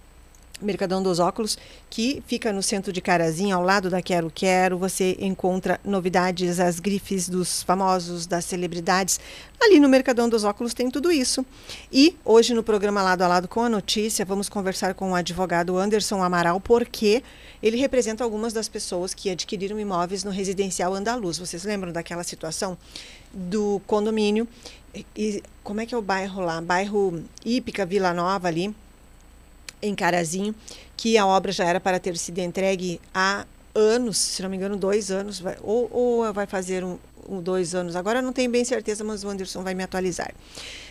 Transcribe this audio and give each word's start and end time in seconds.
Mercadão 0.61 1.01
dos 1.01 1.19
Óculos, 1.19 1.57
que 1.89 2.23
fica 2.27 2.53
no 2.53 2.61
centro 2.63 2.93
de 2.93 3.01
Carazinho, 3.01 3.55
ao 3.55 3.63
lado 3.63 3.89
da 3.89 4.01
Quero 4.01 4.31
Quero. 4.33 4.77
Você 4.77 5.17
encontra 5.19 5.79
novidades, 5.83 6.59
as 6.59 6.79
grifes 6.79 7.27
dos 7.27 7.63
famosos, 7.63 8.25
das 8.25 8.45
celebridades. 8.45 9.19
Ali 9.61 9.79
no 9.79 9.89
Mercadão 9.89 10.29
dos 10.29 10.43
Óculos 10.43 10.73
tem 10.73 10.89
tudo 10.89 11.11
isso. 11.11 11.45
E 11.91 12.15
hoje 12.23 12.53
no 12.53 12.63
programa 12.63 13.01
Lado 13.01 13.23
a 13.23 13.27
Lado 13.27 13.47
com 13.47 13.61
a 13.61 13.69
Notícia, 13.69 14.23
vamos 14.23 14.47
conversar 14.47 14.93
com 14.93 15.11
o 15.11 15.15
advogado 15.15 15.77
Anderson 15.77 16.21
Amaral, 16.21 16.61
porque 16.61 17.23
ele 17.61 17.77
representa 17.77 18.23
algumas 18.23 18.53
das 18.53 18.69
pessoas 18.69 19.13
que 19.13 19.29
adquiriram 19.29 19.79
imóveis 19.79 20.23
no 20.23 20.31
residencial 20.31 20.93
andaluz. 20.93 21.39
Vocês 21.39 21.63
lembram 21.63 21.91
daquela 21.91 22.23
situação 22.23 22.77
do 23.33 23.81
condomínio? 23.87 24.47
E 25.15 25.41
como 25.63 25.81
é 25.81 25.85
que 25.85 25.95
é 25.95 25.97
o 25.97 26.01
bairro 26.01 26.41
lá? 26.41 26.61
Bairro 26.61 27.23
Ípica, 27.43 27.85
Vila 27.85 28.13
Nova 28.13 28.47
ali 28.47 28.73
em 29.83 29.93
Carazinho, 29.93 30.55
que 30.95 31.17
a 31.17 31.25
obra 31.25 31.51
já 31.51 31.65
era 31.65 31.79
para 31.79 31.99
ter 31.99 32.17
sido 32.17 32.39
entregue 32.39 32.99
há 33.13 33.45
anos, 33.75 34.17
se 34.17 34.41
não 34.41 34.49
me 34.49 34.57
engano, 34.57 34.77
dois 34.77 35.11
anos, 35.11 35.39
vai, 35.39 35.57
ou, 35.61 35.89
ou, 35.91 36.33
vai 36.33 36.45
fazer 36.45 36.83
um, 36.83 36.97
um, 37.27 37.41
dois 37.41 37.75
anos. 37.75 37.95
Agora 37.95 38.21
não 38.21 38.31
tenho 38.31 38.49
bem 38.49 38.63
certeza, 38.63 39.03
mas 39.03 39.23
o 39.23 39.29
Anderson 39.29 39.63
vai 39.63 39.73
me 39.73 39.83
atualizar. 39.83 40.33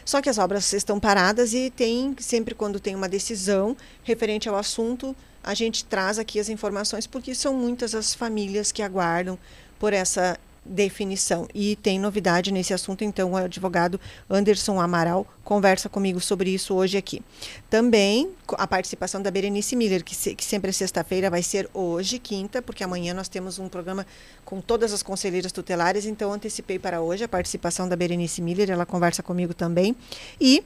Só 0.05 0.21
que 0.21 0.29
as 0.29 0.39
obras 0.39 0.73
estão 0.73 1.01
paradas 1.01 1.55
e 1.55 1.71
tem, 1.71 2.15
sempre 2.19 2.55
quando 2.55 2.81
tem 2.81 2.95
uma 2.95 3.09
decisão 3.09 3.77
referente 4.03 4.49
ao 4.49 4.57
assunto, 4.57 5.15
a 5.43 5.55
gente 5.55 5.84
traz 5.84 6.19
aqui 6.19 6.39
as 6.39 6.49
informações, 6.49 7.06
porque 7.06 7.34
são 7.34 7.55
muitas 7.55 7.95
as 7.95 8.15
famílias 8.15 8.71
que 8.71 8.83
aguardam 8.83 9.39
por 9.79 9.93
essa 9.93 10.39
definição. 10.65 11.49
E 11.55 11.77
tem 11.77 11.99
novidade 11.99 12.53
nesse 12.53 12.73
assunto, 12.73 13.03
então 13.03 13.33
o 13.33 13.37
advogado 13.37 14.01
Anderson 14.31 14.81
Amaral 14.81 15.27
conversa 15.45 15.89
comigo 15.89 16.21
sobre 16.21 16.51
isso 16.51 16.75
hoje 16.75 16.97
aqui. 16.97 17.23
Também 17.69 18.31
a 18.53 18.67
participação 18.67 19.21
da 19.21 19.31
Berenice 19.31 19.75
Miller, 19.75 20.05
que, 20.05 20.15
se, 20.15 20.34
que 20.34 20.45
sempre 20.45 20.71
é 20.71 20.72
sexta-feira, 20.72 21.28
vai 21.28 21.43
ser 21.43 21.69
hoje, 21.75 22.19
quinta, 22.19 22.62
porque 22.62 22.84
amanhã 22.84 23.12
nós 23.12 23.28
temos 23.28 23.59
um 23.59 23.69
programa 23.69 24.06
com 24.45 24.61
todas 24.61 24.93
as 24.93 25.03
conselheiras 25.03 25.53
tutelares, 25.53 26.06
então 26.06 26.33
antecipei 26.33 26.78
para 26.78 27.01
hoje 27.01 27.25
a 27.25 27.28
participação 27.28 27.89
da 27.89 27.97
Berenice 27.97 28.41
Miller, 28.41 28.71
ela 28.71 28.87
conversa 28.87 29.22
comigo 29.22 29.53
também. 29.53 29.97
E 30.41 30.62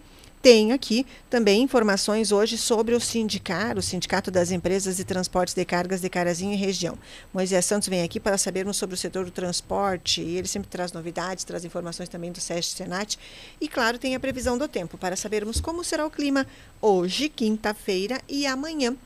tem 0.46 0.70
aqui 0.70 1.04
também 1.28 1.60
informações 1.60 2.30
hoje 2.30 2.56
sobre 2.56 2.94
o 2.94 3.00
Sindicar, 3.00 3.76
o 3.76 3.82
Sindicato 3.82 4.30
das 4.30 4.52
Empresas 4.52 4.96
de 4.96 5.02
Transportes 5.02 5.54
de 5.54 5.64
Cargas 5.64 6.00
de 6.00 6.08
Carazinho 6.08 6.52
e 6.52 6.56
região. 6.56 6.96
Moisés 7.34 7.64
Santos 7.64 7.88
vem 7.88 8.04
aqui 8.04 8.20
para 8.20 8.38
sabermos 8.38 8.76
sobre 8.76 8.94
o 8.94 8.96
setor 8.96 9.24
do 9.24 9.32
transporte, 9.32 10.20
e 10.20 10.36
ele 10.36 10.46
sempre 10.46 10.70
traz 10.70 10.92
novidades, 10.92 11.42
traz 11.42 11.64
informações 11.64 12.08
também 12.08 12.30
do 12.30 12.40
SESC 12.40 12.76
Senat, 12.76 13.18
e 13.60 13.66
claro, 13.66 13.98
tem 13.98 14.14
a 14.14 14.20
previsão 14.20 14.56
do 14.56 14.68
tempo 14.68 14.96
para 14.96 15.16
sabermos 15.16 15.60
como 15.60 15.82
será 15.82 16.06
o 16.06 16.10
clima 16.12 16.46
hoje, 16.80 17.28
quinta-feira 17.28 18.20
e 18.28 18.46
amanhã 18.46 18.96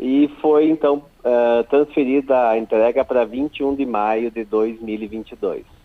e 0.00 0.28
foi 0.40 0.68
então 0.70 1.04
uh, 1.20 1.62
transferida 1.68 2.48
a 2.48 2.58
entrega 2.58 3.04
para 3.04 3.24
21 3.24 3.74
de 3.74 3.84
maio 3.84 4.30
de 4.30 4.42
2022 4.42 5.79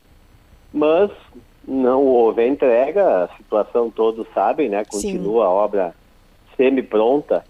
mas 0.76 1.10
não 1.66 2.04
houve 2.04 2.42
a 2.42 2.48
entrega, 2.48 3.24
a 3.24 3.28
situação 3.38 3.90
todos 3.90 4.28
sabem, 4.34 4.70
né? 4.70 4.84
Continua 4.84 5.44
Sim. 5.44 5.48
a 5.48 5.50
obra 5.50 5.96
semi-pronta. 6.58 7.46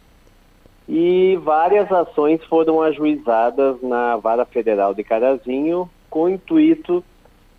E 0.88 1.38
várias 1.42 1.92
ações 1.92 2.44
foram 2.46 2.82
ajuizadas 2.82 3.82
na 3.82 4.16
Vara 4.18 4.46
Federal 4.46 4.94
de 4.94 5.04
Carazinho 5.04 5.90
com 6.10 6.24
o 6.24 6.30
intuito 6.30 7.04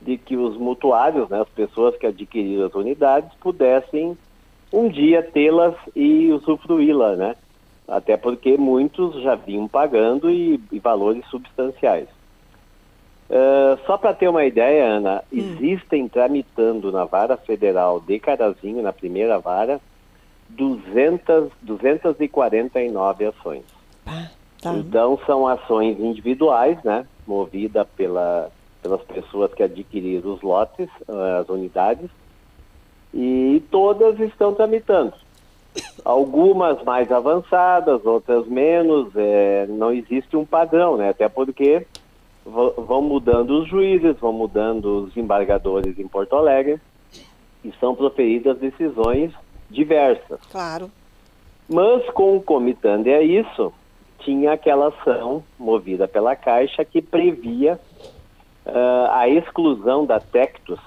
de 0.00 0.16
que 0.16 0.36
os 0.36 0.56
mutuários, 0.56 1.28
né, 1.28 1.40
as 1.40 1.48
pessoas 1.48 1.96
que 1.96 2.06
adquiriram 2.06 2.66
as 2.66 2.74
unidades, 2.74 3.30
pudessem 3.40 4.16
um 4.72 4.88
dia 4.88 5.22
tê-las 5.22 5.74
e 5.94 6.30
usufruí-las, 6.32 7.18
né? 7.18 7.34
até 7.88 8.16
porque 8.16 8.56
muitos 8.56 9.20
já 9.22 9.34
vinham 9.34 9.68
pagando 9.68 10.30
e, 10.30 10.60
e 10.70 10.78
valores 10.78 11.24
substanciais. 11.26 12.08
Uh, 13.28 13.76
só 13.86 13.98
para 13.98 14.14
ter 14.14 14.28
uma 14.28 14.44
ideia, 14.44 14.84
Ana, 14.84 15.22
hum. 15.32 15.36
existem 15.36 16.08
tramitando 16.08 16.92
na 16.92 17.04
vara 17.04 17.36
federal 17.36 17.98
de 18.00 18.20
Carazinho, 18.20 18.82
na 18.82 18.92
primeira 18.92 19.38
vara, 19.38 19.80
200, 20.50 21.50
249 21.60 23.24
ações. 23.26 23.64
Ah, 24.06 24.28
tá. 24.62 24.74
Então 24.74 25.18
são 25.26 25.46
ações 25.46 25.98
individuais, 25.98 26.80
né, 26.84 27.04
movida 27.26 27.84
pela, 27.84 28.50
pelas 28.80 29.02
pessoas 29.02 29.52
que 29.52 29.62
adquiriram 29.64 30.32
os 30.32 30.42
lotes, 30.42 30.88
uh, 31.08 31.40
as 31.40 31.48
unidades, 31.48 32.08
e 33.12 33.60
todas 33.72 34.20
estão 34.20 34.54
tramitando. 34.54 35.14
Algumas 36.04 36.82
mais 36.84 37.10
avançadas, 37.10 38.06
outras 38.06 38.46
menos, 38.46 39.10
é, 39.16 39.66
não 39.68 39.92
existe 39.92 40.36
um 40.36 40.44
padrão, 40.44 40.96
né? 40.96 41.10
Até 41.10 41.28
porque 41.28 41.86
vão 42.46 43.02
mudando 43.02 43.60
os 43.62 43.68
juízes, 43.68 44.16
vão 44.18 44.32
mudando 44.32 45.04
os 45.04 45.16
embargadores 45.16 45.98
em 45.98 46.06
Porto 46.06 46.36
Alegre 46.36 46.80
e 47.64 47.72
são 47.80 47.94
proferidas 47.94 48.56
decisões 48.58 49.32
diversas. 49.68 50.38
Claro. 50.50 50.90
Mas 51.68 52.08
concomitando 52.10 53.08
a 53.08 53.20
isso, 53.20 53.72
tinha 54.20 54.52
aquela 54.52 54.88
ação 54.88 55.42
movida 55.58 56.06
pela 56.06 56.36
Caixa 56.36 56.84
que 56.84 57.02
previa 57.02 57.80
uh, 58.64 59.10
a 59.10 59.28
exclusão 59.28 60.06
da 60.06 60.20
Tectus 60.20 60.78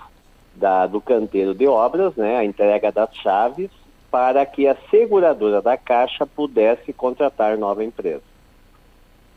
da, 0.55 0.87
do 0.87 1.01
canteiro 1.01 1.53
de 1.53 1.67
obras, 1.67 2.15
né, 2.15 2.37
a 2.37 2.45
entrega 2.45 2.91
das 2.91 3.13
chaves, 3.15 3.69
para 4.09 4.45
que 4.45 4.67
a 4.67 4.75
seguradora 4.89 5.61
da 5.61 5.77
Caixa 5.77 6.25
pudesse 6.25 6.91
contratar 6.93 7.57
nova 7.57 7.83
empresa. 7.83 8.28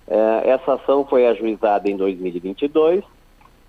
Uh, 0.07 0.43
essa 0.45 0.75
ação 0.75 1.05
foi 1.05 1.27
ajuizada 1.27 1.89
em 1.89 1.97
2022, 1.97 3.05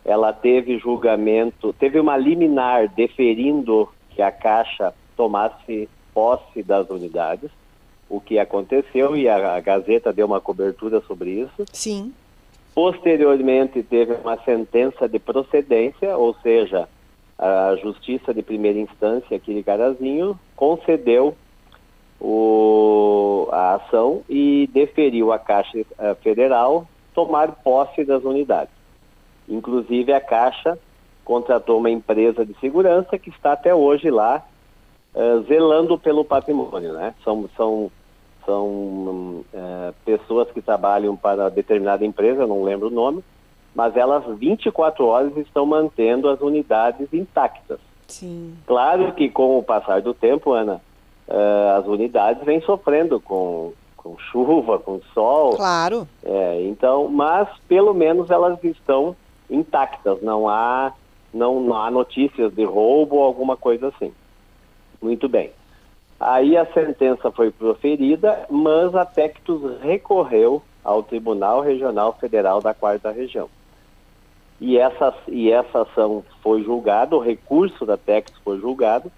ela 0.03 0.33
teve 0.33 0.77
julgamento, 0.77 1.73
teve 1.73 1.99
uma 1.99 2.17
liminar 2.17 2.89
deferindo 2.89 3.87
que 4.09 4.21
a 4.21 4.31
Caixa 4.31 4.93
tomasse 5.15 5.87
posse 6.13 6.61
das 6.61 6.89
unidades, 6.89 7.49
o 8.09 8.19
que 8.19 8.37
aconteceu 8.37 9.15
e 9.15 9.27
a, 9.27 9.55
a 9.55 9.59
Gazeta 9.59 10.13
deu 10.13 10.25
uma 10.25 10.41
cobertura 10.41 11.01
sobre 11.01 11.31
isso. 11.31 11.65
Sim. 11.71 12.13
Posteriormente 12.75 13.81
teve 13.83 14.13
uma 14.15 14.37
sentença 14.43 15.07
de 15.07 15.19
procedência, 15.19 16.17
ou 16.17 16.35
seja, 16.35 16.87
a 17.37 17.75
Justiça 17.81 18.33
de 18.33 18.41
Primeira 18.41 18.79
Instância 18.79 19.37
aqui 19.37 19.53
de 19.53 19.63
Carazinho 19.63 20.37
concedeu 20.55 21.35
o, 22.23 23.49
a 23.51 23.75
ação 23.75 24.23
e 24.29 24.69
deferiu 24.73 25.33
a 25.33 25.37
Caixa 25.37 25.79
uh, 25.79 26.15
Federal 26.23 26.87
tomar 27.13 27.51
posse 27.51 28.05
das 28.05 28.23
unidades. 28.23 28.73
Inclusive 29.47 30.13
a 30.13 30.21
Caixa 30.21 30.79
contratou 31.25 31.79
uma 31.79 31.89
empresa 31.89 32.45
de 32.45 32.57
segurança 32.61 33.17
que 33.19 33.29
está 33.29 33.51
até 33.51 33.75
hoje 33.75 34.09
lá 34.09 34.41
uh, 35.13 35.41
zelando 35.43 35.97
pelo 35.97 36.23
patrimônio, 36.23 36.93
né? 36.93 37.13
São, 37.25 37.49
são, 37.57 37.91
são 38.45 38.65
uh, 39.53 39.93
pessoas 40.05 40.49
que 40.51 40.61
trabalham 40.61 41.17
para 41.17 41.49
determinada 41.49 42.05
empresa, 42.05 42.47
não 42.47 42.63
lembro 42.63 42.87
o 42.87 42.91
nome, 42.91 43.21
mas 43.75 43.97
elas 43.97 44.23
24 44.37 45.05
horas 45.05 45.35
estão 45.35 45.65
mantendo 45.65 46.29
as 46.29 46.39
unidades 46.39 47.11
intactas. 47.13 47.79
Sim. 48.07 48.55
Claro 48.65 49.11
que 49.11 49.29
com 49.29 49.57
o 49.57 49.63
passar 49.63 50.01
do 50.01 50.13
tempo, 50.13 50.53
Ana, 50.53 50.81
uh, 51.27 51.77
as 51.77 51.85
unidades 51.85 52.43
vêm 52.43 52.61
sofrendo 52.61 53.19
com, 53.19 53.73
com 53.97 54.17
chuva, 54.17 54.79
com 54.79 55.01
sol. 55.13 55.55
Claro. 55.55 56.07
É, 56.23 56.61
então, 56.63 57.07
mas 57.07 57.47
pelo 57.67 57.93
menos 57.93 58.29
elas 58.29 58.61
estão 58.63 59.15
intactas, 59.49 60.21
não 60.21 60.47
há, 60.47 60.93
não, 61.33 61.59
não 61.61 61.75
há 61.75 61.91
notícias 61.91 62.53
de 62.53 62.63
roubo 62.63 63.17
ou 63.17 63.23
alguma 63.23 63.57
coisa 63.57 63.89
assim. 63.89 64.13
Muito 65.01 65.27
bem. 65.27 65.51
Aí 66.19 66.55
a 66.55 66.65
sentença 66.65 67.31
foi 67.31 67.51
proferida, 67.51 68.45
mas 68.49 68.95
a 68.95 69.05
Tectus 69.05 69.61
recorreu 69.81 70.61
ao 70.83 71.03
Tribunal 71.03 71.61
Regional 71.61 72.13
Federal 72.13 72.61
da 72.61 72.73
Quarta 72.73 73.11
Região 73.11 73.49
e 74.63 74.77
essa, 74.77 75.13
e 75.27 75.51
essa 75.51 75.81
ação 75.81 76.23
foi 76.41 76.63
julgada, 76.63 77.17
o 77.17 77.19
recurso 77.19 77.85
da 77.85 77.97
Tex 77.97 78.31
foi 78.45 78.57
julgado, 78.61 79.11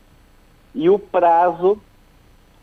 e 0.74 0.90
o 0.90 0.98
prazo 0.98 1.80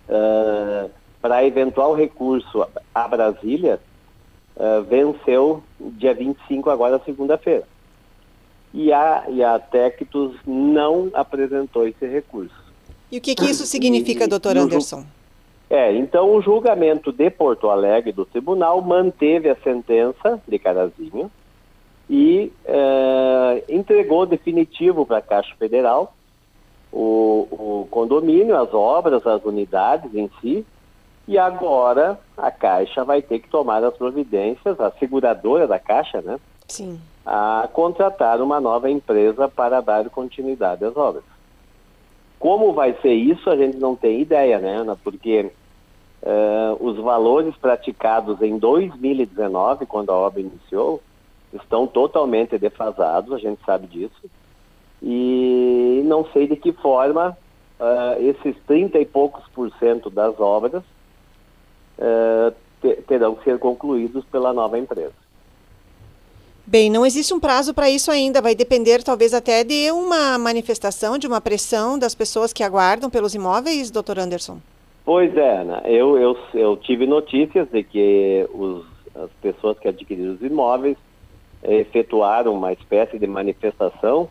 uh, 0.09 0.91
para 1.21 1.45
eventual 1.45 1.95
recurso 1.95 2.67
a 2.95 3.09
Brasília 3.09 3.81
uh, 4.57 4.83
venceu 4.83 5.63
dia 5.81 6.15
25, 6.15 6.71
agora 6.71 7.01
segunda-feira. 7.05 7.65
E 8.75 8.93
a, 8.93 9.25
e 9.29 9.43
a 9.45 9.59
Tectus 9.59 10.35
não 10.47 11.11
apresentou 11.13 11.87
esse 11.87 12.07
recurso. 12.07 12.55
E 13.11 13.19
o 13.19 13.21
que, 13.21 13.35
que 13.35 13.45
isso 13.45 13.67
significa, 13.67 14.25
e, 14.25 14.27
doutor 14.27 14.57
Anderson? 14.57 15.05
É, 15.69 15.95
então 15.95 16.35
o 16.35 16.41
julgamento 16.41 17.13
de 17.13 17.31
Porto 17.31 17.69
Alegre 17.69 18.13
do 18.13 18.25
tribunal 18.25 18.81
manteve 18.81 19.51
a 19.51 19.57
sentença 19.57 20.41
de 20.49 20.59
Carazinho, 20.59 21.31
e 22.09 22.53
é, 22.67 23.65
entregou 23.69 24.27
definitivo 24.27 25.07
para 25.07 25.19
a 25.19 25.23
Caixa 25.23 25.55
Federal 25.57 26.15
o, 26.93 27.49
o, 27.51 27.89
condomínio, 27.91 28.57
as 28.57 28.73
obras, 28.75 29.27
as 29.27 29.43
unidades 29.45 30.15
em 30.15 30.31
si, 30.41 30.67
e 31.27 31.39
agora 31.39 32.19
a 32.37 32.51
Caixa 32.51 33.05
vai 33.05 33.23
ter 33.23 33.39
que 33.39 33.49
tomar 33.49 33.83
as 33.83 33.97
providências, 33.97 34.79
a 34.79 34.91
seguradora 34.93 35.67
da 35.67 35.79
Caixa, 35.79 36.21
né? 36.21 36.39
Sim. 36.69 37.01
A 37.25 37.69
contratar 37.73 38.41
uma 38.41 38.61
nova 38.61 38.91
empresa 38.91 39.49
para 39.49 39.81
dar 39.81 40.09
continuidade 40.11 40.85
às 40.85 40.97
obras. 40.97 41.25
Como 42.39 42.73
vai 42.73 42.93
ser 43.01 43.15
isso, 43.15 43.49
a 43.49 43.57
gente 43.57 43.79
não 43.79 43.95
tem 43.95 44.21
ideia, 44.21 44.59
né, 44.59 44.75
Ana? 44.79 44.97
Porque 44.97 45.53
uh, 46.23 46.85
os 46.85 46.99
valores 46.99 47.55
praticados 47.57 48.43
em 48.43 48.59
2019, 48.59 49.87
quando 49.87 50.11
a 50.11 50.17
obra 50.17 50.41
iniciou, 50.41 51.01
estão 51.53 51.87
totalmente 51.87 52.59
defasados, 52.59 53.33
a 53.33 53.39
gente 53.39 53.65
sabe 53.65 53.87
disso. 53.87 54.31
E 55.03 56.03
não 56.05 56.25
sei 56.33 56.47
de 56.47 56.57
que 56.57 56.73
forma 56.73 57.37
uh, 57.81 58.23
esses 58.23 58.57
30 58.67 58.99
e 58.99 59.07
poucos 59.07 59.43
por 59.55 59.71
cento 59.79 60.09
das 60.09 60.39
obras 60.39 60.83
uh, 61.99 62.55
terão 63.07 63.35
que 63.35 63.45
ser 63.45 63.59
concluídos 63.59 64.25
pela 64.27 64.53
nova 64.53 64.79
empresa. 64.79 65.23
Bem, 66.65 66.89
não 66.89 67.05
existe 67.05 67.35
um 67.35 67.41
prazo 67.41 67.75
para 67.75 67.91
isso 67.91 68.11
ainda, 68.11 68.41
vai 68.41 68.55
depender 68.55 69.03
talvez 69.03 69.35
até 69.35 69.65
de 69.65 69.91
uma 69.91 70.39
manifestação, 70.39 71.19
de 71.19 71.27
uma 71.27 71.41
pressão 71.41 71.99
das 71.99 72.15
pessoas 72.15 72.53
que 72.53 72.63
aguardam 72.63 73.11
pelos 73.11 73.35
imóveis, 73.35 73.91
doutor 73.91 74.19
Anderson? 74.19 74.59
Pois 75.05 75.37
é, 75.37 75.57
Ana. 75.59 75.83
Eu, 75.85 76.17
eu, 76.17 76.39
eu 76.55 76.77
tive 76.77 77.07
notícias 77.07 77.69
de 77.69 77.83
que 77.83 78.49
os, 78.55 78.87
as 79.17 79.31
pessoas 79.43 79.77
que 79.81 79.89
adquiriram 79.89 80.35
os 80.35 80.43
imóveis 80.43 80.97
efetuaram 81.65 82.55
uma 82.55 82.73
espécie 82.73 83.19
de 83.19 83.27
manifestação 83.27 84.29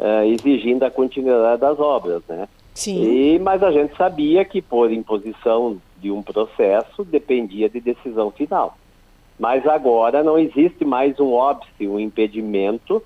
uh, 0.00 0.24
exigindo 0.24 0.82
a 0.82 0.90
continuidade 0.90 1.60
das 1.60 1.78
obras, 1.78 2.22
né? 2.28 2.48
Sim. 2.74 3.02
E, 3.02 3.38
mas 3.38 3.62
a 3.62 3.70
gente 3.70 3.94
sabia 3.96 4.44
que 4.44 4.62
por 4.62 4.90
imposição 4.90 5.80
de 5.98 6.10
um 6.10 6.22
processo 6.22 7.04
dependia 7.04 7.68
de 7.68 7.80
decisão 7.80 8.30
final. 8.30 8.76
Mas 9.38 9.66
agora 9.66 10.22
não 10.22 10.38
existe 10.38 10.84
mais 10.84 11.18
um 11.20 11.32
óbice, 11.32 11.86
um 11.86 11.98
impedimento 11.98 13.02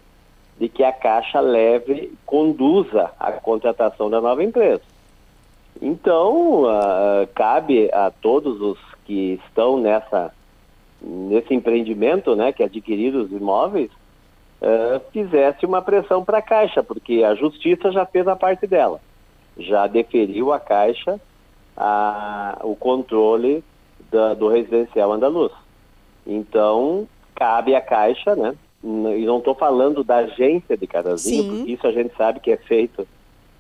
de 0.59 0.69
que 0.69 0.85
a 0.85 0.93
Caixa 0.93 1.41
leve, 1.41 2.13
conduza 2.25 3.11
a 3.19 3.33
contratação 3.33 4.09
da 4.09 4.21
nova 4.21 4.43
empresa. 4.43 4.83
Então, 5.83 6.63
uh, 6.63 7.27
cabe 7.35 7.91
a 7.93 8.11
todos 8.11 8.61
os 8.61 8.79
que 9.05 9.41
estão 9.45 9.79
nessa 9.79 10.33
nesse 11.07 11.53
empreendimento, 11.53 12.35
né, 12.35 12.51
que 12.51 12.63
adquirir 12.63 13.15
os 13.15 13.31
imóveis, 13.31 13.91
uh, 14.65 15.01
fizesse 15.13 15.67
uma 15.67 15.83
pressão 15.83 16.25
para 16.25 16.39
a 16.39 16.43
Caixa, 16.43 16.83
porque 16.83 17.23
a 17.23 17.35
Justiça 17.35 17.93
já 17.93 18.07
fez 18.07 18.27
a 18.27 18.35
parte 18.35 18.67
dela, 18.67 19.01
já 19.59 19.87
deferiu 19.87 20.53
a 20.53 20.59
Caixa 20.59 21.21
a, 21.77 22.59
o 22.63 22.75
controle 22.75 23.63
da, 24.11 24.35
do 24.35 24.49
residencial 24.49 25.13
andaluz. 25.13 25.53
Então, 26.27 27.07
cabe 27.35 27.75
à 27.75 27.81
Caixa, 27.81 28.35
né, 28.35 28.55
e 28.83 29.25
não 29.25 29.39
estou 29.39 29.55
falando 29.55 30.03
da 30.03 30.17
agência 30.19 30.77
de 30.77 30.87
Carazinho, 30.87 31.43
Sim. 31.43 31.49
porque 31.49 31.73
isso 31.73 31.87
a 31.87 31.93
gente 31.93 32.15
sabe 32.17 32.41
que 32.41 32.51
é 32.51 32.57
feito 32.57 33.07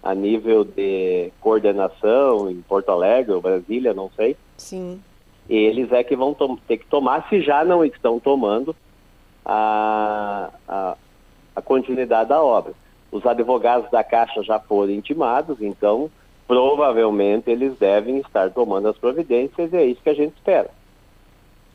a 0.02 0.14
nível 0.14 0.64
de 0.64 1.30
coordenação 1.40 2.50
em 2.50 2.60
Porto 2.62 2.90
Alegre 2.90 3.32
ou 3.32 3.40
Brasília, 3.40 3.94
não 3.94 4.10
sei. 4.16 4.36
Sim 4.56 5.00
eles 5.48 5.92
é 5.92 6.02
que 6.02 6.16
vão 6.16 6.34
ter 6.66 6.78
que 6.78 6.86
tomar, 6.86 7.28
se 7.28 7.40
já 7.40 7.64
não 7.64 7.84
estão 7.84 8.18
tomando, 8.18 8.74
a, 9.44 10.50
a, 10.68 10.96
a, 11.54 11.62
continuidade 11.62 12.30
da 12.30 12.42
obra. 12.42 12.72
Os 13.12 13.24
advogados 13.26 13.90
da 13.90 14.02
Caixa 14.02 14.42
já 14.42 14.58
foram 14.58 14.92
intimados, 14.92 15.60
então 15.60 16.10
provavelmente 16.46 17.50
eles 17.50 17.78
devem 17.78 18.18
estar 18.18 18.50
tomando 18.50 18.88
as 18.88 18.96
providências 18.96 19.72
e 19.72 19.76
é 19.76 19.84
isso 19.84 20.02
que 20.02 20.10
a 20.10 20.14
gente 20.14 20.34
espera. 20.34 20.70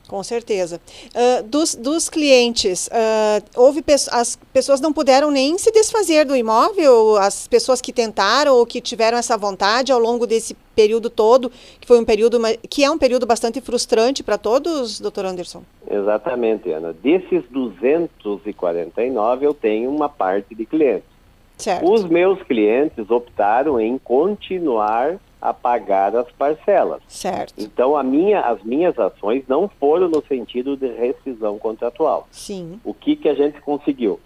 Com 0.10 0.24
certeza. 0.24 0.82
Uh, 1.10 1.44
dos, 1.44 1.76
dos 1.76 2.10
clientes, 2.10 2.88
uh, 2.88 3.46
houve 3.56 3.84
pe 3.84 3.94
as 3.94 4.40
pessoas 4.52 4.82
não 4.82 4.92
puderam 4.92 5.30
nem 5.30 5.56
se 5.60 5.72
desfazer 5.72 6.26
do 6.26 6.36
imóvel, 6.36 7.16
as 7.18 7.48
pessoas 7.48 7.80
que 7.80 7.94
tentaram 7.94 8.56
ou 8.56 8.66
que 8.66 8.82
tiveram 8.82 9.20
essa 9.20 9.38
vontade 9.38 9.92
ao 9.92 10.00
longo 10.00 10.26
desse 10.26 10.56
período 10.76 11.12
todo, 11.12 11.52
que 11.80 11.88
foi 11.88 12.00
um 12.00 12.06
período 12.06 12.40
que 12.68 12.84
é 12.84 12.90
um 12.90 12.98
período 12.98 13.28
bastante 13.28 13.62
frustrante 13.62 14.24
para 14.24 14.40
todos, 14.40 15.00
doutor 15.00 15.26
Anderson. 15.26 15.62
Exatamente, 15.88 16.72
Ana. 16.72 16.92
Desses 16.92 17.44
249, 17.52 19.46
eu 19.46 19.54
tenho 19.54 19.92
uma 19.92 20.10
parte 20.10 20.56
de 20.56 20.66
clientes. 20.66 21.08
Certo. 21.56 21.88
Os 21.88 22.04
meus 22.06 22.42
clientes 22.44 23.12
optaram 23.12 23.80
em 23.80 24.00
continuar 24.00 25.20
a 25.42 25.54
pagar 25.54 26.16
as 26.16 26.30
parcelas. 26.32 27.02
Certo. 27.08 27.54
Então 27.58 27.96
a 27.96 28.04
minha, 28.04 28.42
as 28.42 28.62
minhas 28.64 28.98
ações 29.00 29.44
não 29.48 29.68
foram 29.68 30.10
no 30.10 30.22
sentido 30.26 30.76
de 30.76 30.88
rescisão 30.88 31.58
contratual. 31.58 32.28
Sim. 32.32 32.80
O 32.84 32.94
que, 32.94 33.16
que 33.16 33.30
a 33.30 33.34
gente 33.34 33.62
conseguiu? 33.62 34.20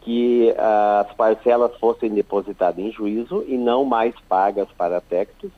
Que 0.00 0.54
uh, 0.56 1.06
as 1.06 1.12
parcelas 1.14 1.76
fossem 1.78 2.10
depositadas 2.10 2.78
em 2.78 2.90
juízo 2.90 3.44
e 3.46 3.58
não 3.58 3.84
mais 3.84 4.14
pagas 4.28 4.68
para 4.76 5.00
Tectos. 5.00 5.50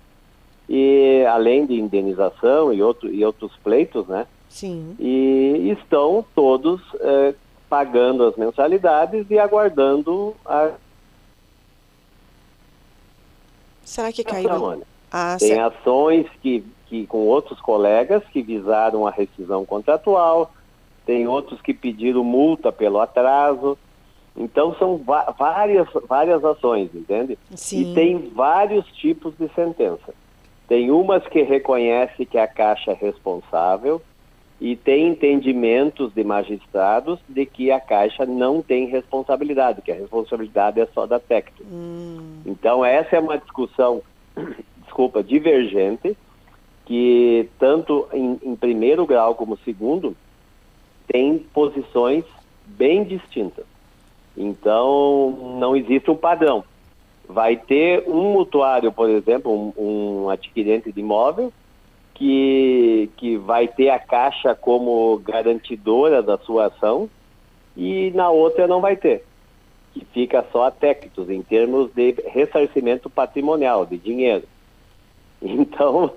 E 0.69 1.25
além 1.29 1.67
de 1.67 1.75
indenização 1.75 2.73
e, 2.73 2.83
outro, 2.83 3.13
e 3.13 3.25
outros 3.25 3.53
pleitos, 3.63 4.07
né? 4.07 4.27
Sim. 4.49 4.97
E 4.99 5.77
estão 5.79 6.25
todos 6.35 6.81
uh, 6.95 7.35
pagando 7.69 8.25
as 8.25 8.37
mensalidades 8.37 9.27
e 9.31 9.39
aguardando 9.39 10.35
a 10.45 10.73
Será 13.91 14.13
que 14.13 14.23
caiu? 14.23 14.85
Ah, 15.11 15.37
Tem 15.37 15.49
certo. 15.49 15.77
ações 15.81 16.27
que, 16.41 16.65
que 16.87 17.09
com 17.09 17.27
outros 17.27 17.61
colegas 17.61 18.23
que 18.33 18.41
visaram 18.41 19.05
a 19.05 19.11
rescisão 19.11 19.67
contratual, 19.67 20.53
tem 21.05 21.27
outros 21.27 21.61
que 21.61 21.75
pediram 21.75 22.23
multa 22.23 22.71
pelo 22.71 23.01
atraso. 23.01 23.77
Então 24.37 24.77
são 24.77 24.97
várias, 25.37 25.89
várias 26.09 26.45
ações, 26.45 26.95
entende? 26.95 27.37
Sim. 27.57 27.91
E 27.91 27.95
tem 27.95 28.29
vários 28.29 28.87
tipos 28.93 29.35
de 29.37 29.49
sentença. 29.57 30.15
Tem 30.69 30.93
umas 30.93 31.27
que 31.27 31.43
reconhece 31.43 32.25
que 32.25 32.39
a 32.39 32.47
Caixa 32.47 32.93
é 32.93 32.95
responsável 32.95 34.01
e 34.61 34.77
tem 34.77 35.09
entendimentos 35.09 36.13
de 36.13 36.23
magistrados 36.23 37.19
de 37.27 37.47
que 37.47 37.71
a 37.71 37.81
Caixa 37.81 38.27
não 38.27 38.61
tem 38.61 38.87
responsabilidade, 38.87 39.81
que 39.81 39.91
a 39.91 39.95
responsabilidade 39.95 40.79
é 40.79 40.87
só 40.93 41.07
da 41.07 41.19
Tecto. 41.19 41.63
Hum. 41.65 42.43
Então 42.45 42.85
essa 42.85 43.17
é 43.17 43.21
uma 43.21 43.39
discussão, 43.39 44.03
desculpa, 44.85 45.23
divergente, 45.23 46.15
que 46.85 47.49
tanto 47.59 48.07
em, 48.13 48.39
em 48.43 48.55
primeiro 48.55 49.07
grau 49.07 49.35
como 49.35 49.57
segundo 49.59 50.15
tem 51.07 51.39
posições 51.39 52.25
bem 52.67 53.03
distintas. 53.03 53.65
Então 54.37 55.57
não 55.59 55.75
existe 55.75 56.11
um 56.11 56.17
padrão. 56.17 56.63
Vai 57.27 57.57
ter 57.57 58.05
um 58.09 58.33
mutuário, 58.33 58.93
por 58.93 59.09
exemplo, 59.09 59.53
um, 59.53 59.73
um 60.25 60.31
adquirente 60.31 60.93
de 60.93 61.01
imóvel, 61.01 61.53
que, 62.21 63.11
que 63.17 63.39
vai 63.39 63.67
ter 63.67 63.89
a 63.89 63.99
Caixa 63.99 64.55
como 64.55 65.19
garantidora 65.25 66.23
da 66.23 66.37
sua 66.37 66.67
ação 66.67 67.09
e 67.75 68.11
na 68.15 68.29
outra 68.29 68.67
não 68.67 68.79
vai 68.79 68.95
ter, 68.95 69.25
que 69.95 70.05
fica 70.05 70.45
só 70.53 70.65
a 70.65 70.71
Tectus 70.71 71.31
em 71.31 71.41
termos 71.41 71.91
de 71.95 72.15
ressarcimento 72.27 73.09
patrimonial, 73.09 73.87
de 73.87 73.97
dinheiro. 73.97 74.45
Então, 75.43 76.13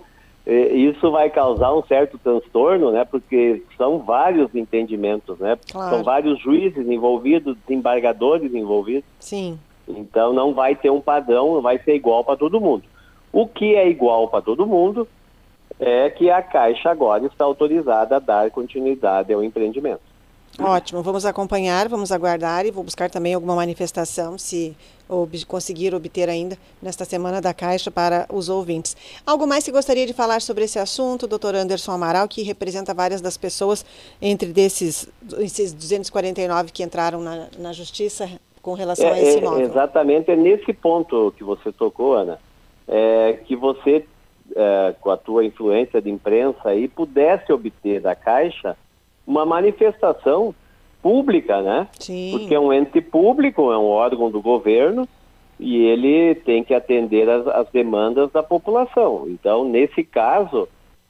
é, 0.46 0.74
isso 0.74 1.10
vai 1.10 1.30
causar 1.30 1.74
um 1.74 1.82
certo 1.84 2.18
transtorno, 2.18 2.92
né? 2.92 3.06
Porque 3.06 3.64
são 3.78 4.00
vários 4.00 4.54
entendimentos, 4.54 5.40
né? 5.40 5.58
Claro. 5.72 5.96
São 5.96 6.04
vários 6.04 6.38
juízes 6.42 6.86
envolvidos, 6.86 7.56
desembargadores 7.66 8.54
envolvidos. 8.54 9.06
Sim. 9.22 9.58
Então 9.88 10.34
não 10.34 10.54
vai 10.54 10.76
ter 10.76 10.90
um 10.90 11.00
padrão, 11.00 11.62
vai 11.62 11.80
ser 11.80 11.96
igual 11.96 12.26
para 12.26 12.36
todo 12.36 12.60
mundo. 12.60 12.84
O 13.32 13.48
que 13.48 13.76
é 13.76 13.88
igual 13.88 14.28
para 14.28 14.42
todo 14.42 14.68
mundo 14.68 15.08
é 15.86 16.10
que 16.10 16.30
a 16.30 16.42
Caixa 16.42 16.90
agora 16.90 17.26
está 17.26 17.44
autorizada 17.44 18.16
a 18.16 18.20
dar 18.20 18.50
continuidade 18.52 19.34
ao 19.34 19.44
empreendimento. 19.44 20.02
Ótimo, 20.60 21.02
vamos 21.02 21.26
acompanhar, 21.26 21.90
vamos 21.90 22.12
aguardar 22.12 22.64
e 22.66 22.72
vou 22.72 22.84
buscar 22.84 23.10
também 23.10 23.34
alguma 23.34 23.56
manifestação, 23.56 24.38
se 24.38 24.78
ob 25.10 25.44
conseguir 25.46 25.96
obter 25.96 26.30
ainda 26.30 26.56
nesta 26.80 27.06
semana 27.06 27.42
da 27.42 27.54
Caixa 27.56 27.90
para 27.90 28.28
os 28.32 28.50
ouvintes. 28.50 28.96
Algo 29.26 29.48
mais 29.48 29.66
que 29.66 29.72
gostaria 29.72 30.06
de 30.06 30.14
falar 30.14 30.42
sobre 30.42 30.64
esse 30.66 30.78
assunto, 30.78 31.28
doutor 31.28 31.56
Anderson 31.56 31.92
Amaral, 31.92 32.28
que 32.28 32.44
representa 32.44 32.94
várias 32.94 33.20
das 33.20 33.36
pessoas 33.36 33.84
entre 34.22 34.54
desses, 34.54 35.10
esses 35.40 35.74
249 35.74 36.72
que 36.72 36.84
entraram 36.84 37.20
na, 37.20 37.48
na 37.58 37.74
Justiça 37.74 38.30
com 38.62 38.74
relação 38.74 39.08
é, 39.08 39.12
a 39.12 39.22
esse 39.22 39.40
imóvel. 39.40 39.60
É, 39.60 39.64
exatamente, 39.64 40.32
é 40.32 40.36
nesse 40.36 40.72
ponto 40.72 41.34
que 41.36 41.44
você 41.44 41.72
tocou, 41.72 42.14
Ana, 42.14 42.40
é, 42.88 43.40
que 43.46 43.56
você 43.56 44.06
é, 44.56 44.96
com 45.00 45.10
a 45.10 45.18
tua 45.18 45.46
influência 45.46 46.02
de 46.02 46.10
imprensa 46.10 46.70
aí, 46.70 46.88
pudesse 46.88 47.52
obter 47.52 48.02
da 48.02 48.16
Caixa 48.16 48.78
uma 49.26 49.46
manifestação 49.46 50.54
pública, 51.02 51.62
né? 51.62 51.88
Sim. 52.00 52.32
Porque 52.32 52.56
é 52.56 52.60
um 52.60 52.72
ente 52.72 53.02
público, 53.02 53.72
é 53.72 53.78
um 53.78 53.88
órgão 53.88 54.32
do 54.32 54.42
governo 54.42 55.08
e 55.60 55.78
ele 55.86 56.36
tem 56.36 56.64
que 56.64 56.74
atender 56.74 57.30
as, 57.30 57.48
as 57.48 57.70
demandas 57.70 58.32
da 58.32 58.42
população. 58.42 59.26
Então, 59.28 59.64
nesse 59.66 60.04
caso, 60.04 60.68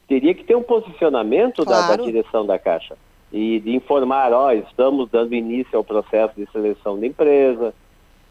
teria 0.07 0.33
que 0.33 0.43
ter 0.43 0.55
um 0.55 0.63
posicionamento 0.63 1.63
claro. 1.63 1.87
da, 1.87 1.95
da, 1.95 2.03
direção 2.03 2.45
da 2.45 2.59
Caixa 2.59 2.95
e 3.31 3.59
de 3.59 3.75
informar, 3.75 4.31
ó, 4.31 4.51
estamos 4.51 5.09
dando 5.09 5.33
início 5.33 5.75
ao 5.77 5.83
processo 5.83 6.35
de 6.35 6.45
seleção 6.51 6.99
de 6.99 7.07
empresa, 7.07 7.73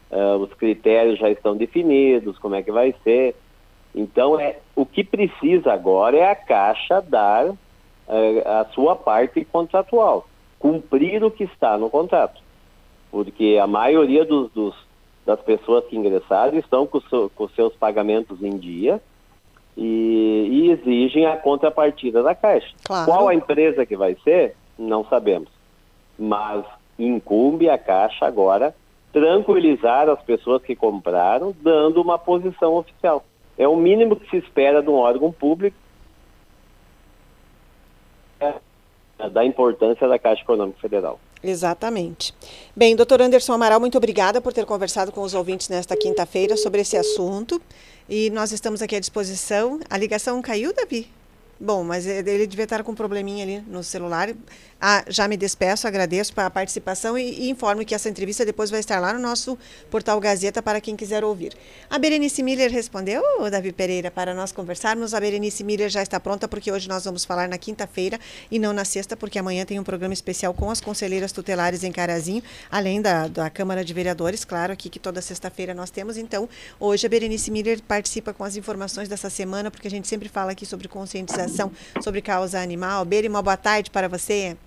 uh, 0.09 0.37
os 0.37 0.53
critérios 0.53 1.19
já 1.19 1.29
estão 1.29 1.57
definidos, 1.57 2.37
como 2.37 2.55
é 2.55 2.63
que 2.63 2.71
vai 2.71 2.95
ser. 3.03 3.35
Então, 3.95 4.39
é, 4.39 4.57
o 4.75 4.85
que 4.85 5.03
precisa 5.03 5.71
agora 5.71 6.17
é 6.17 6.29
a 6.29 6.35
Caixa 6.35 7.01
dar 7.01 7.53
é, 8.07 8.43
a 8.45 8.65
sua 8.73 8.95
parte 8.95 9.45
contratual, 9.45 10.27
cumprir 10.57 11.23
o 11.23 11.31
que 11.31 11.43
está 11.43 11.77
no 11.77 11.89
contrato. 11.89 12.41
Porque 13.11 13.59
a 13.61 13.67
maioria 13.67 14.25
dos, 14.25 14.51
dos 14.51 14.75
das 15.25 15.39
pessoas 15.41 15.85
que 15.85 15.95
ingressaram 15.95 16.57
estão 16.57 16.85
com, 16.85 16.99
so, 17.01 17.31
com 17.35 17.47
seus 17.49 17.73
pagamentos 17.75 18.41
em 18.43 18.57
dia 18.57 19.01
e, 19.77 20.47
e, 20.51 20.71
exigem 20.71 21.25
a 21.25 21.37
contrapartida 21.37 22.21
da 22.21 22.35
Caixa. 22.35 22.73
Claro. 22.83 23.05
Qual 23.05 23.27
a 23.27 23.35
empresa 23.35 23.85
que 23.85 23.95
vai 23.95 24.17
ser, 24.23 24.55
não 24.77 25.05
sabemos. 25.05 25.49
Mas 26.17 26.65
incumbe 26.99 27.69
a 27.69 27.77
Caixa 27.77 28.25
agora 28.25 28.75
tranquilizar 29.11 30.09
as 30.09 30.21
pessoas 30.23 30.61
que 30.61 30.75
compraram, 30.75 31.55
dando 31.61 32.01
uma 32.01 32.17
posição 32.17 32.75
oficial. 32.75 33.23
É 33.57 33.67
o 33.67 33.75
mínimo 33.75 34.15
que 34.15 34.29
se 34.29 34.37
espera 34.37 34.81
de 34.81 34.89
um 34.89 34.95
órgão 34.95 35.31
público 35.31 35.77
é, 38.39 39.29
da 39.29 39.45
importância 39.45 40.07
da 40.07 40.17
Caixa 40.17 40.41
Econômica 40.41 40.79
Federal. 40.79 41.19
Exatamente. 41.43 42.33
Bem, 42.75 42.95
doutor 42.95 43.21
Anderson 43.21 43.53
Amaral, 43.53 43.79
muito 43.79 43.97
obrigada 43.97 44.39
por 44.39 44.53
ter 44.53 44.65
conversado 44.65 45.11
com 45.11 45.21
os 45.21 45.33
ouvintes 45.33 45.67
nesta 45.67 45.95
quinta-feira 45.95 46.55
sobre 46.55 46.81
esse 46.81 46.95
assunto. 46.95 47.61
E 48.09 48.29
nós 48.29 48.51
estamos 48.51 48.81
aqui 48.81 48.95
à 48.95 48.99
disposição. 48.99 49.79
A 49.89 49.97
ligação 49.97 50.41
caiu, 50.41 50.73
Davi? 50.73 51.09
Bom, 51.59 51.83
mas 51.83 52.05
ele 52.05 52.47
devia 52.47 52.63
estar 52.63 52.83
com 52.83 52.91
um 52.91 52.95
probleminha 52.95 53.43
ali 53.43 53.59
no 53.67 53.83
celular. 53.83 54.29
Ah, 54.85 55.01
já 55.07 55.29
me 55.29 55.37
despeço, 55.37 55.87
agradeço 55.87 56.33
a 56.35 56.49
participação 56.49 57.17
e, 57.17 57.45
e, 57.45 57.49
informo 57.49 57.85
que 57.85 57.95
essa 57.95 58.09
entrevista 58.09 58.43
depois 58.43 58.69
vai 58.69 58.81
estar 58.81 58.99
lá 58.99 59.13
no 59.13 59.19
nosso 59.19 59.57
portal 59.89 60.19
Gazeta 60.19 60.61
para 60.61 60.81
quem 60.81 60.93
quiser 60.93 61.23
ouvir. 61.23 61.53
A 61.89 61.97
Berenice 61.97 62.43
Miller 62.43 62.69
respondeu, 62.69 63.23
Davi 63.49 63.71
Pereira, 63.71 64.11
para 64.11 64.33
nós 64.33 64.51
conversarmos. 64.51 65.13
A 65.13 65.21
Berenice 65.21 65.63
Miller 65.63 65.89
já 65.89 66.03
está 66.03 66.19
pronta 66.19 66.49
porque 66.49 66.69
hoje 66.69 66.89
nós 66.89 67.05
vamos 67.05 67.23
falar 67.23 67.47
na 67.47 67.57
quinta-feira 67.57 68.19
e 68.51 68.59
não 68.59 68.73
na 68.73 68.83
sexta, 68.83 69.15
porque 69.15 69.39
amanhã 69.39 69.63
tem 69.63 69.79
um 69.79 69.85
programa 69.85 70.13
especial 70.13 70.53
com 70.53 70.69
as 70.69 70.81
conselheiras 70.81 71.31
tutelares 71.31 71.85
em 71.85 71.91
Carazinho, 71.93 72.43
além 72.69 73.01
da, 73.01 73.29
da 73.29 73.49
Câmara 73.49 73.85
de 73.85 73.93
Vereadores, 73.93 74.43
claro, 74.43 74.73
aqui 74.73 74.89
que 74.89 74.99
toda 74.99 75.21
sexta-feira 75.21 75.73
nós 75.73 75.91
temos. 75.91 76.17
Então, 76.17 76.49
hoje 76.77 77.07
a 77.07 77.09
Berenice 77.09 77.49
Miller 77.49 77.81
participa 77.83 78.33
com 78.33 78.43
as 78.43 78.57
informações 78.57 79.07
dessa 79.07 79.29
semana, 79.29 79.71
porque 79.71 79.87
a 79.87 79.91
gente 79.91 80.09
sempre 80.09 80.27
fala 80.27 80.51
aqui 80.51 80.65
sobre 80.65 80.89
conscientização 80.89 81.71
sobre 82.01 82.21
causa 82.21 82.59
animal. 82.59 83.05
Beri, 83.05 83.29
uma 83.29 83.41
boa 83.41 83.55
tarde 83.55 83.89
para 83.89 84.09
você. 84.09 84.57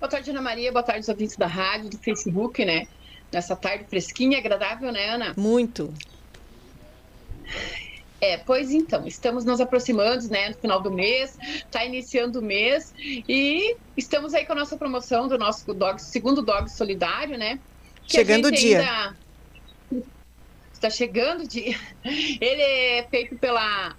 Boa 0.00 0.08
tarde, 0.08 0.30
Ana 0.30 0.40
Maria. 0.40 0.70
Boa 0.70 0.82
tarde, 0.82 1.00
os 1.00 1.08
ouvintes 1.08 1.36
da 1.36 1.46
rádio, 1.46 1.90
do 1.90 1.98
Facebook, 1.98 2.64
né? 2.64 2.86
Nessa 3.32 3.56
tarde 3.56 3.84
fresquinha, 3.84 4.38
agradável, 4.38 4.92
né, 4.92 5.08
Ana? 5.08 5.34
Muito. 5.36 5.92
É, 8.20 8.36
pois 8.36 8.70
então, 8.70 9.06
estamos 9.06 9.44
nos 9.44 9.60
aproximando, 9.60 10.28
né, 10.28 10.48
no 10.48 10.54
final 10.56 10.80
do 10.80 10.90
mês, 10.90 11.38
está 11.40 11.84
iniciando 11.84 12.40
o 12.40 12.42
mês 12.42 12.92
e 12.98 13.76
estamos 13.96 14.34
aí 14.34 14.44
com 14.44 14.52
a 14.52 14.56
nossa 14.56 14.76
promoção 14.76 15.28
do 15.28 15.38
nosso 15.38 15.72
dog, 15.72 16.00
segundo 16.00 16.42
Dog 16.42 16.70
Solidário, 16.70 17.38
né? 17.38 17.60
Chegando 18.06 18.46
o 18.46 18.52
dia. 18.52 18.80
Ainda 18.80 19.16
está 20.72 20.90
chegando 20.90 21.42
o 21.42 21.48
dia. 21.48 21.78
Ele 22.40 22.62
é 22.62 23.06
feito 23.10 23.36
pela 23.36 23.94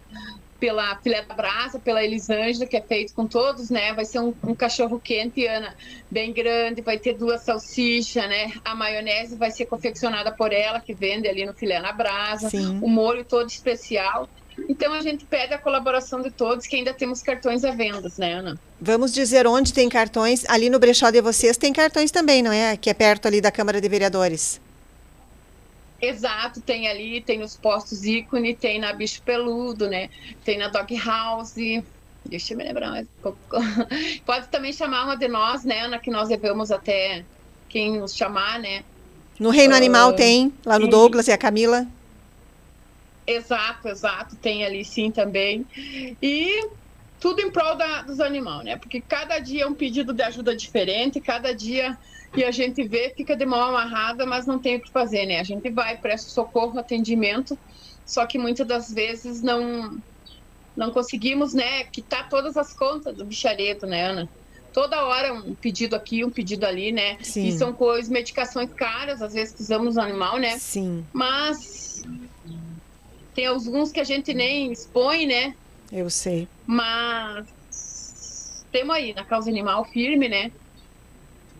pela 0.60 0.96
filé 0.98 1.22
da 1.22 1.34
brasa, 1.34 1.80
pela 1.80 2.04
Elisângela, 2.04 2.66
que 2.66 2.75
é 2.75 2.82
feito 2.82 3.13
com 3.13 3.25
todos, 3.25 3.70
né? 3.70 3.94
Vai 3.94 4.06
ser 4.06 4.20
um, 4.20 4.34
um, 4.44 4.54
cachorro 4.54 5.00
quente, 5.00 5.46
Ana, 5.46 5.75
bem 6.12 6.34
grande, 6.34 6.82
vai 6.82 6.98
ter 6.98 7.13
duas 7.13 7.42
salsichas, 7.42 8.28
né? 8.28 8.51
A 8.63 8.75
maionese 8.75 9.36
vai 9.36 9.51
ser 9.51 9.66
confeccionada 9.66 10.32
por 10.32 10.51
ela, 10.51 10.80
que 10.80 10.94
vende 10.94 11.28
ali 11.28 11.46
no 11.46 11.54
filé 11.54 11.80
na 11.80 11.92
brasa. 11.92 12.50
Sim. 12.50 12.80
O 12.82 12.89
molho 12.89 13.24
todo 13.24 13.48
especial. 13.48 14.28
Então 14.68 14.94
a 14.94 15.01
gente 15.01 15.25
pede 15.25 15.54
a 15.54 15.58
colaboração 15.58 16.22
de 16.22 16.30
todos, 16.30 16.68
que 16.68 16.75
ainda 16.75 16.94
temos 16.94 17.22
cartões 17.22 17.63
à 17.63 17.72
venda, 17.72 18.10
né, 18.18 18.34
Ana? 18.34 18.60
Vamos 18.82 19.13
dizer 19.13 19.48
onde 19.48 19.74
tem 19.74 19.88
cartões. 19.88 20.44
Ali 20.50 20.70
no 20.70 20.80
brechó 20.80 21.10
de 21.10 21.22
vocês 21.22 21.56
tem 21.56 21.72
cartões 21.72 22.12
também, 22.12 22.44
não 22.44 22.51
é? 22.51 22.75
Que 22.75 22.89
é 22.89 22.94
perto 22.94 23.28
ali 23.28 23.39
da 23.39 23.51
Câmara 23.51 23.80
de 23.80 23.88
Vereadores. 23.88 24.60
Exato, 26.01 26.62
tem 26.62 26.88
ali, 26.88 27.22
tem 27.22 27.39
nos 27.39 27.58
postos 27.58 28.06
ícone, 28.06 28.56
tem 28.56 28.79
na 28.79 28.94
Bicho 28.94 29.22
Peludo, 29.22 29.88
né? 29.88 30.10
Tem 30.46 30.58
na 30.58 30.70
Dog 30.70 30.96
House. 30.98 31.56
Deixa 32.25 32.53
eu 32.53 32.58
me 32.58 32.63
lembrar 32.63 32.91
mais. 32.91 33.08
Pode 34.25 34.48
também 34.48 34.72
chamar 34.72 35.06
uma 35.06 35.15
de 35.15 35.27
nós, 35.27 35.63
né, 35.65 35.82
Ana, 35.82 36.00
que 36.00 36.10
nós 36.10 36.29
devemos 36.29 36.72
até 36.72 37.25
quem 37.68 38.00
nos 38.00 38.15
chamar, 38.15 38.60
né? 38.60 38.84
No 39.39 39.50
Reino 39.50 39.74
uh, 39.74 39.77
Animal 39.77 40.13
tem, 40.13 40.53
lá 40.65 40.77
no 40.79 40.88
Douglas 40.88 41.27
e 41.27 41.32
a 41.32 41.38
Camila. 41.38 41.88
Exato, 43.25 43.88
exato, 43.88 44.36
tem 44.36 44.65
ali 44.65 44.84
sim 44.84 45.12
também. 45.12 45.65
E 46.22 46.68
tudo 47.20 47.42
em 47.42 47.52
prol 47.52 47.76
da, 47.76 48.02
dos 48.02 48.20
animais, 48.20 48.64
né? 48.64 48.78
Porque 48.78 49.02
cada 49.02 49.40
dia 49.40 49.64
é 49.64 49.68
um 49.68 49.74
pedido 49.74 50.14
de 50.14 50.24
ajuda 50.24 50.56
diferente, 50.56 51.20
cada 51.20 51.54
dia 51.54 51.98
que 52.34 52.44
a 52.44 52.52
gente 52.52 52.88
vê 52.88 53.14
fica 53.16 53.36
de 53.36 53.46
mão 53.46 53.60
amarrada, 53.60 54.26
mas 54.26 54.46
não 54.46 54.60
tem 54.60 54.78
o 54.78 54.82
que 54.82 54.92
fazer, 54.92 55.26
né? 55.26 55.40
A 55.40 55.44
gente 55.44 55.70
vai, 55.70 55.98
presta 55.98 56.30
socorro, 56.30 56.80
atendimento, 56.80 57.58
só 58.06 58.26
que 58.26 58.38
muitas 58.38 58.68
das 58.68 58.92
vezes 58.92 59.42
não 59.42 60.00
não 60.78 60.92
conseguimos, 60.92 61.54
né, 61.54 61.84
quitar 61.84 62.30
todas 62.30 62.56
as 62.56 62.74
contas 62.74 63.14
do 63.14 63.26
bichareto, 63.26 63.86
né, 63.86 64.06
Ana? 64.06 64.30
Toda 64.72 65.04
hora 65.04 65.34
um 65.34 65.54
pedido 65.54 65.94
aqui, 65.94 66.24
um 66.24 66.30
pedido 66.30 66.66
ali, 66.66 66.92
né? 66.92 67.18
Sim. 67.22 67.48
E 67.48 67.52
são 67.52 67.74
coisas, 67.74 68.10
medicações 68.10 68.72
caras, 68.72 69.22
às 69.22 69.34
vezes 69.34 69.52
precisamos 69.52 69.96
do 69.96 70.02
animal, 70.02 70.38
né? 70.38 70.58
Sim. 70.58 71.04
Mas 71.12 72.04
tem 73.36 73.48
alguns 73.48 73.92
que 73.92 74.00
a 74.00 74.04
gente 74.06 74.34
nem 74.34 74.72
expõe, 74.72 75.26
né? 75.26 75.54
Eu 75.91 76.10
sei. 76.10 76.48
Mas 76.65 77.48
temos 78.72 78.96
aí 78.96 79.13
na 79.13 79.25
causa 79.25 79.50
animal 79.50 79.86
firme, 79.86 80.29
né? 80.29 80.51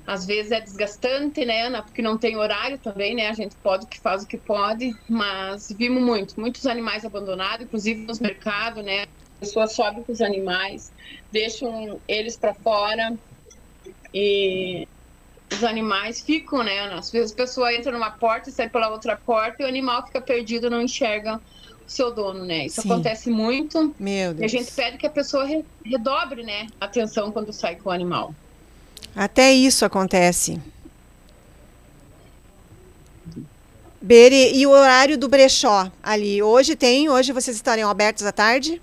Às 0.06 0.26
vezes 0.26 0.52
é 0.52 0.60
desgastante, 0.60 1.46
né, 1.46 1.68
Ana? 1.68 1.84
Porque 1.84 2.02
não 2.02 2.18
tem 2.18 2.36
horário 2.36 2.80
também, 2.80 3.16
né? 3.16 3.28
A 3.28 3.34
gente 3.34 3.56
pode 3.58 3.88
que 3.88 4.00
faz 4.00 4.24
o 4.24 4.28
que 4.28 4.38
pode, 4.38 4.92
mas 5.08 5.68
vimos 5.78 6.02
muito, 6.02 6.40
muitos 6.40 6.66
animais 6.66 7.06
abandonados, 7.06 7.66
inclusive 7.66 8.06
nos 8.06 8.20
mercados, 8.20 8.84
né? 8.84 9.04
As 9.42 9.50
pessoas 9.50 9.74
sobem 9.74 10.04
com 10.04 10.12
os 10.12 10.22
animais, 10.22 10.92
deixam 11.32 12.02
eles 12.08 12.38
para 12.38 12.56
fora 12.56 13.18
e 14.14 14.88
os 15.52 15.64
animais 15.64 16.22
ficam, 16.22 16.64
né? 16.64 16.80
Às 16.94 17.12
vezes 17.12 17.32
a 17.32 17.36
pessoa 17.36 17.74
entra 17.74 17.92
numa 17.92 18.12
porta 18.12 18.50
e 18.50 18.54
sai 18.54 18.70
pela 18.70 18.90
outra 18.90 19.16
porta 19.16 19.62
e 19.62 19.66
o 19.66 19.70
animal 19.70 20.06
fica 20.06 20.22
perdido, 20.22 20.70
não 20.70 20.82
enxerga 20.82 21.40
seu 21.90 22.14
dono, 22.14 22.46
né? 22.46 22.66
Isso 22.68 22.82
Sim. 22.82 22.92
acontece 22.92 23.30
muito. 23.30 23.94
Meu 24.00 24.34
Deus. 24.34 24.42
E 24.42 24.46
a 24.58 24.60
gente 24.60 24.72
pede 24.72 24.98
que 24.98 25.08
a 25.08 25.10
pessoa 25.10 25.46
redobre, 25.84 26.44
né, 26.44 26.68
a 26.80 26.86
atenção 26.86 27.32
quando 27.32 27.52
sai 27.52 27.76
com 27.76 27.90
o 27.90 27.92
animal. 27.92 28.34
Até 29.16 29.52
isso 29.52 29.84
acontece. 29.84 30.62
Beri, 34.02 34.56
e 34.56 34.66
o 34.66 34.70
horário 34.70 35.18
do 35.18 35.28
brechó 35.28 35.92
ali? 36.02 36.42
Hoje 36.42 36.76
tem? 36.76 37.10
Hoje 37.10 37.34
vocês 37.34 37.58
estariam 37.58 37.90
abertos 37.90 38.26
à 38.26 38.32
tarde? 38.32 38.82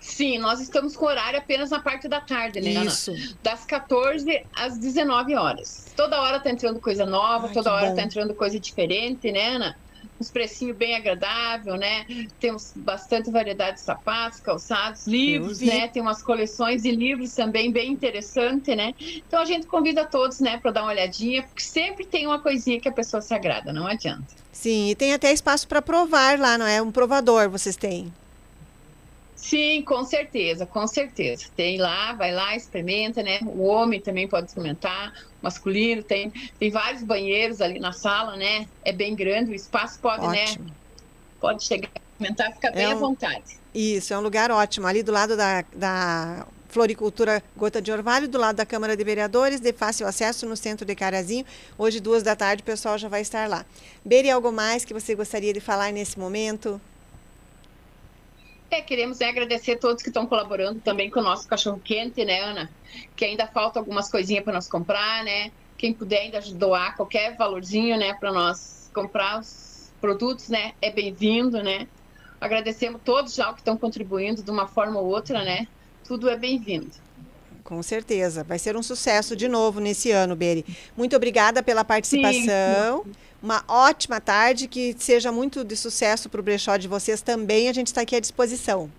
Sim, 0.00 0.38
nós 0.38 0.60
estamos 0.60 0.96
com 0.96 1.04
horário 1.04 1.38
apenas 1.38 1.70
na 1.70 1.78
parte 1.78 2.08
da 2.08 2.20
tarde, 2.20 2.60
né, 2.60 2.70
Isso. 2.84 3.10
Ana? 3.10 3.20
Das 3.42 3.64
14 3.66 4.44
às 4.56 4.78
19 4.78 5.34
horas. 5.34 5.86
Toda 5.94 6.20
hora 6.20 6.40
tá 6.40 6.48
entrando 6.50 6.80
coisa 6.80 7.04
nova, 7.04 7.48
Ai, 7.48 7.52
toda 7.52 7.72
hora 7.72 7.90
bom. 7.90 7.96
tá 7.96 8.02
entrando 8.02 8.34
coisa 8.34 8.58
diferente, 8.58 9.30
né, 9.30 9.48
Ana? 9.56 9.76
Uns 10.20 10.30
precinhos 10.30 10.76
bem 10.76 10.94
agradável, 10.94 11.76
né? 11.76 12.06
Temos 12.38 12.72
bastante 12.76 13.30
variedade 13.30 13.76
de 13.76 13.80
sapatos, 13.80 14.40
calçados, 14.40 15.06
livros, 15.06 15.60
né? 15.60 15.88
Tem 15.88 16.02
umas 16.02 16.22
coleções 16.22 16.82
de 16.82 16.90
livros 16.90 17.34
também 17.34 17.72
bem 17.72 17.90
interessante, 17.90 18.76
né? 18.76 18.94
Então 19.00 19.40
a 19.40 19.44
gente 19.44 19.66
convida 19.66 20.04
todos, 20.04 20.40
né, 20.40 20.58
para 20.58 20.70
dar 20.70 20.82
uma 20.82 20.90
olhadinha, 20.90 21.42
porque 21.42 21.62
sempre 21.62 22.04
tem 22.04 22.26
uma 22.26 22.38
coisinha 22.38 22.78
que 22.78 22.88
a 22.88 22.92
pessoa 22.92 23.20
se 23.20 23.32
agrada, 23.32 23.72
não 23.72 23.86
adianta. 23.86 24.26
Sim, 24.52 24.90
e 24.90 24.94
tem 24.94 25.14
até 25.14 25.32
espaço 25.32 25.66
para 25.66 25.80
provar 25.80 26.38
lá, 26.38 26.58
não 26.58 26.66
é? 26.66 26.82
Um 26.82 26.92
provador 26.92 27.48
vocês 27.48 27.76
têm. 27.76 28.12
Sim, 29.40 29.82
com 29.82 30.04
certeza, 30.04 30.66
com 30.66 30.86
certeza. 30.86 31.46
Tem 31.56 31.78
lá, 31.78 32.12
vai 32.12 32.30
lá, 32.30 32.54
experimenta, 32.54 33.22
né? 33.22 33.40
O 33.42 33.62
homem 33.64 33.98
também 33.98 34.28
pode 34.28 34.48
experimentar, 34.48 35.14
o 35.40 35.44
masculino, 35.44 36.02
tem, 36.02 36.30
tem 36.58 36.70
vários 36.70 37.02
banheiros 37.02 37.62
ali 37.62 37.80
na 37.80 37.90
sala, 37.90 38.36
né? 38.36 38.66
É 38.84 38.92
bem 38.92 39.14
grande, 39.14 39.50
o 39.50 39.54
espaço 39.54 39.98
pode, 39.98 40.26
né? 40.28 40.42
ótimo. 40.42 40.66
né? 40.66 40.72
Pode 41.40 41.64
chegar 41.64 41.88
a 41.88 41.98
experimentar, 41.98 42.52
fica 42.52 42.70
bem 42.70 42.84
é 42.84 42.88
um, 42.90 42.92
à 42.92 42.94
vontade. 42.96 43.58
Isso, 43.74 44.12
é 44.12 44.18
um 44.18 44.20
lugar 44.20 44.50
ótimo. 44.50 44.86
Ali 44.86 45.02
do 45.02 45.10
lado 45.10 45.34
da, 45.38 45.64
da 45.74 46.46
Floricultura 46.68 47.42
Gota 47.56 47.80
de 47.80 47.90
Orvalho, 47.90 48.28
do 48.28 48.38
lado 48.38 48.56
da 48.56 48.66
Câmara 48.66 48.94
de 48.94 49.02
Vereadores, 49.02 49.58
de 49.58 49.72
fácil 49.72 50.06
acesso 50.06 50.46
no 50.46 50.54
centro 50.54 50.84
de 50.84 50.94
Carazinho. 50.94 51.46
Hoje, 51.78 51.98
duas 51.98 52.22
da 52.22 52.36
tarde, 52.36 52.60
o 52.60 52.66
pessoal 52.66 52.98
já 52.98 53.08
vai 53.08 53.22
estar 53.22 53.48
lá. 53.48 53.64
Beri, 54.04 54.30
algo 54.30 54.52
mais 54.52 54.84
que 54.84 54.92
você 54.92 55.14
gostaria 55.14 55.54
de 55.54 55.60
falar 55.60 55.90
nesse 55.92 56.18
momento? 56.18 56.78
É, 58.70 58.80
queremos 58.80 59.18
né, 59.18 59.28
agradecer 59.28 59.72
a 59.72 59.78
todos 59.78 60.02
que 60.02 60.10
estão 60.10 60.26
colaborando 60.26 60.80
também 60.80 61.10
com 61.10 61.18
o 61.18 61.22
nosso 61.22 61.48
cachorro 61.48 61.80
quente, 61.82 62.24
né, 62.24 62.40
Ana? 62.40 62.70
Que 63.16 63.24
ainda 63.24 63.46
falta 63.46 63.80
algumas 63.80 64.08
coisinhas 64.08 64.44
para 64.44 64.52
nós 64.52 64.68
comprar, 64.68 65.24
né? 65.24 65.50
Quem 65.76 65.92
puder 65.92 66.20
ainda 66.20 66.40
doar 66.54 66.96
qualquer 66.96 67.36
valorzinho, 67.36 67.98
né, 67.98 68.14
para 68.14 68.32
nós 68.32 68.90
comprar 68.94 69.40
os 69.40 69.90
produtos, 70.00 70.48
né, 70.48 70.72
é 70.80 70.90
bem-vindo, 70.90 71.62
né? 71.62 71.88
Agradecemos 72.40 73.00
todos 73.04 73.34
já 73.34 73.52
que 73.52 73.58
estão 73.58 73.76
contribuindo 73.76 74.42
de 74.42 74.50
uma 74.50 74.66
forma 74.68 75.00
ou 75.00 75.06
outra, 75.06 75.42
né? 75.44 75.66
Tudo 76.04 76.28
é 76.28 76.36
bem-vindo. 76.36 76.90
Com 77.64 77.82
certeza. 77.82 78.42
Vai 78.42 78.58
ser 78.58 78.76
um 78.76 78.82
sucesso 78.82 79.36
de 79.36 79.46
novo 79.46 79.78
nesse 79.78 80.10
ano, 80.10 80.34
Beri. 80.34 80.64
Muito 80.96 81.14
obrigada 81.14 81.62
pela 81.62 81.84
participação. 81.84 83.04
Sim. 83.04 83.12
Uma 83.42 83.64
ótima 83.66 84.20
tarde, 84.20 84.68
que 84.68 84.94
seja 84.98 85.32
muito 85.32 85.64
de 85.64 85.76
sucesso 85.76 86.28
para 86.28 86.40
o 86.40 86.42
brechó 86.42 86.76
de 86.76 86.86
vocês 86.86 87.22
também. 87.22 87.68
A 87.68 87.72
gente 87.72 87.86
está 87.86 88.02
aqui 88.02 88.14
à 88.14 88.20
disposição. 88.20 88.90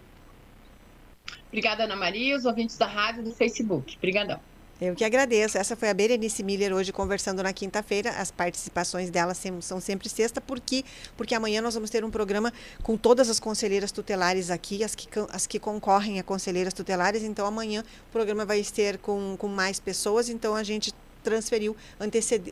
Obrigada, 1.48 1.84
Ana 1.84 1.96
Maria, 1.96 2.36
os 2.36 2.46
ouvintes 2.46 2.78
da 2.78 2.88
rádio 2.88 3.22
e 3.22 3.26
do 3.26 3.36
Facebook. 3.36 3.98
Obrigadão. 3.98 4.40
Eu 4.82 4.96
que 4.96 5.06
agradeço. 5.06 5.60
Essa 5.60 5.76
foi 5.76 5.92
a 5.92 5.94
Berenice 5.94 6.42
Miller 6.42 6.74
hoje 6.74 6.92
conversando 6.92 7.44
na 7.44 7.54
quinta-feira. 7.54 8.10
As 8.18 8.32
participações 8.32 9.12
dela 9.12 9.36
são 9.36 9.80
sempre 9.80 10.10
sexta, 10.10 10.42
porque 10.42 10.84
porque 11.16 11.36
amanhã 11.36 11.62
nós 11.62 11.76
vamos 11.76 11.92
ter 11.92 12.04
um 12.04 12.10
programa 12.10 12.52
com 12.82 12.98
todas 12.98 13.30
as 13.30 13.40
conselheiras 13.40 13.92
tutelares 13.92 14.50
aqui, 14.50 14.84
as 14.84 14.96
que, 14.96 15.08
as 15.30 15.46
que 15.46 15.60
concorrem 15.60 16.20
a 16.20 16.24
conselheiras 16.24 16.74
tutelares. 16.74 17.22
Então 17.22 17.46
amanhã 17.46 17.84
o 18.10 18.12
programa 18.12 18.44
vai 18.44 18.64
ter 18.64 18.98
com, 18.98 19.36
com 19.38 19.48
mais 19.48 19.80
pessoas. 19.80 20.30
Então 20.30 20.56
a 20.56 20.64
gente 20.64 20.92
transferiu, 21.22 21.76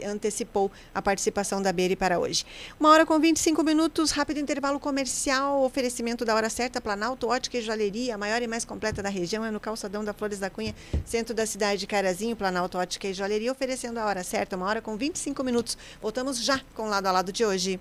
antecipou 0.05 0.71
a 0.93 1.01
participação 1.01 1.61
da 1.61 1.73
Beri 1.73 1.95
para 1.95 2.19
hoje. 2.19 2.45
Uma 2.79 2.89
hora 2.89 3.05
com 3.05 3.19
25 3.19 3.63
minutos, 3.63 4.11
rápido 4.11 4.39
intervalo 4.39 4.79
comercial, 4.79 5.63
oferecimento 5.63 6.23
da 6.23 6.35
hora 6.35 6.49
certa, 6.49 6.79
Planalto, 6.79 7.27
Ótica 7.27 7.57
e 7.57 7.61
Joalheria, 7.61 8.15
a 8.15 8.17
maior 8.17 8.41
e 8.41 8.47
mais 8.47 8.65
completa 8.65 9.01
da 9.03 9.09
região, 9.09 9.43
é 9.43 9.51
no 9.51 9.59
calçadão 9.59 10.03
da 10.03 10.13
Flores 10.13 10.39
da 10.39 10.49
Cunha, 10.49 10.75
centro 11.05 11.33
da 11.33 11.45
cidade 11.45 11.81
de 11.81 11.87
Carazinho, 11.87 12.35
Planalto, 12.35 12.77
Ótica 12.77 13.07
e 13.07 13.13
Joalheria, 13.13 13.51
oferecendo 13.51 13.99
a 13.99 14.05
hora 14.05 14.23
certa, 14.23 14.55
uma 14.55 14.65
hora 14.65 14.81
com 14.81 14.95
25 14.95 15.43
minutos. 15.43 15.77
Voltamos 16.01 16.43
já 16.43 16.61
com 16.75 16.83
o 16.83 16.89
lado 16.89 17.07
a 17.07 17.11
lado 17.11 17.31
de 17.31 17.45
hoje. 17.45 17.79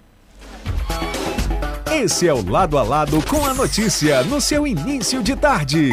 Esse 1.92 2.29
é 2.29 2.35
o 2.35 2.48
Lado 2.48 2.79
a 2.79 2.83
Lado 2.83 3.20
com 3.27 3.44
a 3.44 3.55
notícia 3.55 4.22
no 4.22 4.40
seu 4.40 4.66
início 4.66 5.22
de 5.22 5.35
tarde. 5.35 5.88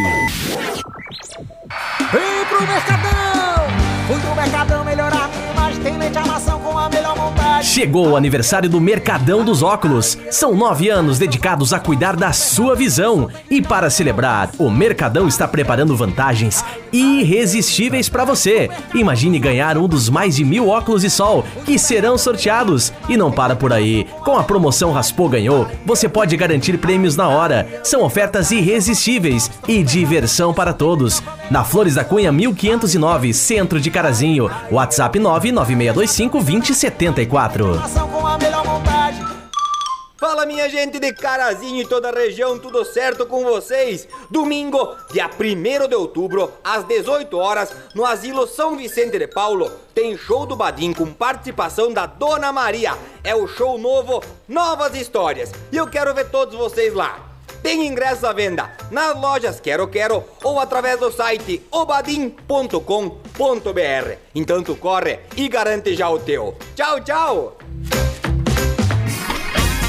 Vem 2.11 2.45
pro 2.47 2.61
Mercadão! 2.67 3.65
Fui 4.07 4.17
no 4.17 4.35
Mercadão 4.35 4.84
Chegou 7.61 8.09
o 8.09 8.15
aniversário 8.15 8.69
do 8.69 8.79
Mercadão 8.79 9.43
dos 9.43 9.61
Óculos. 9.61 10.17
São 10.31 10.55
nove 10.55 10.89
anos 10.89 11.19
dedicados 11.19 11.73
a 11.73 11.79
cuidar 11.79 12.15
da 12.15 12.31
sua 12.31 12.75
visão. 12.75 13.29
E 13.49 13.61
para 13.61 13.89
celebrar, 13.89 14.49
o 14.57 14.69
Mercadão 14.69 15.27
está 15.27 15.47
preparando 15.47 15.95
vantagens 15.95 16.63
irresistíveis 16.95 18.09
para 18.09 18.25
você. 18.25 18.69
Imagine 18.93 19.39
ganhar 19.39 19.77
um 19.77 19.87
dos 19.87 20.09
mais 20.09 20.35
de 20.35 20.45
mil 20.45 20.69
óculos 20.69 21.01
de 21.01 21.09
sol 21.09 21.45
que 21.65 21.77
serão 21.77 22.17
sorteados. 22.17 22.91
E 23.09 23.17
não 23.17 23.31
para 23.31 23.55
por 23.55 23.73
aí. 23.73 24.05
Com 24.23 24.37
a 24.37 24.43
promoção 24.43 24.91
Raspou 24.91 25.29
Ganhou, 25.29 25.67
você 25.85 26.07
pode 26.07 26.35
garantir 26.37 26.77
prêmios 26.77 27.15
na 27.15 27.27
hora. 27.27 27.67
São 27.83 28.03
ofertas 28.03 28.51
irresistíveis 28.51 29.49
e 29.67 29.83
diversão 29.83 30.53
para 30.53 30.73
todos. 30.73 31.21
Na 31.49 31.63
Flores 31.63 31.95
da 31.95 32.03
Cunha 32.03 32.31
1509, 32.31 33.33
centro 33.33 33.79
de 33.79 33.91
Carazinho. 33.91 34.49
WhatsApp 34.71 35.19
99625 35.19 36.41
2074. 36.43 37.79
Fala 40.25 40.43
minha 40.43 40.67
gente 40.67 40.99
de 40.99 41.13
Carazinho 41.13 41.83
e 41.83 41.87
toda 41.87 42.09
a 42.09 42.11
região, 42.11 42.57
tudo 42.57 42.83
certo 42.83 43.27
com 43.27 43.43
vocês? 43.43 44.07
Domingo, 44.31 44.95
dia 45.11 45.29
1 45.29 45.87
de 45.87 45.93
outubro, 45.93 46.51
às 46.63 46.83
18 46.83 47.37
horas, 47.37 47.71
no 47.93 48.03
Asilo 48.03 48.47
São 48.47 48.75
Vicente 48.75 49.19
de 49.19 49.27
Paulo, 49.27 49.71
tem 49.93 50.17
show 50.17 50.47
do 50.47 50.55
Badim 50.55 50.93
com 50.93 51.13
participação 51.13 51.93
da 51.93 52.07
Dona 52.07 52.51
Maria. 52.51 52.97
É 53.23 53.35
o 53.35 53.47
show 53.47 53.77
novo 53.77 54.19
Novas 54.47 54.95
Histórias. 54.95 55.51
E 55.71 55.77
eu 55.77 55.85
quero 55.85 56.11
ver 56.15 56.31
todos 56.31 56.55
vocês 56.55 56.91
lá. 56.91 57.19
Tem 57.61 57.85
ingressos 57.85 58.23
à 58.23 58.33
venda 58.33 58.75
nas 58.89 59.15
lojas 59.15 59.59
Quero 59.59 59.87
Quero 59.87 60.23
ou 60.43 60.59
através 60.59 60.99
do 60.99 61.11
site 61.11 61.63
obadim.com.br. 61.69 62.79
Então 64.33 64.63
tu 64.63 64.75
corre 64.75 65.19
e 65.37 65.47
garante 65.47 65.93
já 65.95 66.09
o 66.09 66.17
teu. 66.17 66.57
Tchau, 66.75 66.99
tchau! 67.01 67.64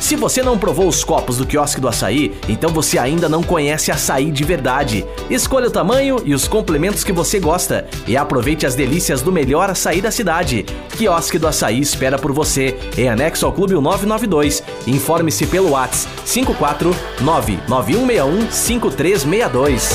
Se 0.00 0.16
você 0.16 0.42
não 0.42 0.58
provou 0.58 0.88
os 0.88 1.04
copos 1.04 1.38
do 1.38 1.46
quiosque 1.46 1.80
do 1.80 1.88
açaí, 1.88 2.34
então 2.48 2.70
você 2.70 2.98
ainda 2.98 3.28
não 3.28 3.42
conhece 3.42 3.90
açaí 3.90 4.30
de 4.30 4.44
verdade. 4.44 5.04
Escolha 5.28 5.66
o 5.68 5.70
tamanho 5.70 6.22
e 6.24 6.32
os 6.34 6.48
complementos 6.48 7.04
que 7.04 7.12
você 7.12 7.38
gosta 7.38 7.86
e 8.06 8.16
aproveite 8.16 8.64
as 8.66 8.74
delícias 8.74 9.20
do 9.22 9.32
melhor 9.32 9.70
açaí 9.70 10.00
da 10.00 10.10
cidade. 10.10 10.64
Quiosque 10.96 11.38
do 11.38 11.46
Açaí 11.46 11.80
espera 11.80 12.18
por 12.18 12.32
você, 12.32 12.76
em 12.96 13.08
anexo 13.08 13.46
ao 13.46 13.52
Clube 13.52 13.74
992. 13.74 14.62
Informe-se 14.86 15.46
pelo 15.46 15.70
WhatsApp 15.70 16.12
5499161 16.24 18.50
5362. 18.50 19.90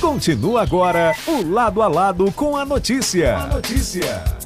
Continua 0.00 0.62
agora 0.62 1.12
o 1.26 1.42
Lado 1.42 1.82
a 1.82 1.88
Lado 1.88 2.30
com 2.32 2.56
a 2.56 2.64
notícia. 2.64 3.36
A 3.36 3.48
notícia. 3.48 4.43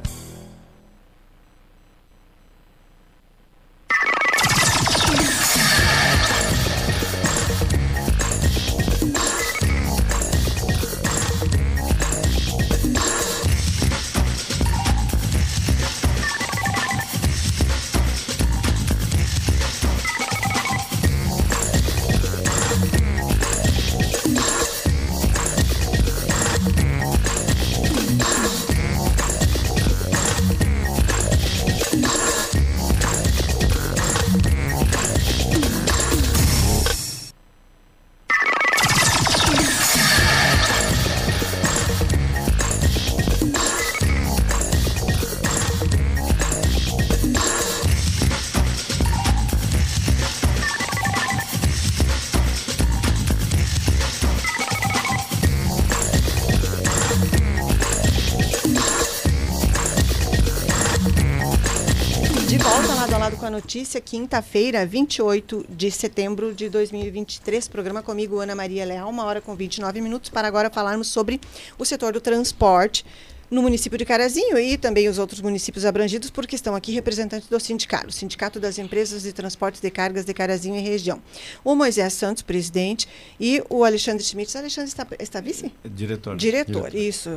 Notícia, 63.51 64.01
quinta-feira, 64.01 64.85
28 64.85 65.67
de 65.69 65.91
setembro 65.91 66.55
de 66.55 66.69
2023. 66.69 67.69
Programa 67.69 68.03
comigo, 68.03 68.39
Ana 68.39 68.55
Maria 68.55 68.85
Leal, 68.85 69.09
uma 69.09 69.25
hora 69.25 69.41
com 69.41 69.55
29 69.55 70.01
minutos, 70.01 70.31
para 70.31 70.49
agora 70.49 70.71
falarmos 70.71 71.09
sobre 71.09 71.41
o 71.79 71.85
setor 71.85 72.13
do 72.13 72.21
transporte 72.21 73.05
no 73.51 73.63
município 73.63 73.97
de 73.97 74.05
Carazinho 74.05 74.59
e 74.59 74.77
também 74.77 75.09
os 75.09 75.19
outros 75.19 75.41
municípios 75.41 75.85
abrangidos, 75.85 76.31
porque 76.31 76.55
estão 76.55 76.75
aqui 76.75 76.93
representantes 76.93 77.49
do 77.49 77.59
sindicato, 77.59 78.09
o 78.09 78.13
Sindicato 78.13 78.61
das 78.61 78.79
Empresas 78.79 79.23
de 79.23 79.33
Transportes 79.33 79.81
de 79.81 79.91
Cargas 79.91 80.25
de 80.25 80.35
Carazinho 80.35 80.77
e 80.77 80.81
região. 80.81 81.21
O 81.65 81.75
Moisés 81.75 82.13
Santos, 82.13 82.43
presidente, 82.43 83.09
e 83.41 83.63
o 83.69 83.85
Alexandre 83.85 84.23
Schmidt. 84.23 84.55
O 84.55 84.59
Alexandre 84.59 84.91
está, 84.91 85.07
está 85.19 85.41
vice? 85.41 85.73
Diretor. 85.85 86.37
Diretor, 86.37 86.91
Diretor, 86.91 86.95
isso. 86.95 87.31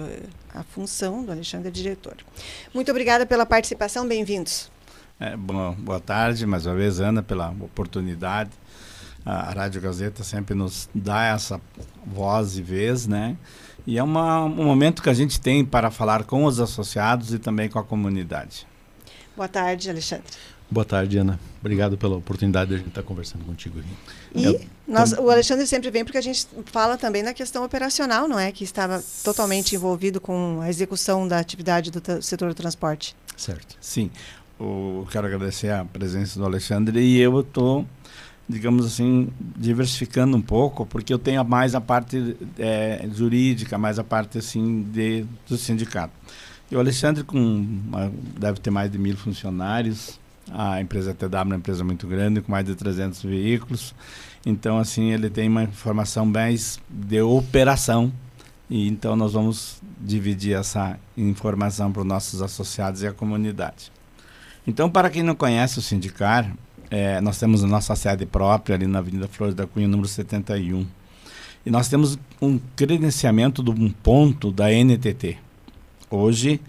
A 0.53 0.63
função 0.63 1.23
do 1.23 1.31
Alexandre 1.31 1.69
é 1.69 1.71
diretor. 1.71 2.17
Muito 2.73 2.91
obrigada 2.91 3.25
pela 3.25 3.45
participação, 3.45 4.07
bem-vindos. 4.07 4.69
É, 5.21 5.37
bom, 5.37 5.75
boa 5.75 5.99
tarde, 5.99 6.47
mais 6.47 6.65
uma 6.65 6.73
vez, 6.73 6.99
Ana, 6.99 7.21
pela 7.21 7.51
oportunidade. 7.51 8.49
A 9.23 9.51
Rádio 9.51 9.79
Gazeta 9.79 10.23
sempre 10.23 10.55
nos 10.55 10.89
dá 10.95 11.25
essa 11.25 11.61
voz 12.03 12.57
e 12.57 12.61
vez, 12.63 13.05
né? 13.05 13.37
E 13.85 13.99
é 13.99 14.03
uma, 14.03 14.43
um 14.45 14.65
momento 14.65 15.03
que 15.03 15.11
a 15.11 15.13
gente 15.13 15.39
tem 15.39 15.63
para 15.63 15.91
falar 15.91 16.23
com 16.23 16.43
os 16.45 16.59
associados 16.59 17.31
e 17.35 17.37
também 17.37 17.69
com 17.69 17.77
a 17.77 17.83
comunidade. 17.83 18.65
Boa 19.35 19.47
tarde, 19.47 19.91
Alexandre. 19.91 20.25
Boa 20.71 20.85
tarde, 20.85 21.19
Ana. 21.19 21.39
Obrigado 21.59 21.99
pela 21.99 22.15
oportunidade 22.15 22.69
de 22.69 22.75
a 22.75 22.77
gente 22.79 22.87
estar 22.87 23.03
conversando 23.03 23.45
contigo 23.45 23.77
aqui. 23.77 23.89
E 24.33 24.45
Eu, 24.45 24.61
nós, 24.87 25.11
o 25.11 25.29
Alexandre 25.29 25.67
sempre 25.67 25.91
vem 25.91 26.03
porque 26.03 26.17
a 26.17 26.21
gente 26.21 26.47
fala 26.65 26.97
também 26.97 27.21
na 27.21 27.33
questão 27.33 27.63
operacional, 27.63 28.27
não 28.27 28.39
é? 28.39 28.51
Que 28.51 28.63
estava 28.63 29.03
totalmente 29.23 29.75
envolvido 29.75 30.19
com 30.19 30.61
a 30.61 30.69
execução 30.69 31.27
da 31.27 31.37
atividade 31.37 31.91
do 31.91 32.23
setor 32.23 32.49
do 32.49 32.55
transporte. 32.55 33.15
Certo. 33.37 33.75
Sim 33.79 34.09
o, 34.61 35.07
quero 35.11 35.25
agradecer 35.25 35.71
a 35.71 35.83
presença 35.83 36.39
do 36.39 36.45
Alexandre 36.45 36.99
e 36.99 37.19
eu 37.19 37.39
estou, 37.39 37.85
digamos 38.47 38.85
assim, 38.85 39.29
diversificando 39.57 40.37
um 40.37 40.41
pouco, 40.41 40.85
porque 40.85 41.11
eu 41.13 41.19
tenho 41.19 41.43
mais 41.43 41.73
a 41.73 41.81
parte 41.81 42.37
é, 42.59 43.07
jurídica, 43.11 43.77
mais 43.77 43.97
a 43.97 44.03
parte 44.03 44.37
assim 44.37 44.83
de, 44.83 45.25
do 45.49 45.57
sindicato. 45.57 46.13
E 46.69 46.75
o 46.75 46.79
Alexandre 46.79 47.23
com, 47.23 47.65
deve 48.39 48.59
ter 48.59 48.69
mais 48.69 48.91
de 48.91 48.97
mil 48.97 49.17
funcionários, 49.17 50.19
a 50.49 50.79
empresa 50.79 51.13
TW 51.13 51.35
é 51.35 51.41
uma 51.41 51.55
empresa 51.55 51.83
muito 51.83 52.07
grande, 52.07 52.41
com 52.41 52.51
mais 52.51 52.65
de 52.65 52.75
300 52.75 53.23
veículos, 53.23 53.95
então 54.45 54.77
assim 54.77 55.11
ele 55.11 55.29
tem 55.29 55.49
uma 55.49 55.63
informação 55.63 56.25
mais 56.25 56.79
de 56.89 57.21
operação 57.21 58.11
e 58.69 58.87
então 58.87 59.15
nós 59.15 59.33
vamos 59.33 59.81
dividir 59.99 60.55
essa 60.55 60.97
informação 61.17 61.91
para 61.91 62.01
os 62.01 62.07
nossos 62.07 62.41
associados 62.41 63.01
e 63.01 63.07
a 63.07 63.13
comunidade. 63.13 63.91
Então, 64.65 64.89
para 64.89 65.09
quem 65.09 65.23
não 65.23 65.35
conhece 65.35 65.79
o 65.79 65.81
Sindicar, 65.81 66.53
é, 66.89 67.19
nós 67.21 67.39
temos 67.39 67.63
a 67.63 67.67
nossa 67.67 67.95
sede 67.95 68.25
própria 68.25 68.75
ali 68.75 68.85
na 68.85 68.99
Avenida 68.99 69.27
Flores 69.27 69.55
da 69.55 69.65
Cunha, 69.65 69.87
número 69.87 70.07
71. 70.07 70.85
E 71.65 71.69
nós 71.69 71.87
temos 71.87 72.19
um 72.41 72.59
credenciamento 72.75 73.63
de 73.63 73.71
um 73.71 73.89
ponto 73.89 74.51
da 74.51 74.69
NTT. 74.69 75.37
Hoje, 76.09 76.59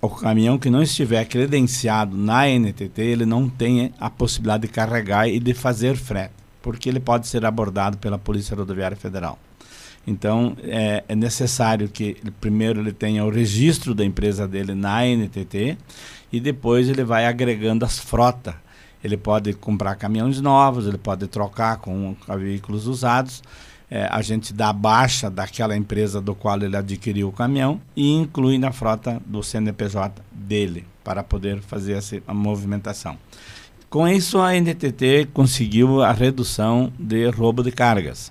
o 0.00 0.08
caminhão 0.08 0.58
que 0.58 0.70
não 0.70 0.82
estiver 0.82 1.24
credenciado 1.26 2.16
na 2.16 2.46
NTT, 2.48 3.02
ele 3.02 3.26
não 3.26 3.48
tem 3.48 3.92
a 4.00 4.08
possibilidade 4.08 4.62
de 4.62 4.68
carregar 4.68 5.28
e 5.28 5.38
de 5.38 5.54
fazer 5.54 5.96
frete, 5.96 6.34
porque 6.62 6.88
ele 6.88 7.00
pode 7.00 7.26
ser 7.26 7.44
abordado 7.44 7.98
pela 7.98 8.18
Polícia 8.18 8.56
Rodoviária 8.56 8.96
Federal. 8.96 9.38
Então, 10.06 10.56
é, 10.62 11.04
é 11.06 11.14
necessário 11.14 11.88
que 11.88 12.16
primeiro 12.40 12.80
ele 12.80 12.92
tenha 12.92 13.24
o 13.24 13.30
registro 13.30 13.94
da 13.94 14.04
empresa 14.04 14.48
dele 14.48 14.74
na 14.74 15.04
NTT 15.04 15.76
e 16.32 16.40
depois 16.40 16.88
ele 16.88 17.04
vai 17.04 17.26
agregando 17.26 17.84
as 17.84 17.98
frotas. 17.98 18.54
Ele 19.02 19.16
pode 19.16 19.54
comprar 19.54 19.94
caminhões 19.94 20.40
novos, 20.40 20.86
ele 20.86 20.98
pode 20.98 21.26
trocar 21.26 21.78
com, 21.78 22.16
veículos 22.36 22.86
usados. 22.86 23.42
É, 23.90 24.06
a 24.10 24.20
gente 24.20 24.52
dá 24.52 24.70
baixa 24.72 25.30
daquela 25.30 25.76
empresa 25.76 26.20
do 26.20 26.34
qual 26.34 26.60
ele 26.60 26.76
adquiriu 26.76 27.28
o 27.28 27.32
caminhão 27.32 27.80
e 27.96 28.12
inclui 28.12 28.58
na 28.58 28.70
frota 28.70 29.22
do 29.24 29.42
CNPJ 29.42 30.22
dele 30.30 30.84
para 31.02 31.22
poder 31.22 31.62
fazer 31.62 31.94
essa 31.94 32.20
movimentação. 32.28 33.16
Com 33.88 34.06
isso, 34.06 34.38
a 34.38 34.52
NTT 34.52 35.30
conseguiu 35.32 36.02
a 36.02 36.12
redução 36.12 36.92
de 36.98 37.30
roubo 37.30 37.62
de 37.62 37.72
cargas. 37.72 38.30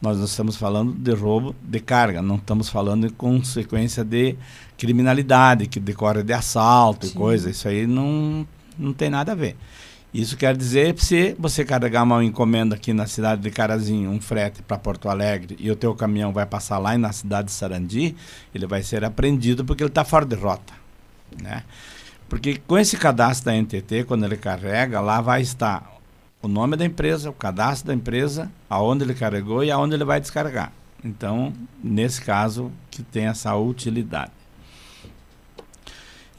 Nós 0.00 0.18
estamos 0.18 0.56
falando 0.56 0.92
de 0.92 1.12
roubo 1.12 1.54
de 1.62 1.80
carga, 1.80 2.20
não 2.20 2.36
estamos 2.36 2.68
falando 2.68 3.08
de 3.08 3.14
consequência 3.14 4.04
de 4.04 4.36
criminalidade, 4.76 5.66
que 5.66 5.80
decorre 5.80 6.22
de 6.22 6.32
assalto 6.32 7.06
Sim. 7.06 7.12
e 7.12 7.16
coisa. 7.16 7.50
Isso 7.50 7.66
aí 7.66 7.86
não, 7.86 8.46
não 8.78 8.92
tem 8.92 9.08
nada 9.08 9.32
a 9.32 9.34
ver. 9.34 9.56
Isso 10.12 10.36
quer 10.36 10.56
dizer 10.56 10.94
que 10.94 11.04
se 11.04 11.36
você 11.38 11.64
carregar 11.64 12.02
uma 12.02 12.24
encomenda 12.24 12.74
aqui 12.74 12.92
na 12.92 13.06
cidade 13.06 13.42
de 13.42 13.50
Carazinho, 13.50 14.10
um 14.10 14.20
frete 14.20 14.62
para 14.62 14.78
Porto 14.78 15.08
Alegre, 15.08 15.56
e 15.58 15.70
o 15.70 15.76
teu 15.76 15.94
caminhão 15.94 16.32
vai 16.32 16.46
passar 16.46 16.78
lá 16.78 16.96
na 16.96 17.12
cidade 17.12 17.48
de 17.48 17.52
Sarandi, 17.52 18.16
ele 18.54 18.66
vai 18.66 18.82
ser 18.82 19.04
apreendido 19.04 19.64
porque 19.64 19.82
ele 19.82 19.90
está 19.90 20.04
fora 20.04 20.24
de 20.24 20.34
rota. 20.34 20.72
Né? 21.42 21.62
Porque 22.28 22.56
com 22.66 22.78
esse 22.78 22.96
cadastro 22.96 23.46
da 23.46 23.60
NTT, 23.60 24.04
quando 24.04 24.24
ele 24.24 24.36
carrega, 24.36 25.00
lá 25.00 25.20
vai 25.20 25.42
estar 25.42 25.95
o 26.46 26.48
nome 26.48 26.76
da 26.76 26.84
empresa, 26.84 27.28
o 27.28 27.32
cadastro 27.32 27.88
da 27.88 27.94
empresa, 27.94 28.50
aonde 28.70 29.02
ele 29.04 29.14
carregou 29.14 29.64
e 29.64 29.70
aonde 29.70 29.94
ele 29.94 30.04
vai 30.04 30.20
descarregar. 30.20 30.72
Então, 31.04 31.52
nesse 31.82 32.22
caso, 32.22 32.70
que 32.90 33.02
tem 33.02 33.26
essa 33.26 33.54
utilidade. 33.56 34.30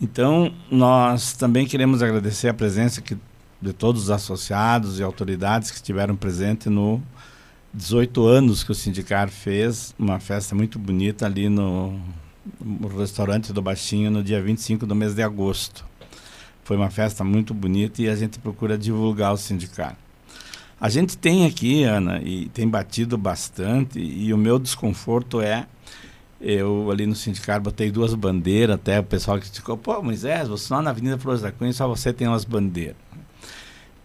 Então, 0.01 0.53
nós 0.71 1.33
também 1.33 1.65
queremos 1.65 2.01
agradecer 2.01 2.47
a 2.47 2.53
presença 2.53 3.01
que, 3.01 3.17
de 3.61 3.73
todos 3.73 4.03
os 4.03 4.09
associados 4.09 4.97
e 4.99 5.03
autoridades 5.03 5.71
que 5.71 5.77
estiveram 5.77 6.15
presentes 6.15 6.67
no 6.67 7.01
18 7.73 8.25
anos 8.25 8.63
que 8.63 8.71
o 8.71 8.75
sindicato 8.75 9.31
fez, 9.31 9.93
uma 9.99 10.19
festa 10.19 10.55
muito 10.55 10.79
bonita 10.79 11.25
ali 11.25 11.49
no, 11.49 11.99
no 12.61 12.87
restaurante 12.87 13.51
do 13.51 13.61
Baixinho 13.61 14.09
no 14.09 14.23
dia 14.23 14.41
25 14.41 14.85
do 14.85 14.95
mês 14.95 15.13
de 15.13 15.21
agosto. 15.21 15.85
Foi 16.67 16.75
uma 16.75 16.89
festa 16.89 17.23
muito 17.23 17.53
bonita 17.53 18.01
e 18.01 18.09
a 18.09 18.15
gente 18.17 18.39
procura 18.39 18.77
divulgar 18.77 19.31
o 19.31 19.37
sindicato. 19.37 19.95
A 20.81 20.89
gente 20.89 21.17
tem 21.17 21.45
aqui, 21.45 21.85
Ana, 21.85 22.21
e 22.21 22.49
tem 22.49 22.67
batido 22.67 23.17
bastante, 23.17 23.97
e 23.97 24.33
o 24.33 24.37
meu 24.37 24.59
desconforto 24.59 25.39
é 25.39 25.65
eu 26.41 26.91
ali 26.91 27.05
no 27.05 27.15
sindicato 27.15 27.61
botei 27.61 27.89
duas 27.89 28.13
bandeiras, 28.13 28.75
até 28.75 28.99
o 28.99 29.03
pessoal 29.03 29.39
que 29.39 29.49
ficou, 29.49 29.77
pô, 29.77 30.03
Moisés, 30.03 30.49
você 30.49 30.73
lá 30.73 30.81
na 30.81 30.89
Avenida 30.89 31.17
Flores 31.17 31.41
da 31.41 31.53
Cunha, 31.53 31.71
só 31.71 31.87
você 31.87 32.11
tem 32.11 32.27
umas 32.27 32.43
bandeiras. 32.43 32.97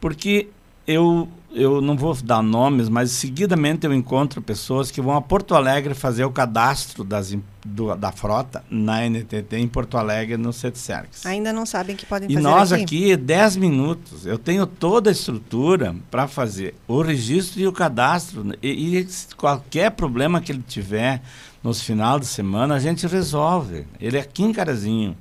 Porque 0.01 0.49
eu, 0.87 1.29
eu 1.53 1.81
não 1.81 1.97
vou 1.97 2.15
dar 2.15 2.43
nomes, 2.43 2.89
mas 2.89 3.11
seguidamente 3.13 3.87
eu 3.87 3.95
encontro 3.95 4.43
pessoas 4.43 4.91
que 4.91 5.01
vão 5.01 5.17
a 5.17 5.23
Porto 5.23 5.55
Alegre 5.55 5.95
fazer 5.95 6.25
o 6.25 6.31
cadastro 6.31 7.05
das, 7.05 7.37
do, 7.65 7.95
da 7.95 8.11
frota 8.11 8.65
na 8.69 9.09
NTT 9.09 9.57
em 9.57 9.69
Porto 9.69 9.97
Alegre 9.97 10.37
no 10.37 10.53
CETSERX. 10.53 11.25
Ainda 11.27 11.53
não 11.53 11.65
sabem 11.65 11.95
que 11.95 12.05
podem 12.05 12.29
e 12.29 12.35
fazer 12.35 12.41
E 12.41 12.43
nós 12.43 12.73
aqui, 12.73 13.13
aqui 13.13 13.17
10 13.17 13.57
minutos, 13.57 14.27
eu 14.27 14.39
tenho 14.39 14.67
toda 14.67 15.11
a 15.11 15.13
estrutura 15.13 15.95
para 16.11 16.27
fazer 16.27 16.75
o 16.89 17.01
registro 17.01 17.61
e 17.61 17.67
o 17.67 17.73
cadastro. 17.73 18.53
E, 18.63 18.99
e 18.99 19.09
qualquer 19.37 19.93
problema 19.93 20.41
que 20.41 20.51
ele 20.51 20.65
tiver 20.67 21.23
nos 21.63 21.81
final 21.81 22.19
de 22.19 22.27
semana, 22.27 22.75
a 22.75 22.81
gente 22.81 23.07
resolve. 23.07 23.87
Ele 24.01 24.17
é 24.17 24.21
aqui 24.21 24.43
em 24.43 24.53
Carazinho. 24.53 25.17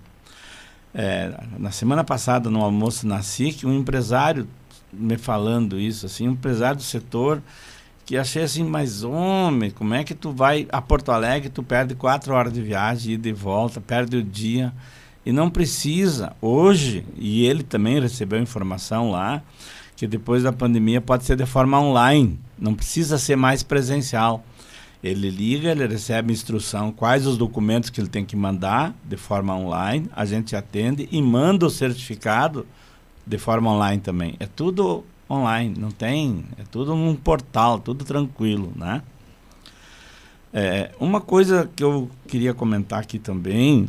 É, 0.93 1.31
na 1.57 1.71
semana 1.71 2.03
passada, 2.03 2.49
no 2.49 2.61
almoço 2.61 3.07
na 3.07 3.21
SIC, 3.21 3.63
um 3.63 3.73
empresário 3.73 4.47
me 4.91 5.17
falando 5.17 5.79
isso, 5.79 6.05
assim, 6.05 6.27
um 6.27 6.31
empresário 6.31 6.77
do 6.77 6.83
setor 6.83 7.41
que 8.05 8.17
achei 8.17 8.43
assim, 8.43 8.63
mas 8.63 9.03
homem, 9.03 9.71
como 9.71 9.93
é 9.93 10.03
que 10.03 10.13
tu 10.13 10.31
vai 10.31 10.67
a 10.71 10.81
Porto 10.81 11.11
Alegre, 11.11 11.49
tu 11.49 11.63
perde 11.63 11.95
quatro 11.95 12.33
horas 12.33 12.51
de 12.51 12.61
viagem, 12.61 13.13
ida 13.13 13.29
e 13.29 13.33
volta, 13.33 13.79
perde 13.79 14.17
o 14.17 14.23
dia 14.23 14.73
e 15.25 15.31
não 15.31 15.49
precisa. 15.49 16.35
Hoje, 16.41 17.05
e 17.15 17.45
ele 17.45 17.63
também 17.63 17.99
recebeu 17.99 18.39
informação 18.39 19.11
lá, 19.11 19.41
que 19.95 20.07
depois 20.07 20.43
da 20.43 20.51
pandemia 20.51 20.99
pode 20.99 21.23
ser 21.23 21.37
de 21.37 21.45
forma 21.45 21.79
online, 21.79 22.39
não 22.59 22.73
precisa 22.73 23.17
ser 23.17 23.35
mais 23.35 23.63
presencial. 23.63 24.43
Ele 25.03 25.29
liga, 25.29 25.71
ele 25.71 25.87
recebe 25.87 26.33
instrução 26.33 26.91
quais 26.91 27.25
os 27.25 27.37
documentos 27.37 27.89
que 27.89 28.01
ele 28.01 28.09
tem 28.09 28.25
que 28.25 28.35
mandar 28.35 28.93
de 29.03 29.17
forma 29.17 29.55
online, 29.55 30.07
a 30.15 30.25
gente 30.25 30.55
atende 30.55 31.07
e 31.11 31.21
manda 31.21 31.65
o 31.65 31.69
certificado 31.69 32.67
de 33.25 33.37
forma 33.37 33.71
online 33.71 34.01
também. 34.01 34.35
É 34.39 34.45
tudo 34.45 35.03
online, 35.29 35.75
não 35.77 35.91
tem, 35.91 36.43
é 36.57 36.63
tudo 36.69 36.95
num 36.95 37.15
portal, 37.15 37.79
tudo 37.79 38.03
tranquilo, 38.03 38.71
né? 38.75 39.01
É, 40.53 40.91
uma 40.99 41.21
coisa 41.21 41.69
que 41.73 41.83
eu 41.83 42.09
queria 42.27 42.53
comentar 42.53 42.99
aqui 42.99 43.17
também 43.17 43.87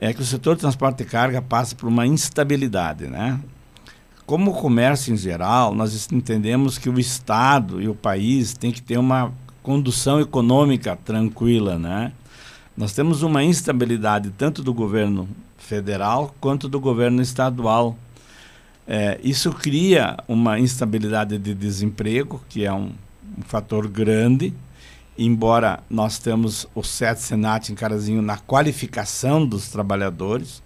é 0.00 0.14
que 0.14 0.22
o 0.22 0.24
setor 0.24 0.54
de 0.54 0.62
transporte 0.62 0.98
de 0.98 1.04
carga 1.04 1.42
passa 1.42 1.76
por 1.76 1.86
uma 1.88 2.06
instabilidade, 2.06 3.06
né? 3.06 3.38
Como 4.24 4.52
o 4.52 4.54
comércio 4.54 5.12
em 5.12 5.16
geral, 5.16 5.74
nós 5.74 6.10
entendemos 6.10 6.78
que 6.78 6.88
o 6.88 6.98
Estado 6.98 7.82
e 7.82 7.88
o 7.88 7.94
país 7.94 8.54
têm 8.54 8.72
que 8.72 8.80
ter 8.80 8.96
uma 8.96 9.32
condução 9.62 10.18
econômica 10.20 10.96
tranquila, 10.96 11.78
né? 11.78 12.12
Nós 12.74 12.94
temos 12.94 13.22
uma 13.22 13.44
instabilidade 13.44 14.30
tanto 14.30 14.62
do 14.62 14.72
governo 14.72 15.28
federal 15.58 16.34
quanto 16.40 16.66
do 16.66 16.80
governo 16.80 17.20
estadual 17.20 17.98
é, 18.92 19.20
isso 19.22 19.52
cria 19.52 20.16
uma 20.26 20.58
instabilidade 20.58 21.38
de 21.38 21.54
desemprego, 21.54 22.42
que 22.48 22.64
é 22.64 22.72
um, 22.72 22.90
um 23.38 23.42
fator 23.42 23.86
grande, 23.86 24.52
embora 25.16 25.78
nós 25.88 26.18
temos 26.18 26.66
o 26.74 26.82
SET 26.82 27.20
Senat 27.20 27.70
em 27.70 27.76
Carazinho 27.76 28.20
na 28.20 28.36
qualificação 28.36 29.46
dos 29.46 29.68
trabalhadores, 29.68 30.60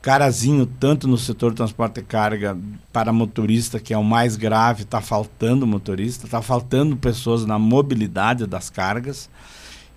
Carazinho, 0.00 0.64
tanto 0.64 1.08
no 1.08 1.18
setor 1.18 1.50
de 1.50 1.56
transporte 1.56 1.94
de 1.94 2.02
carga 2.02 2.56
para 2.92 3.12
motorista, 3.12 3.80
que 3.80 3.92
é 3.92 3.98
o 3.98 4.04
mais 4.04 4.36
grave, 4.36 4.84
está 4.84 5.00
faltando 5.00 5.66
motorista, 5.66 6.26
está 6.26 6.40
faltando 6.40 6.96
pessoas 6.96 7.44
na 7.44 7.58
mobilidade 7.58 8.46
das 8.46 8.70
cargas, 8.70 9.28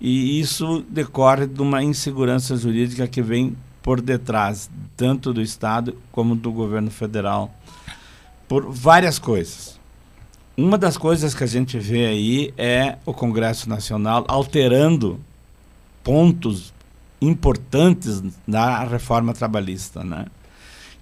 e 0.02 0.40
isso 0.40 0.84
decorre 0.90 1.46
de 1.46 1.62
uma 1.62 1.84
insegurança 1.84 2.58
jurídica 2.58 3.08
que 3.08 3.22
vem 3.22 3.56
por 3.84 4.02
detrás, 4.02 4.72
tanto 4.98 5.32
do 5.32 5.42
Estado 5.42 5.96
como 6.12 6.36
do 6.36 6.52
governo 6.52 6.90
federal 6.90 7.54
por 8.50 8.66
várias 8.70 9.20
coisas. 9.20 9.80
Uma 10.58 10.78
das 10.78 10.98
coisas 10.98 11.34
que 11.34 11.44
a 11.44 11.48
gente 11.48 11.78
vê 11.80 12.08
aí 12.08 12.54
é 12.58 12.98
o 13.06 13.14
Congresso 13.14 13.70
Nacional 13.70 14.26
alterando 14.28 15.20
pontos 16.04 16.74
importantes 17.22 18.22
na 18.48 18.84
reforma 18.84 19.34
trabalhista, 19.34 20.04
né? 20.04 20.26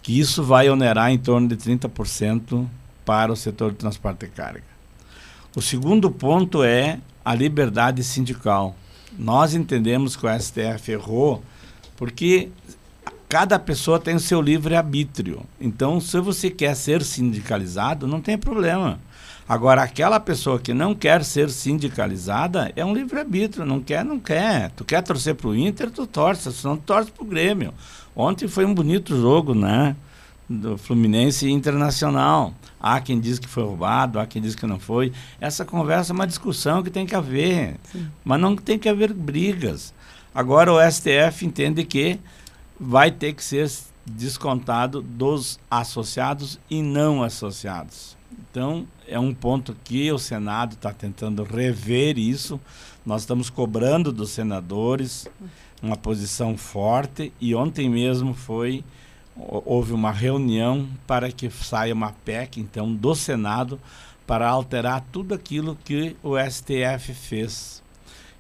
Que 0.04 0.20
isso 0.20 0.44
vai 0.44 0.70
onerar 0.70 1.10
em 1.10 1.18
torno 1.18 1.48
de 1.48 1.56
30% 1.56 2.68
para 3.06 3.32
o 3.32 3.36
setor 3.36 3.72
de 3.72 3.78
transporte 3.78 4.26
de 4.26 4.28
carga. 4.28 4.64
O 5.56 5.62
segundo 5.62 6.12
ponto 6.12 6.64
é 6.64 7.00
a 7.24 7.34
liberdade 7.34 8.04
sindical. 8.04 8.76
Nós 9.18 9.54
entendemos 9.54 10.16
que 10.16 10.26
o 10.26 10.40
STF 10.40 10.92
errou 10.92 11.42
porque 11.96 12.50
cada 13.30 13.60
pessoa 13.60 14.00
tem 14.00 14.16
o 14.16 14.20
seu 14.20 14.42
livre-arbítrio. 14.42 15.42
Então, 15.60 16.00
se 16.00 16.20
você 16.20 16.50
quer 16.50 16.76
ser 16.76 17.04
sindicalizado, 17.04 18.08
não 18.08 18.22
tem 18.22 18.38
problema. 18.38 19.00
Agora, 19.48 19.82
aquela 19.82 20.20
pessoa 20.20 20.60
que 20.60 20.74
não 20.74 20.94
quer 20.94 21.24
ser 21.24 21.50
sindicalizada 21.50 22.72
é 22.76 22.84
um 22.84 22.94
livre-arbítrio. 22.94 23.66
Não 23.66 23.80
quer, 23.80 24.04
não 24.04 24.20
quer. 24.20 24.72
Tu 24.72 24.84
quer 24.84 25.02
torcer 25.02 25.36
para 25.36 25.48
o 25.48 25.56
Inter, 25.56 25.90
tu 25.90 26.06
torce. 26.06 26.52
Senão 26.52 26.76
tu 26.76 26.84
torce 26.84 27.12
para 27.12 27.24
o 27.24 27.28
Grêmio. 27.28 27.74
Ontem 28.16 28.48
foi 28.48 28.66
um 28.66 28.74
bonito 28.74 29.16
jogo, 29.20 29.54
né? 29.54 29.96
Do 30.50 30.78
Fluminense 30.78 31.50
Internacional. 31.50 32.54
Há 32.80 33.00
quem 33.00 33.20
diz 33.20 33.40
que 33.40 33.48
foi 33.48 33.64
roubado, 33.64 34.20
há 34.20 34.26
quem 34.26 34.42
diz 34.42 34.54
que 34.54 34.66
não 34.66 34.80
foi. 34.80 35.14
Essa 35.40 35.64
conversa 35.64 36.12
é 36.12 36.16
uma 36.16 36.28
discussão 36.28 36.84
que 36.84 36.90
tem 36.90 37.06
que 37.06 37.16
haver. 37.16 37.76
Sim. 37.92 38.08
Mas 38.24 38.40
não 38.40 38.56
tem 38.56 38.78
que 38.78 38.90
haver 38.90 39.14
brigas. 39.14 39.94
Agora 40.36 40.72
o 40.72 40.92
STF 40.92 41.46
entende 41.46 41.84
que 41.84 42.20
vai 42.80 43.12
ter 43.12 43.34
que 43.34 43.44
ser 43.44 43.70
descontado 44.06 45.02
dos 45.02 45.60
associados 45.70 46.60
e 46.70 46.82
não 46.82 47.24
associados. 47.24 48.16
Então, 48.50 48.88
é 49.08 49.20
um 49.20 49.34
ponto 49.34 49.76
que 49.84 50.12
o 50.12 50.18
Senado 50.18 50.74
está 50.74 50.94
tentando 50.94 51.44
rever 51.44 52.18
isso. 52.18 52.60
Nós 53.06 53.22
estamos 53.22 53.50
cobrando 53.50 54.12
dos 54.12 54.32
senadores 54.32 55.28
uma 55.82 55.96
posição 55.96 56.58
forte 56.58 57.32
e 57.40 57.54
ontem 57.54 57.90
mesmo 57.90 58.34
foi 58.34 58.84
houve 59.36 59.94
uma 59.94 60.12
reunião 60.12 60.90
para 61.06 61.32
que 61.32 61.50
saia 61.52 61.94
uma 61.94 62.12
PEC 62.12 62.60
então 62.60 62.92
do 62.92 63.14
Senado 63.14 63.80
para 64.26 64.50
alterar 64.50 65.06
tudo 65.12 65.36
aquilo 65.36 65.78
que 65.86 66.16
o 66.24 66.34
STF 66.38 67.14
fez. 67.14 67.84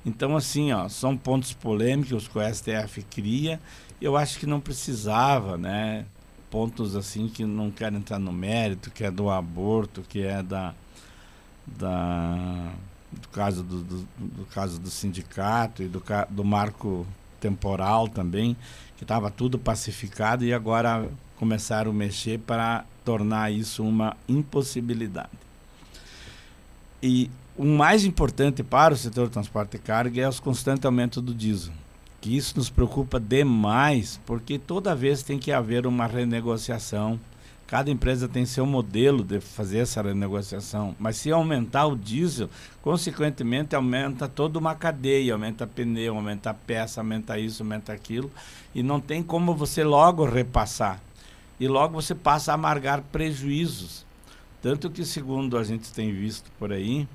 Então 0.03 0.35
assim, 0.35 0.71
ó, 0.71 0.89
são 0.89 1.15
pontos 1.15 1.53
polêmicos 1.53 2.27
que 2.27 2.37
o 2.37 2.53
STF 2.53 3.03
cria 3.03 3.59
eu 4.01 4.15
acho 4.15 4.39
que 4.39 4.45
não 4.45 4.59
precisava, 4.59 5.57
né? 5.57 6.05
Pontos 6.49 6.95
assim 6.95 7.27
que 7.27 7.43
não 7.45 7.71
quero 7.71 7.95
entrar 7.97 8.19
no 8.19 8.31
mérito, 8.31 8.91
que 8.91 9.03
é 9.03 9.11
do 9.11 9.29
aborto, 9.29 10.01
que 10.07 10.21
é 10.21 10.41
da, 10.41 10.73
da 11.65 12.71
do 13.11 13.27
caso 13.29 13.63
do, 13.63 13.81
do, 13.81 14.07
do 14.17 14.45
caso 14.53 14.79
do 14.79 14.89
sindicato 14.89 15.81
e 15.81 15.87
do, 15.87 16.01
do 16.29 16.43
marco 16.43 17.05
temporal 17.39 18.07
também, 18.07 18.55
que 18.97 19.03
estava 19.03 19.29
tudo 19.31 19.57
pacificado 19.57 20.43
e 20.43 20.53
agora 20.53 21.09
começaram 21.37 21.91
a 21.91 21.93
mexer 21.93 22.39
para 22.39 22.85
tornar 23.05 23.51
isso 23.51 23.83
uma 23.83 24.15
impossibilidade. 24.27 25.29
E 27.01 27.29
o 27.55 27.63
mais 27.65 28.03
importante 28.05 28.63
para 28.63 28.93
o 28.93 28.97
setor 28.97 29.29
transporte 29.29 29.71
de 29.71 29.79
carga 29.79 30.21
é 30.21 30.27
os 30.27 30.39
constantes 30.39 30.85
aumentos 30.85 31.21
do 31.21 31.33
diesel. 31.33 31.73
Que 32.27 32.35
isso 32.35 32.57
nos 32.57 32.69
preocupa 32.69 33.21
demais, 33.21 34.19
porque 34.25 34.59
toda 34.59 34.93
vez 34.93 35.23
tem 35.23 35.39
que 35.39 35.49
haver 35.49 35.87
uma 35.87 36.05
renegociação. 36.05 37.17
Cada 37.65 37.89
empresa 37.89 38.27
tem 38.27 38.45
seu 38.45 38.65
modelo 38.65 39.23
de 39.23 39.39
fazer 39.39 39.77
essa 39.77 40.01
renegociação. 40.01 40.93
Mas 40.99 41.15
se 41.15 41.31
aumentar 41.31 41.85
o 41.85 41.95
diesel, 41.95 42.49
consequentemente 42.81 43.77
aumenta 43.77 44.27
toda 44.27 44.59
uma 44.59 44.75
cadeia, 44.75 45.31
aumenta 45.31 45.65
pneu, 45.65 46.17
aumenta 46.17 46.53
peça, 46.53 46.99
aumenta 46.99 47.39
isso, 47.39 47.63
aumenta 47.63 47.93
aquilo. 47.93 48.29
E 48.75 48.83
não 48.83 48.99
tem 48.99 49.23
como 49.23 49.55
você 49.55 49.85
logo 49.85 50.25
repassar. 50.25 51.01
E 51.57 51.65
logo 51.65 51.93
você 51.93 52.13
passa 52.13 52.51
a 52.51 52.55
amargar 52.55 53.03
prejuízos. 53.03 54.05
Tanto 54.61 54.89
que, 54.89 55.05
segundo 55.05 55.57
a 55.57 55.63
gente 55.63 55.93
tem 55.93 56.11
visto 56.11 56.51
por 56.59 56.73
aí, 56.73 57.07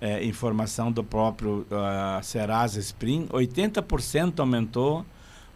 é, 0.00 0.24
informação 0.24 0.92
do 0.92 1.02
próprio 1.02 1.66
uh, 1.70 2.22
Serasa 2.22 2.78
Spring, 2.80 3.26
80% 3.28 4.40
aumentou 4.40 5.04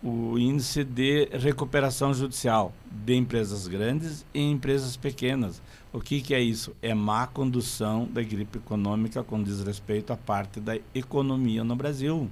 o 0.02 0.38
índice 0.38 0.82
de 0.82 1.28
recuperação 1.32 2.14
judicial 2.14 2.72
de 2.90 3.14
empresas 3.14 3.66
grandes 3.66 4.24
e 4.32 4.40
empresas 4.40 4.96
pequenas. 4.96 5.60
O 5.92 6.00
que, 6.00 6.20
que 6.20 6.34
é 6.34 6.40
isso? 6.40 6.74
É 6.80 6.94
má 6.94 7.26
condução 7.26 8.08
da 8.10 8.22
gripe 8.22 8.58
econômica 8.58 9.22
com 9.22 9.42
desrespeito 9.42 10.12
à 10.12 10.16
parte 10.16 10.58
da 10.58 10.78
economia 10.94 11.62
no 11.62 11.76
Brasil. 11.76 12.30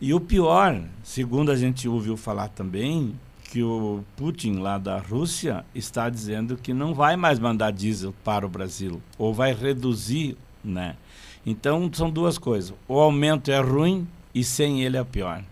E 0.00 0.14
o 0.14 0.20
pior, 0.20 0.82
segundo 1.02 1.50
a 1.50 1.56
gente 1.56 1.88
ouviu 1.88 2.16
falar 2.16 2.48
também, 2.48 3.14
que 3.50 3.62
o 3.62 4.02
Putin 4.16 4.58
lá 4.58 4.76
da 4.76 4.98
Rússia 4.98 5.64
está 5.74 6.10
dizendo 6.10 6.56
que 6.56 6.74
não 6.74 6.94
vai 6.94 7.16
mais 7.16 7.38
mandar 7.38 7.70
diesel 7.70 8.14
para 8.24 8.44
o 8.44 8.48
Brasil 8.48 9.00
ou 9.16 9.32
vai 9.32 9.54
reduzir, 9.54 10.36
né? 10.66 10.96
Então 11.44 11.90
são 11.92 12.10
duas 12.10 12.38
coisas. 12.38 12.74
O 12.88 12.98
aumento 12.98 13.50
é 13.50 13.60
ruim 13.60 14.06
e 14.34 14.42
sem 14.42 14.82
ele 14.82 14.96
é 14.96 15.04
pior. 15.04 15.42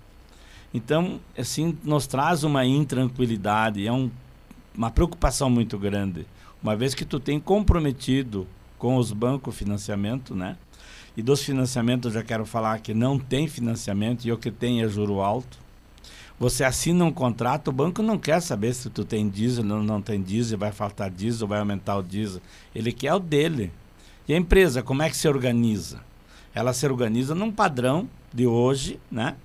Então, 0.73 1.21
assim, 1.39 1.79
nos 1.85 2.07
traz 2.07 2.43
uma 2.43 2.67
intranquilidade, 2.67 3.87
é 3.87 3.93
um, 3.93 4.11
uma 4.77 4.91
preocupação 4.91 5.49
muito 5.49 5.79
grande. 5.79 6.27
Uma 6.61 6.75
vez 6.75 6.95
que 6.95 7.05
tu 7.05 7.21
tem 7.21 7.39
comprometido 7.39 8.47
com 8.77 8.97
os 8.97 9.13
bancos 9.13 9.57
financiamento, 9.57 10.35
né? 10.35 10.57
E 11.17 11.23
dos 11.23 11.43
financiamentos 11.43 12.13
eu 12.13 12.21
já 12.21 12.27
quero 12.27 12.45
falar 12.45 12.81
que 12.81 12.93
não 12.93 13.19
tem 13.19 13.47
financiamento 13.47 14.25
e 14.25 14.33
o 14.33 14.37
que 14.37 14.51
tem 14.51 14.83
é 14.83 14.89
juro 14.89 15.21
alto. 15.21 15.59
Você 16.41 16.65
assina 16.65 17.05
um 17.05 17.13
contrato, 17.13 17.69
o 17.69 17.73
banco 17.73 18.03
não 18.03 18.19
quer 18.19 18.41
saber 18.41 18.75
se 18.75 18.91
tu 18.91 19.05
tem 19.05 19.29
diesel 19.29 19.65
ou 19.65 19.83
não 19.83 20.03
tem 20.03 20.21
diesel, 20.21 20.59
vai 20.59 20.73
faltar 20.73 21.09
diesel, 21.09 21.47
vai 21.47 21.61
aumentar 21.61 21.97
o 21.97 22.03
diesel. 22.03 22.43
Ele 22.75 22.91
quer 22.93 23.15
o 23.15 23.21
dele. 23.21 23.71
E 24.27 24.35
a 24.35 24.37
empresa, 24.37 24.83
como 24.83 25.03
é 25.03 25.11
que 25.11 25.17
se 25.17 25.29
organiza? 25.29 26.01
Ela 26.55 26.73
se 26.73 26.87
organiza 26.87 27.35
num 27.35 27.53
padrão 27.53 28.09
de 28.33 28.47
hoje, 28.47 28.99
né? 29.11 29.37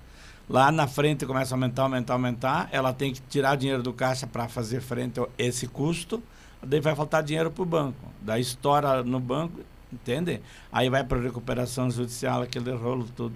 Lá 0.48 0.72
na 0.72 0.86
frente 0.88 1.26
começa 1.26 1.54
a 1.54 1.56
aumentar, 1.56 1.82
aumentar, 1.82 2.14
aumentar. 2.14 2.68
Ela 2.72 2.92
tem 2.92 3.12
que 3.12 3.20
tirar 3.28 3.56
dinheiro 3.56 3.82
do 3.82 3.92
caixa 3.92 4.26
para 4.26 4.48
fazer 4.48 4.80
frente 4.80 5.20
a 5.20 5.28
esse 5.38 5.66
custo. 5.68 6.22
Daí 6.62 6.80
vai 6.80 6.94
faltar 6.94 7.22
dinheiro 7.22 7.50
para 7.50 7.62
o 7.62 7.66
banco. 7.66 8.04
Daí 8.20 8.40
estoura 8.42 9.02
no 9.04 9.20
banco, 9.20 9.60
entende? 9.92 10.40
Aí 10.72 10.90
vai 10.90 11.04
para 11.04 11.20
recuperação 11.20 11.90
judicial, 11.90 12.42
aquele 12.42 12.72
rolo 12.72 13.06
tudo. 13.14 13.34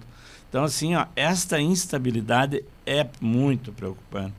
Então, 0.49 0.63
assim, 0.63 0.95
ó, 0.95 1.05
esta 1.15 1.59
instabilidade 1.59 2.63
é 2.85 3.07
muito 3.21 3.71
preocupante. 3.71 4.35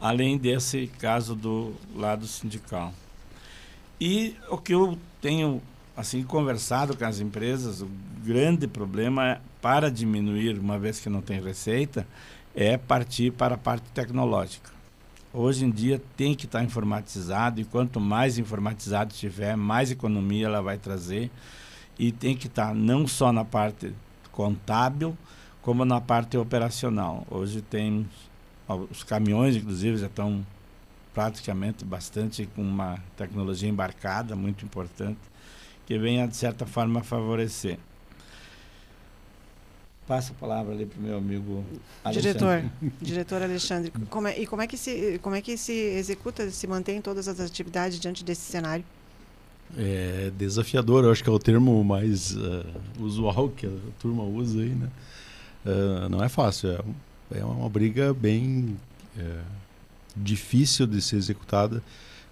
Além 0.00 0.38
desse 0.38 0.86
caso 0.98 1.34
do 1.34 1.74
lado 1.94 2.26
sindical. 2.26 2.92
E 4.00 4.34
o 4.48 4.56
que 4.56 4.72
eu 4.72 4.98
tenho 5.20 5.60
assim 5.94 6.22
conversado 6.22 6.96
com 6.96 7.04
as 7.04 7.20
empresas, 7.20 7.82
o 7.82 7.88
grande 8.24 8.66
problema 8.66 9.32
é, 9.32 9.40
para 9.60 9.90
diminuir, 9.90 10.58
uma 10.58 10.78
vez 10.78 10.98
que 10.98 11.10
não 11.10 11.20
tem 11.20 11.38
receita, 11.38 12.06
é 12.54 12.78
partir 12.78 13.30
para 13.30 13.56
a 13.56 13.58
parte 13.58 13.84
tecnológica. 13.92 14.70
Hoje 15.32 15.66
em 15.66 15.70
dia 15.70 16.02
tem 16.16 16.34
que 16.34 16.46
estar 16.46 16.64
informatizado 16.64 17.60
e 17.60 17.64
quanto 17.64 18.00
mais 18.00 18.38
informatizado 18.38 19.12
tiver, 19.12 19.54
mais 19.54 19.90
economia 19.90 20.46
ela 20.46 20.62
vai 20.62 20.78
trazer 20.78 21.30
e 21.98 22.10
tem 22.10 22.34
que 22.34 22.46
estar 22.46 22.74
não 22.74 23.06
só 23.06 23.30
na 23.30 23.44
parte 23.44 23.92
contábil, 24.32 25.16
como 25.60 25.84
na 25.84 26.00
parte 26.00 26.38
operacional. 26.38 27.26
Hoje 27.30 27.60
tem 27.60 28.08
os 28.90 29.04
caminhões, 29.04 29.56
inclusive, 29.56 29.98
já 29.98 30.06
estão 30.06 30.44
praticamente 31.14 31.84
bastante 31.84 32.48
com 32.54 32.62
uma 32.62 32.98
tecnologia 33.16 33.68
embarcada 33.68 34.36
muito 34.36 34.64
importante 34.64 35.18
que 35.86 35.98
venha 35.98 36.26
de 36.28 36.36
certa 36.36 36.64
forma 36.64 37.02
favorecer. 37.02 37.78
Passa 40.06 40.32
a 40.32 40.34
palavra 40.34 40.72
ali 40.72 40.86
para 40.86 40.98
o 40.98 41.02
meu 41.02 41.18
amigo 41.18 41.64
Alexandre. 42.04 42.32
Diretor, 42.32 42.64
diretor 43.00 43.42
Alexandre, 43.42 43.92
como 44.08 44.26
é, 44.26 44.38
e 44.38 44.46
como 44.46 44.62
é 44.62 44.66
que 44.66 44.76
se 44.76 45.18
como 45.22 45.36
é 45.36 45.40
que 45.40 45.56
se 45.56 45.72
executa, 45.72 46.50
se 46.50 46.66
mantém 46.66 47.00
todas 47.00 47.28
as 47.28 47.38
atividades 47.40 47.98
diante 47.98 48.24
desse 48.24 48.42
cenário? 48.42 48.84
É 49.76 50.32
desafiador, 50.36 51.04
eu 51.04 51.12
acho 51.12 51.22
que 51.22 51.30
é 51.30 51.32
o 51.32 51.38
termo 51.38 51.82
mais 51.84 52.34
uh, 52.34 52.64
usual 52.98 53.50
que 53.50 53.66
a 53.66 53.70
turma 54.00 54.24
usa 54.24 54.60
aí, 54.60 54.70
né? 54.70 54.88
Uh, 55.64 56.08
não 56.08 56.24
é 56.24 56.28
fácil, 56.28 56.70
é, 56.70 57.38
é 57.38 57.44
uma 57.44 57.68
briga 57.68 58.12
bem 58.12 58.76
uh, 59.16 59.44
difícil 60.16 60.86
de 60.86 61.00
ser 61.00 61.16
executada. 61.16 61.82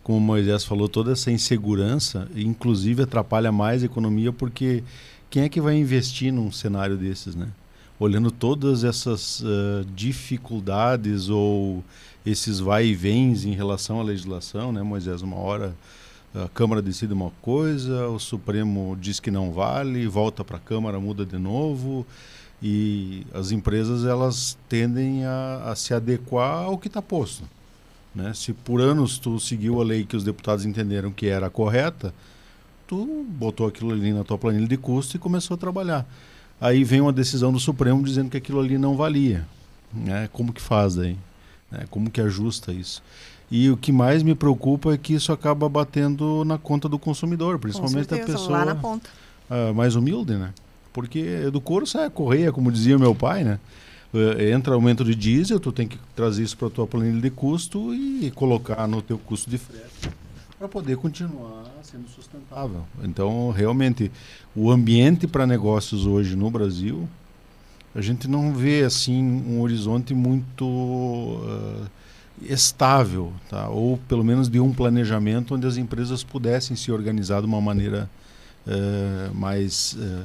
Como 0.03 0.19
o 0.19 0.21
Moisés 0.21 0.65
falou, 0.65 0.89
toda 0.89 1.13
essa 1.13 1.31
insegurança, 1.31 2.29
inclusive 2.35 3.03
atrapalha 3.03 3.53
mais 3.53 3.83
a 3.83 3.87
economia, 3.87 4.33
porque 4.33 4.83
quem 5.29 5.43
é 5.43 5.49
que 5.49 5.61
vai 5.61 5.77
investir 5.77 6.33
num 6.33 6.51
cenário 6.51 6.97
desses, 6.97 7.35
né? 7.35 7.49
Olhando 8.01 8.31
todas 8.31 8.85
essas 8.85 9.41
uh, 9.41 9.85
dificuldades 9.95 11.29
ou 11.29 11.85
esses 12.25 12.61
vai 12.61 12.87
e 12.87 12.95
vens 12.95 13.45
em 13.45 13.53
relação 13.53 14.01
à 14.01 14.03
legislação, 14.03 14.73
né, 14.73 14.83
Moisés? 14.83 15.21
Uma 15.21 15.37
hora 15.37 15.75
a 16.35 16.49
Câmara 16.49 16.83
decide 16.83 17.13
uma 17.13 17.31
coisa, 17.43 18.07
o 18.09 18.19
Supremo 18.19 18.97
diz 19.01 19.19
que 19.19 19.31
não 19.31 19.51
vale, 19.51 20.07
volta 20.07 20.45
para 20.45 20.59
a 20.59 20.61
Câmara, 20.61 21.01
muda 21.01 21.25
de 21.25 21.39
novo 21.39 22.07
e 22.63 23.27
as 23.33 23.51
empresas 23.51 24.05
elas 24.05 24.57
tendem 24.69 25.25
a, 25.25 25.63
a 25.67 25.77
se 25.77 25.95
adequar 25.95 26.65
ao 26.65 26.77
que 26.77 26.89
está 26.89 27.01
posto. 27.01 27.45
Né? 28.15 28.33
Se 28.35 28.53
por 28.53 28.81
anos 28.81 29.19
tu 29.19 29.39
seguiu 29.39 29.81
a 29.81 29.85
lei 29.85 30.05
que 30.05 30.17
os 30.17 30.25
deputados 30.25 30.65
entenderam 30.65 31.11
que 31.11 31.27
era 31.27 31.51
correta, 31.51 32.13
tu 32.87 33.27
botou 33.29 33.67
aquilo 33.67 33.93
ali 33.93 34.13
na 34.13 34.25
tua 34.25 34.39
planilha 34.39 34.67
de 34.67 34.77
custo 34.77 35.17
e 35.17 35.19
começou 35.19 35.55
a 35.55 35.59
trabalhar. 35.59 36.07
Aí 36.61 36.83
vem 36.83 37.01
uma 37.01 37.13
decisão 37.13 37.53
do 37.53 37.61
Supremo 37.61 38.03
dizendo 38.03 38.31
que 38.31 38.37
aquilo 38.37 38.59
ali 38.59 38.79
não 38.79 38.97
valia. 38.97 39.47
Né? 39.93 40.29
Como 40.33 40.53
que 40.53 40.61
faz 40.61 40.95
daí? 40.97 41.17
Né? 41.71 41.85
Como 41.91 42.11
que 42.11 42.21
ajusta 42.21 42.73
isso? 42.73 43.03
E 43.51 43.71
o 43.71 43.77
que 43.77 43.93
mais 43.93 44.23
me 44.23 44.35
preocupa 44.35 44.93
é 44.93 44.99
que 44.99 45.15
isso 45.15 45.33
acaba 45.33 45.69
batendo 45.69 46.45
na 46.45 46.59
conta 46.59 46.89
do 46.89 46.99
consumidor, 46.99 47.59
principalmente 47.59 48.09
certeza, 48.09 48.23
a 48.23 48.27
pessoa 48.33 48.59
lá 48.59 48.65
na 48.67 48.75
ponta. 48.75 49.09
Uh, 49.49 49.75
mais 49.75 49.95
humilde, 49.95 50.35
né? 50.35 50.53
Porque 50.93 51.49
do 51.51 51.61
couro 51.61 51.87
sai 51.87 52.05
a 52.05 52.11
correia, 52.11 52.53
como 52.53 52.71
dizia 52.71 52.99
meu 52.99 53.15
pai, 53.15 53.45
né? 53.45 53.59
Uh, 54.13 54.41
entra 54.41 54.75
aumento 54.75 55.05
de 55.05 55.15
diesel, 55.15 55.61
tu 55.61 55.71
tem 55.71 55.87
que 55.87 55.99
trazer 56.17 56.43
isso 56.43 56.57
para 56.57 56.69
a 56.69 56.71
tua 56.71 56.87
planilha 56.87 57.21
de 57.21 57.31
custo 57.31 57.95
e 57.95 58.31
colocar 58.35 58.89
no 58.89 59.03
teu 59.03 59.19
custo 59.19 59.51
de 59.51 59.59
frete 59.59 60.11
para 60.59 60.67
poder 60.67 60.97
continuar 60.97 61.65
sendo 61.83 62.09
sustentável. 62.09 62.85
Então, 63.05 63.51
realmente, 63.51 64.11
o 64.57 64.71
ambiente 64.71 65.27
para 65.27 65.47
negócios 65.47 66.05
hoje 66.05 66.35
no 66.35 66.51
Brasil, 66.51 67.09
a 67.95 68.01
gente 68.01 68.29
não 68.29 68.53
vê 68.53 68.83
assim 68.83 69.23
um 69.23 69.61
horizonte 69.61 70.15
muito 70.15 70.65
uh, 70.65 71.87
estável, 72.43 73.33
tá? 73.49 73.69
ou 73.69 73.99
pelo 74.09 74.25
menos 74.25 74.49
de 74.49 74.59
um 74.59 74.73
planejamento 74.73 75.55
onde 75.55 75.67
as 75.67 75.77
empresas 75.77 76.25
pudessem 76.25 76.77
se 76.77 76.91
organizar 76.91 77.41
de 77.41 77.47
uma 77.47 77.61
maneira 77.61 78.11
uh, 78.67 79.35
mais 79.35 79.95
uh, 79.95 80.25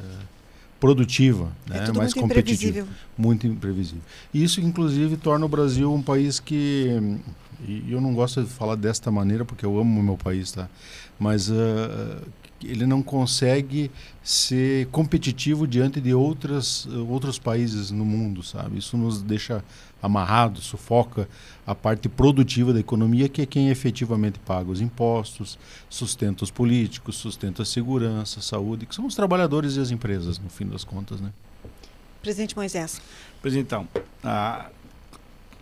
produtiva, 0.83 1.49
é 1.69 1.73
né? 1.73 1.79
mais 1.93 2.13
muito 2.13 2.19
competitiva. 2.19 2.79
Imprevisível. 2.79 2.87
Muito 3.17 3.47
imprevisível. 3.47 4.01
Isso, 4.33 4.59
inclusive, 4.59 5.15
torna 5.15 5.45
o 5.45 5.49
Brasil 5.49 5.93
um 5.93 6.01
país 6.01 6.41
que. 6.41 7.17
E 7.65 7.89
eu 7.89 8.01
não 8.01 8.13
gosto 8.13 8.43
de 8.43 8.49
falar 8.49 8.75
desta 8.75 9.09
maneira 9.09 9.45
porque 9.45 9.65
eu 9.65 9.79
amo 9.79 10.01
o 10.01 10.03
meu 10.03 10.17
país, 10.17 10.51
tá? 10.51 10.67
Mas 11.17 11.49
uh, 11.49 12.21
ele 12.65 12.85
não 12.85 13.01
consegue 13.01 13.91
ser 14.23 14.87
competitivo 14.87 15.67
diante 15.67 15.99
de 15.99 16.13
outras, 16.13 16.87
outros 17.07 17.37
países 17.37 17.91
no 17.91 18.05
mundo, 18.05 18.43
sabe? 18.43 18.77
Isso 18.77 18.97
nos 18.97 19.21
deixa 19.21 19.63
amarrado, 20.01 20.59
sufoca 20.61 21.27
a 21.65 21.73
parte 21.73 22.09
produtiva 22.09 22.73
da 22.73 22.79
economia, 22.79 23.29
que 23.29 23.41
é 23.41 23.45
quem 23.45 23.69
efetivamente 23.69 24.37
paga 24.39 24.69
os 24.69 24.81
impostos, 24.81 25.57
sustenta 25.89 26.43
os 26.43 26.51
políticos, 26.51 27.15
sustenta 27.15 27.63
a 27.63 27.65
segurança, 27.65 28.39
a 28.39 28.43
saúde, 28.43 28.85
que 28.85 28.93
são 28.93 29.05
os 29.05 29.15
trabalhadores 29.15 29.77
e 29.77 29.79
as 29.79 29.91
empresas, 29.91 30.39
no 30.39 30.49
fim 30.49 30.65
das 30.65 30.83
contas, 30.83 31.21
né? 31.21 31.31
Presidente 32.21 32.55
Moisés. 32.55 33.01
Pois 33.41 33.55
então, 33.55 33.87
ah, 34.23 34.69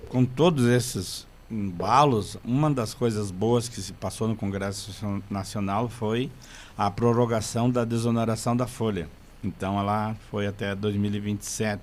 com 0.10 0.26
todos 0.26 0.66
esses 0.66 1.26
embalos, 1.52 2.38
uma 2.46 2.72
das 2.72 2.94
coisas 2.94 3.30
boas 3.30 3.68
que 3.68 3.82
se 3.82 3.94
passou 3.94 4.28
no 4.28 4.36
Congresso 4.36 5.22
Nacional 5.30 5.90
foi 5.90 6.32
a 6.78 6.90
prorrogação 6.90 7.70
da 7.70 7.84
desoneração 7.84 8.56
da 8.56 8.68
folha. 8.68 9.08
Então, 9.44 9.80
ela 9.80 10.16
foi 10.30 10.48
até 10.48 10.76
2027 10.76 11.82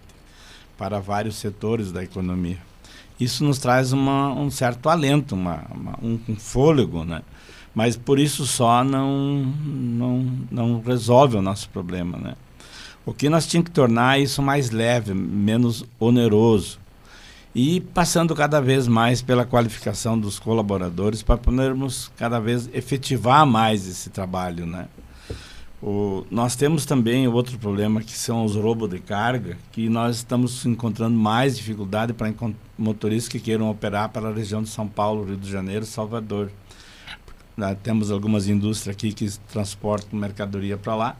para 0.77 1.01
vários 1.01 1.37
setores 1.37 1.91
da 1.91 2.03
economia. 2.03 2.59
Isso 3.19 3.45
nos 3.45 3.59
traz 3.59 3.93
uma, 3.93 4.33
um 4.33 4.51
certo 4.51 4.89
alento, 4.89 5.35
uma, 5.35 5.65
uma 5.71 5.99
um, 6.01 6.21
um 6.29 6.37
fôlego, 6.37 7.05
né? 7.05 7.23
Mas 7.75 7.97
por 7.97 8.19
isso 8.19 8.47
só 8.47 8.85
não, 8.85 9.45
não, 9.67 10.39
não 10.51 10.81
resolve 10.81 11.37
o 11.37 11.43
nosso 11.43 11.69
problema, 11.69 12.17
né? 12.17 12.35
O 13.05 13.13
que 13.13 13.29
nós 13.29 13.47
tínhamos 13.47 13.71
que 13.71 13.75
tornar 13.75 14.21
isso 14.21 14.43
mais 14.43 14.71
leve, 14.71 15.15
menos 15.15 15.85
oneroso. 15.99 16.79
E 17.61 17.81
passando 17.81 18.37
cada 18.37 18.61
vez 18.61 18.87
mais 18.87 19.21
pela 19.21 19.45
qualificação 19.45 20.17
dos 20.17 20.39
colaboradores 20.39 21.25
para 21.25 21.37
podermos 21.37 22.09
cada 22.17 22.39
vez 22.39 22.71
efetivar 22.73 23.45
mais 23.45 23.89
esse 23.89 24.11
trabalho, 24.11 24.65
né? 24.65 24.87
O, 25.83 26.25
nós 26.31 26.55
temos 26.55 26.87
também 26.87 27.27
outro 27.27 27.59
problema 27.59 28.01
que 28.01 28.17
são 28.17 28.45
os 28.45 28.55
roubos 28.55 28.89
de 28.89 29.01
carga, 29.01 29.59
que 29.73 29.89
nós 29.89 30.19
estamos 30.19 30.65
encontrando 30.65 31.19
mais 31.19 31.57
dificuldade 31.57 32.13
para 32.13 32.33
motoristas 32.79 33.29
que 33.29 33.41
queiram 33.41 33.69
operar 33.69 34.11
para 34.11 34.29
a 34.29 34.33
região 34.33 34.63
de 34.63 34.69
São 34.69 34.87
Paulo, 34.87 35.25
Rio 35.25 35.37
de 35.37 35.51
Janeiro, 35.51 35.85
Salvador. 35.85 36.53
Né, 37.57 37.77
temos 37.83 38.13
algumas 38.13 38.47
indústrias 38.47 38.95
aqui 38.95 39.13
que 39.13 39.29
transportam 39.53 40.17
mercadoria 40.17 40.77
para 40.77 40.95
lá, 40.95 41.17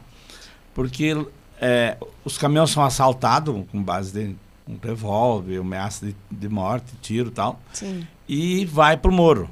porque 0.73 1.17
é, 1.59 1.97
os 2.23 2.37
caminhões 2.37 2.69
são 2.69 2.81
assaltados 2.81 3.65
com 3.69 3.83
base 3.83 4.13
de 4.13 4.35
um 4.69 4.77
revólver, 4.81 5.59
ameaça 5.59 6.05
de, 6.05 6.15
de 6.29 6.47
morte, 6.47 6.93
tiro 7.01 7.29
e 7.29 7.33
tal, 7.33 7.59
Sim. 7.73 8.07
e 8.27 8.65
vai 8.65 8.95
para 8.95 9.09
o 9.09 9.13
moro. 9.13 9.49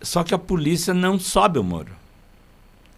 Só 0.00 0.22
que 0.22 0.34
a 0.34 0.38
polícia 0.38 0.94
não 0.94 1.18
sobe 1.18 1.58
o 1.58 1.64
moro 1.64 2.04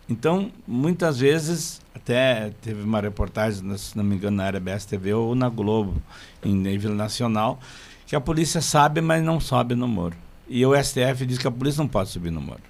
então, 0.09 0.52
muitas 0.66 1.18
vezes, 1.18 1.80
até 1.92 2.50
teve 2.62 2.80
uma 2.82 3.00
reportagem, 3.00 3.76
se 3.76 3.96
não 3.96 4.04
me 4.04 4.14
engano, 4.14 4.36
na 4.36 4.44
área 4.44 4.61
BSTV 4.61 5.14
ou 5.14 5.34
na 5.34 5.48
Globo, 5.48 6.00
em 6.44 6.54
nível 6.54 6.94
nacional, 6.94 7.59
que 8.07 8.14
a 8.14 8.20
polícia 8.20 8.61
sabe, 8.61 9.00
mas 9.00 9.22
não 9.22 9.40
sobe 9.40 9.74
no 9.74 9.88
muro. 9.88 10.16
E 10.48 10.64
o 10.64 10.80
STF 10.80 11.26
diz 11.26 11.38
que 11.38 11.48
a 11.48 11.50
polícia 11.50 11.82
não 11.82 11.88
pode 11.88 12.11
subir 12.11 12.30
no 12.30 12.40
muro. 12.40 12.61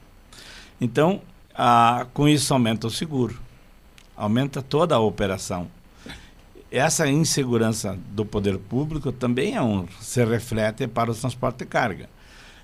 Então, 0.81 1.21
a, 1.55 2.07
com 2.15 2.27
isso 2.27 2.55
aumenta 2.55 2.87
o 2.87 2.91
seguro, 2.91 3.39
aumenta 4.17 4.63
toda 4.63 4.95
a 4.95 4.99
operação. 4.99 5.69
Essa 6.77 7.09
insegurança 7.09 7.99
do 8.11 8.27
poder 8.27 8.59
público 8.59 9.11
também 9.11 9.55
é 9.55 9.63
um, 9.63 9.87
se 9.99 10.23
reflete 10.23 10.87
para 10.87 11.11
o 11.11 11.15
transporte 11.15 11.61
de 11.61 11.65
carga. 11.65 12.07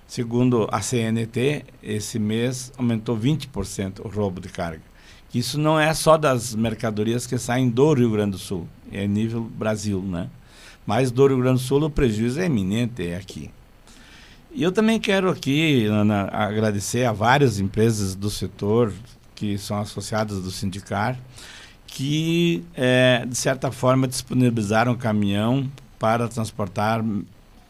Segundo 0.05 0.67
a 0.71 0.81
CNT, 0.81 1.65
esse 1.81 2.19
mês 2.19 2.71
aumentou 2.77 3.17
20% 3.17 4.05
o 4.05 4.07
roubo 4.07 4.39
de 4.39 4.49
carga. 4.49 4.83
Isso 5.33 5.59
não 5.59 5.79
é 5.79 5.91
só 5.95 6.15
das 6.15 6.53
mercadorias 6.53 7.25
que 7.25 7.39
saem 7.39 7.71
do 7.71 7.91
Rio 7.91 8.11
Grande 8.11 8.33
do 8.33 8.37
Sul, 8.37 8.67
é 8.91 9.07
nível 9.07 9.41
Brasil, 9.41 9.99
né? 9.99 10.29
Mas 10.85 11.09
do 11.09 11.25
Rio 11.25 11.39
Grande 11.39 11.59
do 11.59 11.65
Sul 11.65 11.81
o 11.81 11.89
prejuízo 11.89 12.39
é 12.39 12.45
eminente 12.45 13.07
é 13.07 13.15
aqui. 13.15 13.49
E 14.51 14.61
eu 14.61 14.71
também 14.71 14.99
quero 14.99 15.27
aqui, 15.27 15.87
Ana, 15.87 16.29
agradecer 16.31 17.05
a 17.05 17.11
várias 17.11 17.59
empresas 17.59 18.13
do 18.13 18.29
setor 18.29 18.93
que 19.33 19.57
são 19.57 19.79
associadas 19.79 20.39
do 20.39 20.51
sindicar, 20.51 21.17
que, 21.93 22.65
é, 22.73 23.23
de 23.23 23.37
certa 23.37 23.71
forma, 23.71 24.07
disponibilizaram 24.07 24.95
caminhão 24.95 25.71
para 25.99 26.27
transportar 26.27 27.05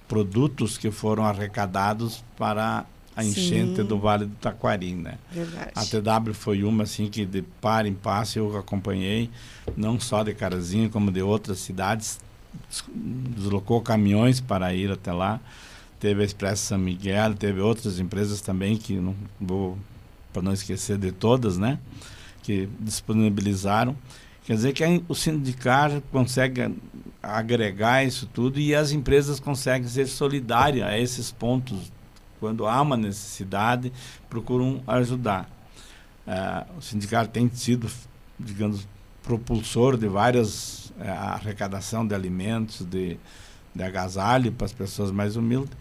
produtos 0.08 0.78
que 0.78 0.90
foram 0.90 1.26
arrecadados 1.26 2.24
para 2.38 2.86
a 3.18 3.24
enchente 3.24 3.76
Sim. 3.76 3.84
do 3.84 4.00
Vale 4.00 4.26
do 4.26 4.36
Taquari, 4.36 4.94
né? 4.94 5.16
Verdade. 5.30 5.72
A 5.76 5.84
TW 5.84 6.34
foi 6.34 6.64
uma 6.64 6.84
assim 6.84 7.10
que 7.10 7.26
de 7.26 7.42
par 7.42 7.86
em 7.86 7.94
passo 7.94 8.40
eu 8.40 8.58
acompanhei, 8.58 9.30
não 9.76 10.00
só 10.00 10.24
de 10.24 10.34
Carazinho 10.34 10.90
como 10.90 11.12
de 11.12 11.22
outras 11.22 11.60
cidades, 11.60 12.22
deslocou 12.96 13.82
caminhões 13.82 14.40
para 14.40 14.74
ir 14.74 14.90
até 14.90 15.12
lá. 15.12 15.42
Teve 16.00 16.22
a 16.22 16.26
Expresso 16.26 16.64
São 16.64 16.78
Miguel, 16.78 17.34
teve 17.36 17.60
outras 17.60 18.00
empresas 18.00 18.40
também 18.40 18.78
que 18.78 18.94
não 18.94 19.16
vou 19.40 19.78
para 20.32 20.42
não 20.42 20.54
esquecer 20.54 20.98
de 20.98 21.12
todas, 21.12 21.58
né? 21.58 21.78
Que 22.44 22.70
disponibilizaram. 22.80 23.98
Quer 24.46 24.56
dizer 24.56 24.74
que 24.74 24.84
o 25.08 25.16
sindicato 25.16 26.04
consegue 26.12 26.76
agregar 27.22 28.04
isso 28.04 28.28
tudo 28.28 28.60
e 28.60 28.76
as 28.76 28.92
empresas 28.92 29.40
conseguem 29.40 29.88
ser 29.88 30.06
solidárias 30.06 30.86
a 30.86 31.00
esses 31.00 31.32
pontos. 31.32 31.92
Quando 32.42 32.68
há 32.68 32.82
uma 32.82 32.98
necessidade, 32.98 33.92
procuram 34.30 34.84
ajudar. 34.86 35.50
Uh, 36.28 36.78
o 36.78 36.82
sindicato 36.82 37.32
tem 37.32 37.50
sido, 37.50 37.90
digamos, 38.38 38.86
propulsor 39.24 39.96
de 39.98 40.10
várias 40.10 40.90
uh, 40.90 41.04
arrecadação 41.08 42.06
de 42.06 42.14
alimentos, 42.14 42.86
de, 42.86 43.18
de 43.74 43.84
agasalho 43.84 44.52
para 44.52 44.66
as 44.66 44.74
pessoas 44.74 45.10
mais 45.10 45.38
humildes. 45.38 45.72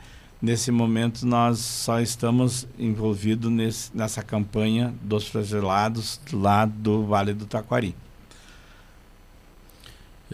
Nesse 0.42 0.72
momento, 0.72 1.24
nós 1.24 1.60
só 1.60 2.00
estamos 2.00 2.66
envolvidos 2.76 3.48
nesse, 3.48 3.96
nessa 3.96 4.24
campanha 4.24 4.92
dos 5.00 5.28
flagelados 5.28 6.18
lá 6.32 6.66
do 6.66 7.06
Vale 7.06 7.32
do 7.32 7.46
Taquari. 7.46 7.94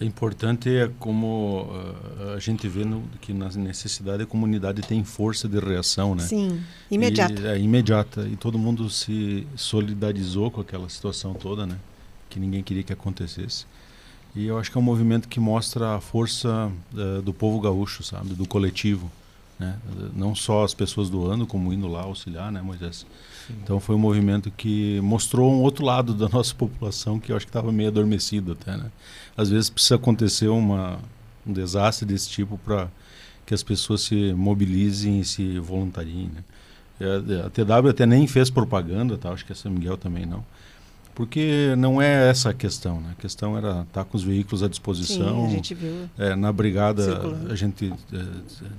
É 0.00 0.06
importante 0.06 0.74
é 0.74 0.88
como 0.98 1.64
uh, 1.64 2.34
a 2.34 2.38
gente 2.38 2.66
vê 2.68 2.86
no, 2.86 3.02
que 3.20 3.34
na 3.34 3.50
necessidade 3.50 4.22
a 4.22 4.26
comunidade 4.26 4.80
tem 4.80 5.04
força 5.04 5.46
de 5.46 5.59
reação, 5.59 6.14
né? 6.14 6.22
Sim, 6.22 6.62
imediata. 6.90 7.42
E, 7.42 7.46
é 7.46 7.59
imediata 7.59 8.26
e 8.26 8.34
todo 8.34 8.59
mundo 8.59 8.88
se 8.88 9.46
solidarizou 9.56 10.50
com 10.50 10.62
aquela 10.62 10.88
situação 10.88 11.34
toda, 11.34 11.66
né? 11.66 11.76
Que 12.30 12.40
ninguém 12.40 12.62
queria 12.62 12.82
que 12.82 12.94
acontecesse. 12.94 13.66
E 14.34 14.46
eu 14.46 14.59
acho 14.59 14.70
que 14.70 14.78
é 14.78 14.80
um 14.80 14.84
movimento 14.84 15.28
que 15.28 15.40
mostra 15.40 15.96
a 15.96 16.00
força 16.00 16.72
uh, 16.94 17.20
do 17.20 17.34
povo 17.34 17.61
gaúcho, 17.61 18.02
sabe, 18.02 18.34
do 18.34 18.46
coletivo, 18.48 19.11
né? 19.59 19.76
Não 20.14 20.34
só 20.34 20.64
as 20.64 20.72
pessoas 20.72 21.11
do 21.11 21.26
ano 21.26 21.46
como 21.46 21.72
indo 21.72 21.88
lá 21.88 22.02
auxiliar, 22.02 22.52
né, 22.52 22.62
Moisés? 22.62 23.06
Sim. 23.46 23.54
Então 23.62 23.80
foi 23.80 23.96
um 23.96 23.98
movimento 23.98 24.50
que 24.50 25.00
mostrou 25.00 25.52
um 25.52 25.61
outro 25.61 25.84
lado 25.84 26.14
da 26.14 26.28
nossa 26.28 26.54
população 26.54 27.18
que 27.18 27.32
eu 27.32 27.36
acho 27.36 27.46
que 27.46 27.50
estava 27.50 27.72
meio 27.72 27.88
adormecido 27.88 28.52
até, 28.52 28.76
né? 28.76 28.90
Às 29.36 29.50
vezes 29.50 29.68
precisa 29.68 29.96
acontecer 29.96 30.48
uma, 30.48 30.98
um 31.46 31.52
desastre 31.52 32.06
desse 32.06 32.28
tipo 32.28 32.59
para 32.59 32.88
que 33.44 33.54
as 33.54 33.62
pessoas 33.62 34.02
se 34.02 34.32
mobilizem 34.34 35.20
e 35.20 35.24
se 35.24 35.59
voluntariem, 35.59 36.30
né? 36.34 36.44
É, 37.00 37.46
a 37.46 37.50
TW 37.50 37.88
até 37.90 38.04
nem 38.04 38.26
fez 38.26 38.50
propaganda, 38.50 39.16
tá? 39.16 39.30
Acho 39.30 39.44
que 39.44 39.52
a 39.52 39.56
São 39.56 39.70
Miguel 39.70 39.96
também 39.96 40.26
não 40.26 40.44
porque 41.19 41.75
não 41.77 42.01
é 42.01 42.31
essa 42.31 42.51
a 42.51 42.55
questão, 42.55 43.01
né? 43.01 43.09
A 43.11 43.21
questão 43.21 43.59
era 43.59 43.81
estar 43.81 43.87
tá 43.93 44.05
com 44.05 44.16
os 44.16 44.23
veículos 44.23 44.62
à 44.62 44.69
disposição. 44.69 45.41
Sim, 45.41 45.47
a 45.47 45.49
gente 45.49 45.75
viu. 45.75 46.09
É, 46.16 46.37
na 46.37 46.53
brigada 46.53 47.03
circulando. 47.03 47.53
a 47.53 47.57
gente 47.57 47.93
é, 48.12 48.25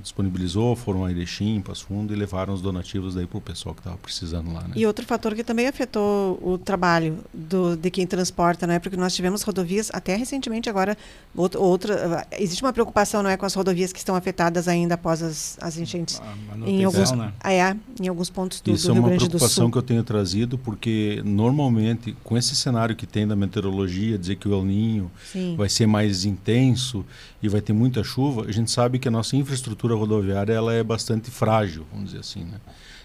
disponibilizou, 0.02 0.74
foram 0.74 1.04
a 1.04 1.12
Erechim, 1.12 1.60
Passo 1.60 1.84
Fundo 1.84 2.14
e 2.14 2.16
levaram 2.16 2.54
os 2.54 2.62
donativos 2.62 3.16
daí 3.16 3.28
para 3.28 3.38
o 3.38 3.42
pessoal 3.42 3.76
que 3.76 3.82
estava 3.82 3.98
precisando 3.98 4.54
lá. 4.54 4.62
Né? 4.62 4.70
E 4.78 4.86
outro 4.86 5.06
fator 5.06 5.36
que 5.36 5.44
também 5.44 5.68
afetou 5.68 6.40
o 6.42 6.58
trabalho 6.58 7.18
do, 7.34 7.76
de 7.76 7.92
quem 7.92 8.08
transporta, 8.08 8.66
não 8.66 8.74
é? 8.74 8.80
Porque 8.80 8.96
nós 8.96 9.14
tivemos 9.14 9.42
rodovias 9.42 9.92
até 9.94 10.16
recentemente 10.16 10.70
agora 10.70 10.98
outra, 11.36 11.60
outra 11.60 12.26
existe 12.40 12.64
uma 12.64 12.72
preocupação, 12.72 13.22
não 13.22 13.30
é, 13.30 13.36
com 13.36 13.46
as 13.46 13.54
rodovias 13.54 13.92
que 13.92 14.00
estão 14.00 14.16
afetadas 14.16 14.70
ainda 14.70 14.96
após 14.96 15.22
as, 15.22 15.58
as 15.60 15.78
enchentes 15.78 16.22
em 16.66 16.86
alguns 16.86 17.12
né? 17.12 17.34
ah, 17.42 17.52
é, 17.52 17.76
em 18.02 18.08
alguns 18.08 18.30
pontos 18.30 18.62
do, 18.62 18.72
Isso 18.72 18.88
do 18.88 18.94
Rio 18.94 19.04
Grande 19.04 19.28
do 19.28 19.38
Sul. 19.38 19.46
Isso 19.46 19.60
é 19.60 19.66
uma 19.66 19.68
preocupação 19.68 19.72
que 19.72 19.78
eu 19.78 19.84
tenho 19.84 20.04
trazido 20.06 20.58
porque 20.58 21.22
normalmente 21.26 22.16
com 22.30 22.38
esse 22.38 22.56
cenário 22.56 22.96
que 22.96 23.08
tem 23.08 23.28
da 23.28 23.36
meteorologia, 23.36 24.16
dizer 24.16 24.36
que 24.36 24.48
o 24.48 24.54
El 24.54 24.64
Ninho 24.64 25.12
Sim. 25.26 25.56
vai 25.58 25.68
ser 25.68 25.88
mais 25.88 26.26
intenso 26.26 27.04
e 27.42 27.50
vai 27.50 27.60
ter 27.60 27.74
muita 27.74 28.04
chuva, 28.04 28.46
a 28.48 28.52
gente 28.52 28.70
sabe 28.70 29.00
que 29.00 29.08
a 29.08 29.12
nossa 29.12 29.36
infraestrutura 29.36 29.96
rodoviária 29.96 30.54
ela 30.54 30.72
é 30.72 30.84
bastante 30.84 31.32
frágil, 31.32 31.88
vamos 31.92 32.12
dizer 32.12 32.20
assim, 32.20 32.44
né? 32.44 32.60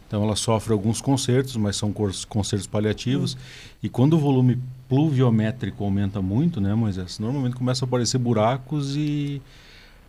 Então 0.07 0.23
ela 0.23 0.37
sofre 0.37 0.75
alguns 0.75 1.01
concertos, 1.01 1.57
mas 1.57 1.75
são 1.75 1.91
concertos 2.29 2.67
paliativos. 2.67 3.33
Hum. 3.33 3.39
E 3.85 3.89
quando 3.89 4.13
o 4.13 4.19
volume 4.19 4.59
pluviométrico 4.91 5.83
aumenta 5.83 6.21
muito, 6.21 6.61
né, 6.61 6.75
Moisés? 6.75 7.19
Normalmente 7.19 7.57
começa 7.57 7.87
a 7.87 7.89
aparecer 7.89 8.19
buracos 8.19 8.95
e 8.95 9.41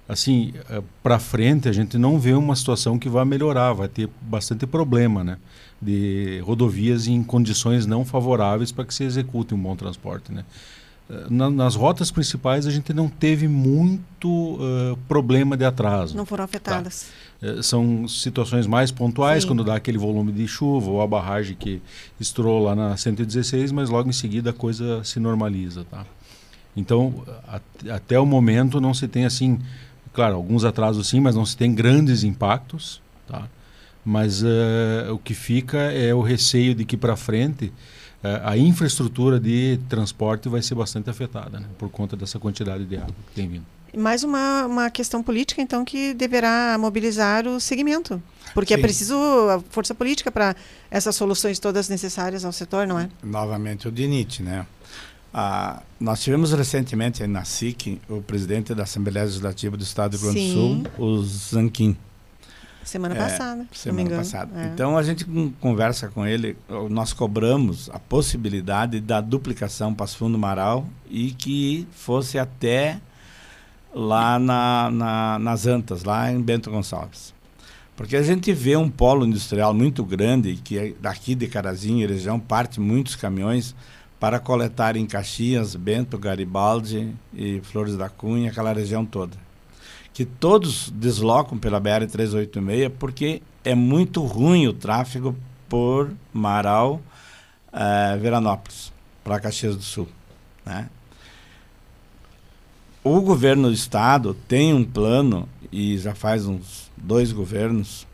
assim, 0.10 0.54
eh, 0.70 0.84
para 1.02 1.18
frente 1.20 1.70
a 1.70 1.72
gente 1.72 1.98
não 1.98 2.20
vê 2.20 2.34
uma 2.34 2.56
situação 2.56 3.00
que 3.00 3.08
vai 3.08 3.24
melhorar, 3.24 3.72
vai 3.72 3.88
ter 3.88 4.10
bastante 4.22 4.68
problema, 4.68 5.24
né? 5.24 5.38
De 5.82 6.40
rodovias 6.44 7.08
em 7.08 7.24
condições 7.24 7.86
não 7.86 8.06
favoráveis 8.06 8.72
para 8.72 8.86
que 8.86 8.94
se 8.94 9.04
execute 9.04 9.54
um 9.54 9.60
bom 9.60 9.76
transporte. 9.76 10.32
Né? 10.32 10.44
Eh, 11.10 11.28
na, 11.30 11.50
nas 11.50 11.76
rotas 11.76 12.10
principais 12.12 12.66
a 12.66 12.72
gente 12.72 12.94
não 12.94 13.08
teve 13.08 13.48
muito 13.48 14.56
uh, 14.56 14.98
problema 15.08 15.56
de 15.56 15.66
atraso. 15.66 16.16
Não 16.18 16.26
foram 16.26 16.44
afetadas. 16.44 17.08
Tá? 17.40 17.48
Uh, 17.48 17.64
são 17.64 18.08
situações 18.08 18.66
mais 18.66 18.92
pontuais, 18.92 19.44
Sim. 19.44 19.50
quando 19.50 19.64
dá 19.64 19.76
aquele 19.76 19.98
volume 19.98 20.32
de 20.32 20.48
chuva 20.48 20.90
ou 20.90 21.02
a 21.02 21.08
barragem 21.08 21.56
que 21.56 21.82
estourou 22.20 22.64
lá 22.64 22.76
na 22.76 22.98
116, 22.98 23.72
mas 23.72 23.90
logo 23.90 24.10
em 24.10 24.14
seguida 24.14 24.50
a 24.50 24.54
coisa 24.54 25.04
se 25.04 25.20
normaliza. 25.20 25.86
Tá? 25.86 26.06
Então, 26.76 27.24
a, 27.48 27.60
até 27.94 28.20
o 28.20 28.26
momento 28.26 28.82
não 28.82 28.94
se 28.94 29.08
tem 29.08 29.26
assim, 29.26 29.60
claro, 30.12 30.36
alguns 30.36 30.64
atrasos 30.64 31.08
sim, 31.08 31.20
mas 31.20 31.36
não 31.36 31.46
se 31.46 31.56
tem 31.56 31.74
grandes 31.74 32.24
impactos, 32.24 33.02
tá? 33.28 33.48
Mas 34.06 34.44
uh, 34.44 35.12
o 35.12 35.18
que 35.18 35.34
fica 35.34 35.78
é 35.78 36.14
o 36.14 36.22
receio 36.22 36.76
de 36.76 36.86
que 36.86 36.96
para 36.96 37.16
frente 37.16 37.74
uh, 38.24 38.28
a 38.44 38.56
infraestrutura 38.56 39.40
de 39.40 39.80
transporte 39.90 40.48
vai 40.48 40.62
ser 40.62 40.76
bastante 40.76 41.10
afetada, 41.10 41.60
né? 41.60 41.66
Por 41.80 41.90
conta 41.90 42.16
dessa 42.16 42.38
quantidade 42.38 42.86
de 42.86 42.98
água 42.98 43.16
que 43.28 43.34
tem 43.34 43.48
vindo. 43.48 43.66
Mais 43.98 44.24
uma, 44.24 44.66
uma 44.66 44.90
questão 44.90 45.24
política, 45.24 45.62
então, 45.62 45.84
que 45.84 46.14
deverá 46.14 46.78
mobilizar 46.78 47.48
o 47.48 47.60
segmento. 47.60 48.22
Porque 48.54 48.74
é 48.74 48.78
Sim. 48.78 48.82
preciso 48.84 49.16
a 49.50 49.62
força 49.70 49.96
política 49.96 50.32
para 50.32 50.56
essas 50.92 51.16
soluções 51.16 51.60
todas 51.60 51.90
necessárias 51.90 52.46
ao 52.46 52.52
setor, 52.52 52.86
não 52.86 53.00
é? 53.00 53.10
Novamente 53.24 53.88
o 53.88 53.92
DINIT, 53.92 54.44
né? 54.44 54.66
Ah, 55.34 55.82
nós 56.00 56.22
tivemos 56.22 56.54
recentemente 56.54 57.26
na 57.28 57.44
SIC 57.44 58.00
o 58.08 58.22
presidente 58.22 58.74
da 58.74 58.84
Assembleia 58.84 59.26
Legislativa 59.26 59.76
do 59.76 59.84
Estado 59.84 60.18
do 60.18 60.24
Rio 60.24 60.32
Grande 60.32 60.48
do. 60.48 60.54
Sul, 60.54 60.84
o 60.98 61.24
Zanquim. 61.24 61.98
Semana 62.86 63.16
É, 63.16 63.18
passada, 63.18 63.68
se 63.74 63.88
não 63.90 63.96
me 63.96 64.04
Semana 64.04 64.18
passada. 64.24 64.52
É. 64.62 64.66
Então 64.68 64.98
a 64.98 65.04
gente 65.04 65.26
con- 65.26 65.52
conversa 65.60 66.08
com 66.08 66.26
ele, 66.26 66.56
nós 66.90 67.12
cobramos 67.12 67.90
a 67.92 68.00
possibilidade 68.00 69.00
da 69.02 69.20
duplicação 69.20 69.94
Passo 69.94 70.18
Fundo 70.18 70.38
Marau 70.38 70.88
e 71.10 71.32
que 71.32 71.88
fosse 71.92 72.38
até 72.40 73.00
lá 73.94 74.38
na, 74.40 74.90
na- 74.92 75.40
nas 75.40 75.66
Antas, 75.66 76.04
lá 76.04 76.32
em 76.32 76.42
Bento 76.42 76.70
Gonçalves. 76.70 77.34
Porque 77.96 78.16
a 78.18 78.22
gente 78.22 78.52
vê 78.54 78.76
um 78.76 78.90
polo 78.90 79.26
industrial 79.26 79.74
muito 79.74 80.04
grande, 80.04 80.56
que 80.62 80.78
é 80.78 80.94
daqui 81.02 81.34
de 81.34 81.48
Carazinho 81.48 82.04
e 82.04 82.08
região 82.08 82.40
parte 82.40 82.80
muitos 82.80 83.16
caminhões 83.16 83.74
para 84.20 84.38
coletar 84.38 84.96
em 84.98 85.06
Caxias, 85.06 85.76
Bento, 85.76 86.18
Garibaldi 86.18 87.16
e 87.34 87.62
Flores 87.64 87.96
da 87.96 88.10
Cunha, 88.10 88.52
aquela 88.52 88.74
região 88.74 89.06
toda 89.06 89.45
que 90.16 90.24
todos 90.24 90.90
deslocam 90.92 91.58
pela 91.58 91.80
BR-386 91.80 92.90
porque 92.98 93.42
é 93.66 93.76
muito 93.76 94.24
ruim 94.24 94.66
o 94.66 94.72
tráfego 94.72 95.36
por 95.68 96.10
Marau, 96.32 97.02
eh, 97.74 98.18
Veranópolis, 98.22 98.94
para 99.26 99.42
Caxias 99.42 99.76
do 99.76 99.84
Sul. 99.84 100.08
Né? 100.66 100.90
O 103.04 103.20
governo 103.20 103.68
do 103.68 103.74
estado 103.74 104.34
tem 104.48 104.74
um 104.74 104.86
plano, 104.86 105.50
e 105.70 105.98
já 105.98 106.16
faz 106.16 106.46
uns 106.46 106.90
dois 106.96 107.34
governos, 107.34 108.08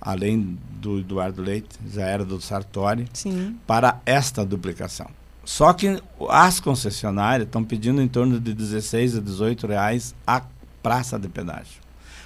além 0.00 0.58
do 0.80 0.98
Eduardo 0.98 1.42
Leite, 1.42 1.78
já 1.92 2.06
era 2.06 2.24
do 2.24 2.40
Sartori, 2.40 3.06
Sim. 3.12 3.56
para 3.68 4.00
esta 4.04 4.44
duplicação. 4.44 5.06
Só 5.44 5.72
que 5.72 6.02
as 6.28 6.58
concessionárias 6.58 7.46
estão 7.46 7.62
pedindo 7.62 8.02
em 8.02 8.08
torno 8.08 8.40
de 8.40 8.52
16 8.52 9.18
a 9.18 9.20
18 9.20 9.68
reais 9.68 10.12
a 10.26 10.42
praça 10.82 11.18
de 11.18 11.28
pedágio, 11.28 11.80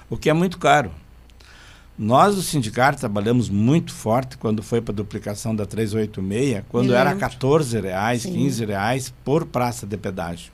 o 0.09 0.17
que 0.17 0.31
é 0.31 0.33
muito 0.33 0.59
caro. 0.59 0.91
Nós 1.97 2.35
do 2.35 2.43
sindicato 2.43 2.99
trabalhamos 2.99 3.49
muito 3.49 3.93
forte 3.93 4.37
quando 4.37 4.63
foi 4.65 4.81
para 4.81 4.93
a 4.93 4.97
duplicação 4.97 5.55
da 5.55 5.65
386, 5.65 6.65
quando 6.69 6.93
era 6.93 7.11
lembro. 7.11 7.21
14 7.21 7.81
reais, 7.81 8.23
Sim. 8.23 8.33
15 8.33 8.65
reais 8.65 9.15
por 9.25 9.47
praça 9.47 9.87
de 9.87 9.97
pedágio. 9.97 10.53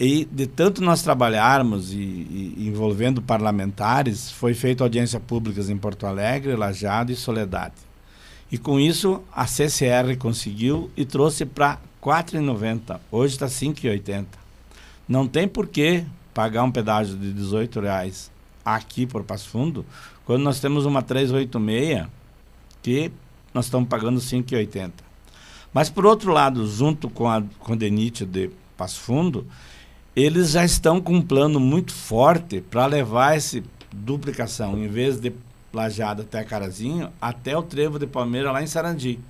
E 0.00 0.24
de 0.24 0.46
tanto 0.46 0.82
nós 0.82 1.02
trabalharmos 1.02 1.92
e, 1.92 1.96
e 1.96 2.66
envolvendo 2.66 3.22
parlamentares, 3.22 4.30
foi 4.30 4.54
feita 4.54 4.82
audiência 4.82 5.20
públicas 5.20 5.70
em 5.70 5.76
Porto 5.76 6.06
Alegre, 6.06 6.56
Lajado 6.56 7.12
e 7.12 7.16
Soledade. 7.16 7.74
E 8.50 8.58
com 8.58 8.80
isso 8.80 9.22
a 9.32 9.46
CCR 9.46 10.16
conseguiu 10.18 10.90
e 10.96 11.04
trouxe 11.04 11.44
para 11.46 11.72
R$ 11.72 11.78
4,90. 12.02 12.98
Hoje 13.12 13.34
está 13.34 13.46
R$ 13.46 13.52
5,80. 13.52 14.24
Não 15.06 15.28
tem 15.28 15.46
por 15.46 15.68
que 15.68 16.04
pagar 16.32 16.62
um 16.62 16.70
pedágio 16.70 17.16
de 17.16 17.32
18 17.32 17.80
reais 17.80 18.30
aqui 18.64 19.06
por 19.06 19.24
Passo 19.24 19.48
Fundo, 19.48 19.84
quando 20.24 20.42
nós 20.42 20.60
temos 20.60 20.86
uma 20.86 21.02
386 21.02 22.06
que 22.82 23.10
nós 23.52 23.66
estamos 23.66 23.88
pagando 23.88 24.20
R$ 24.20 24.26
5,80. 24.26 24.90
Mas 25.72 25.88
por 25.88 26.06
outro 26.06 26.32
lado, 26.32 26.66
junto 26.66 27.08
com 27.08 27.28
a 27.28 27.42
DENIT 27.76 28.24
de 28.24 28.50
Passo 28.76 29.00
Fundo, 29.00 29.46
eles 30.14 30.50
já 30.50 30.64
estão 30.64 31.00
com 31.00 31.14
um 31.14 31.22
plano 31.22 31.60
muito 31.60 31.92
forte 31.92 32.60
para 32.60 32.86
levar 32.86 33.36
essa 33.36 33.62
duplicação, 33.92 34.78
em 34.78 34.88
vez 34.88 35.20
de 35.20 35.32
Lajada 35.72 36.22
até 36.22 36.42
Carazinho, 36.42 37.10
até 37.20 37.56
o 37.56 37.62
Trevo 37.62 37.98
de 37.98 38.06
Palmeira 38.06 38.50
lá 38.50 38.62
em 38.62 38.66
Sarandi. 38.66 39.20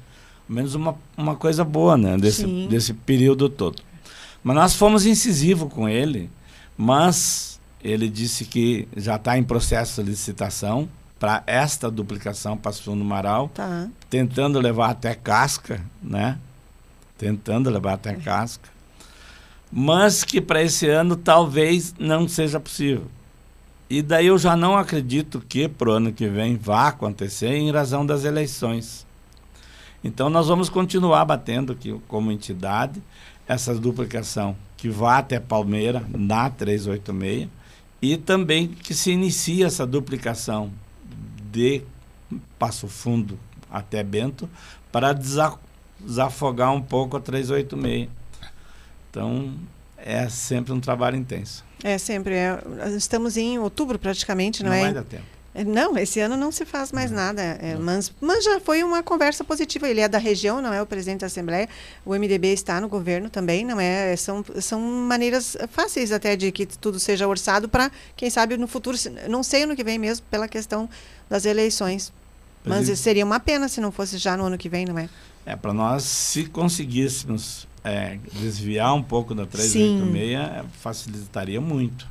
Menos 0.49 0.75
uma, 0.75 0.97
uma 1.17 1.37
coisa 1.37 1.63
boa, 1.63 1.97
né? 1.97 2.17
Desse, 2.17 2.43
Sim. 2.43 2.67
desse 2.69 2.95
período 2.95 3.49
todo. 3.49 3.83
Mas 4.43 4.57
nós 4.57 4.75
fomos 4.75 5.05
incisivos 5.05 5.73
com 5.73 5.89
ele, 5.89 6.31
mas 6.83 7.61
ele 7.85 8.09
disse 8.09 8.47
que 8.47 8.89
já 8.97 9.17
está 9.17 9.37
em 9.37 9.43
processo 9.45 10.03
de 10.03 10.09
licitação 10.09 10.89
para 11.19 11.43
esta 11.47 11.91
duplicação 11.91 12.57
Passo 12.57 12.85
Fundo 12.85 13.05
Marau, 13.05 13.51
Tá. 13.53 13.87
tentando 14.09 14.59
levar 14.59 14.89
até 14.89 15.15
Casca, 15.15 15.83
né? 16.03 16.39
Tentando 17.19 17.69
levar 17.69 17.93
até 17.93 18.15
Casca. 18.15 18.71
Mas 19.71 20.25
que 20.25 20.41
para 20.41 20.63
esse 20.63 20.89
ano 20.89 21.17
talvez 21.17 21.95
não 21.99 22.27
seja 22.27 22.59
possível. 22.59 23.05
E 23.91 24.01
daí 24.01 24.29
eu 24.29 24.39
já 24.39 24.57
não 24.57 24.75
acredito 24.75 25.39
que 25.47 25.69
para 25.69 25.91
o 25.91 25.93
ano 25.93 26.15
que 26.15 26.29
vem 26.29 26.57
vá 26.57 26.89
acontecer 26.89 27.53
em 27.57 27.71
razão 27.71 28.07
das 28.07 28.25
eleições. 28.25 29.07
Então 30.03 30.31
nós 30.31 30.49
vamos 30.49 30.71
continuar 30.71 31.27
batendo 31.27 31.73
aqui 31.73 32.01
como 32.09 32.33
entidade 32.33 33.03
essa 33.47 33.75
duplicação 33.75 34.57
que 34.81 34.89
vá 34.89 35.19
até 35.19 35.39
Palmeira 35.39 36.03
na 36.09 36.49
386 36.49 37.49
e 38.01 38.17
também 38.17 38.67
que 38.67 38.95
se 38.95 39.11
inicie 39.11 39.63
essa 39.63 39.87
duplicação 39.87 40.73
de 41.53 41.83
Passo 42.59 42.89
Fundo 42.89 43.39
até 43.71 44.03
Bento 44.03 44.49
para 44.91 45.13
desa- 45.13 45.59
desafogar 46.01 46.73
um 46.73 46.81
pouco 46.81 47.17
a 47.19 47.21
386. 47.21 48.09
Então 49.11 49.53
é 49.99 50.29
sempre 50.31 50.73
um 50.73 50.81
trabalho 50.81 51.17
intenso. 51.17 51.63
É 51.85 51.99
sempre. 51.99 52.35
é, 52.35 52.59
estamos 52.97 53.37
em 53.37 53.59
outubro 53.59 53.99
praticamente, 53.99 54.63
não, 54.63 54.71
Não 54.71 54.77
é? 54.77 54.83
vai 54.83 54.95
dar 54.95 55.05
tempo. 55.05 55.25
É, 55.55 55.65
Não, 55.65 55.99
esse 55.99 56.21
ano 56.21 56.37
não 56.37 56.53
se 56.53 56.65
faz 56.65 56.93
mais 56.93 57.11
nada. 57.11 57.43
é, 57.43 57.77
mas, 57.77 58.13
mas 58.21 58.45
já 58.45 58.61
foi 58.61 58.83
uma 58.83 59.03
conversa 59.03 59.43
positiva. 59.43 59.89
Ele 59.89 60.01
é 60.01 60.09
da 60.09 60.19
região, 60.19 60.63
não 60.63 60.73
é 60.73 60.81
o 60.81 60.87
presidente 60.87 61.21
da 61.21 61.27
Assembleia. 61.27 61.69
O 62.05 62.15
MDB 62.15 62.53
está 62.53 62.81
no 62.81 62.89
governo 62.89 63.29
também, 63.29 63.65
não 63.65 63.81
é? 63.81 64.15
São, 64.17 64.45
são 64.61 64.81
maneiras 64.81 65.57
fáceis 65.71 66.13
até 66.13 66.37
de 66.37 66.53
que 66.53 66.67
tudo 66.67 67.01
seja 67.01 67.27
orçado 67.27 67.69
para, 67.69 67.91
quem 68.17 68.31
sabe, 68.31 68.57
no 68.57 68.69
futuro, 68.69 68.97
não 69.29 69.43
sei 69.43 69.65
ano 69.65 69.75
que 69.75 69.85
vem 69.85 69.99
mesmo, 69.99 70.25
pela 70.31 70.47
questão 70.47 70.89
das 71.29 71.45
eleições. 71.45 72.13
Mas 72.65 72.89
é. 72.89 72.95
seria 72.95 73.25
uma 73.25 73.41
pena 73.41 73.69
se 73.69 73.81
não 73.81 73.91
fosse 73.91 74.19
já 74.19 74.37
no 74.37 74.45
ano 74.45 74.59
que 74.59 74.69
vem, 74.69 74.85
não 74.85 74.99
é? 74.99 75.09
É, 75.47 75.57
para 75.57 75.73
nós, 75.73 76.05
se 76.05 76.45
conseguíssemos 76.45 77.67
é, 77.83 78.19
desviar 78.33 78.95
um 78.95 79.03
pouco 79.03 79.35
da 79.35 79.47
386, 79.47 80.39
é, 80.39 80.65
facilitaria 80.81 81.61
muito. 81.61 82.07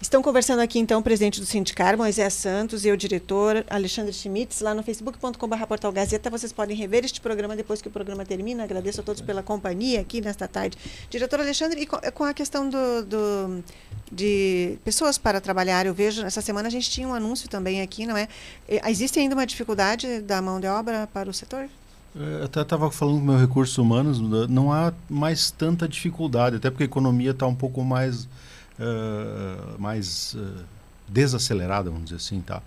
Estão 0.00 0.22
conversando 0.22 0.60
aqui 0.60 0.78
então 0.78 1.00
o 1.00 1.02
presidente 1.02 1.40
do 1.40 1.44
Sindicar, 1.46 1.94
Moisés 1.94 2.32
Santos, 2.32 2.86
e 2.86 2.90
o 2.90 2.96
diretor 2.96 3.64
Alexandre 3.68 4.14
Schmitz, 4.14 4.62
lá 4.62 4.74
no 4.74 4.82
facebook.com.br 4.82 5.66
Portal 5.68 5.92
Gazeta. 5.92 6.30
Vocês 6.30 6.54
podem 6.54 6.74
rever 6.74 7.04
este 7.04 7.20
programa 7.20 7.54
depois 7.54 7.82
que 7.82 7.88
o 7.88 7.90
programa 7.90 8.24
termina. 8.24 8.64
Agradeço 8.64 9.02
a 9.02 9.04
todos 9.04 9.20
pela 9.20 9.42
companhia 9.42 10.00
aqui 10.00 10.22
nesta 10.22 10.48
tarde. 10.48 10.78
Diretor 11.10 11.40
Alexandre, 11.40 11.82
e 11.82 11.86
co- 11.86 12.00
com 12.12 12.24
a 12.24 12.32
questão 12.32 12.66
do, 12.70 13.04
do- 13.04 13.64
de 14.10 14.78
pessoas 14.86 15.18
para 15.18 15.38
trabalhar, 15.38 15.84
eu 15.84 15.92
vejo, 15.92 16.24
essa 16.24 16.40
semana 16.40 16.68
a 16.68 16.70
gente 16.70 16.88
tinha 16.90 17.06
um 17.06 17.12
anúncio 17.12 17.46
também 17.46 17.82
aqui, 17.82 18.06
não 18.06 18.16
é? 18.16 18.26
Existe 18.88 19.18
ainda 19.20 19.34
uma 19.34 19.46
dificuldade 19.46 20.20
da 20.22 20.40
mão 20.40 20.58
de 20.58 20.66
obra 20.66 21.10
para 21.12 21.28
o 21.28 21.34
setor? 21.34 21.68
É, 22.18 22.44
Até 22.44 22.62
estava 22.62 22.90
falando 22.90 23.18
com 23.18 23.24
meus 23.26 23.40
recursos 23.40 23.76
humanos, 23.76 24.18
não 24.48 24.72
há 24.72 24.94
mais 25.10 25.50
tanta 25.50 25.86
dificuldade, 25.86 26.56
até 26.56 26.70
porque 26.70 26.84
a 26.84 26.86
economia 26.86 27.32
está 27.32 27.46
um 27.46 27.54
pouco 27.54 27.84
mais, 27.84 28.26
eh, 28.80 29.76
mais 29.78 30.34
eh, 30.38 30.62
desacelerada, 31.06 31.90
vamos 31.90 32.04
dizer 32.04 32.16
assim, 32.16 32.40
tá? 32.40 32.62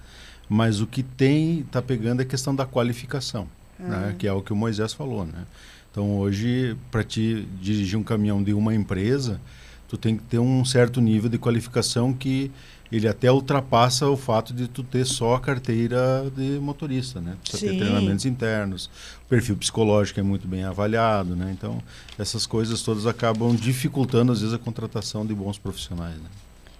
Mas 0.48 0.80
o 0.80 0.86
que 0.86 1.02
tem, 1.02 1.62
está 1.62 1.82
pegando 1.82 2.20
é 2.20 2.24
a 2.24 2.28
questão 2.28 2.54
da 2.54 2.66
qualificação, 2.66 3.48
né? 3.80 4.14
que 4.20 4.28
é 4.28 4.32
o 4.32 4.42
que 4.42 4.54
o 4.54 4.56
Moisés 4.56 4.94
falou. 4.94 5.26
Né? 5.26 5.46
Então, 5.90 6.18
hoje, 6.18 6.78
para 6.92 7.04
te 7.04 7.48
dirigir 7.60 7.98
um 7.98 8.04
caminhão 8.04 8.44
de 8.44 8.54
uma 8.54 8.76
empresa, 8.76 9.40
tu 9.88 9.98
tem 9.98 10.18
que 10.18 10.24
ter 10.24 10.40
um 10.40 10.64
certo 10.64 11.02
nível 11.02 11.30
de 11.30 11.38
qualificação 11.38 12.14
que 12.14 12.52
ele 12.96 13.08
até 13.08 13.32
ultrapassa 13.32 14.08
o 14.08 14.16
fato 14.16 14.54
de 14.54 14.68
tu 14.68 14.84
ter 14.84 15.06
só 15.06 15.36
a 15.36 15.40
carteira 15.40 16.32
de 16.36 16.60
motorista, 16.60 17.20
né? 17.20 17.36
Tu 17.44 17.52
precisa 17.52 17.72
ter 17.72 17.78
treinamentos 17.80 18.26
internos, 18.26 18.86
o 19.26 19.30
perfil 19.30 19.56
psicológico 19.58 20.20
é 20.20 20.24
muito 20.24 20.48
bem 20.48 20.64
avaliado, 20.64 21.36
né? 21.36 21.52
Então, 21.58 21.82
essas 22.20 22.46
coisas 22.46 22.82
todas 22.82 23.06
acabam 23.08 23.56
dificultando, 23.56 24.32
às 24.32 24.42
vezes, 24.42 24.54
a 24.54 24.60
contratação 24.60 25.26
de 25.26 25.34
bons 25.34 25.58
profissionais, 25.58 26.16
né? 26.16 26.30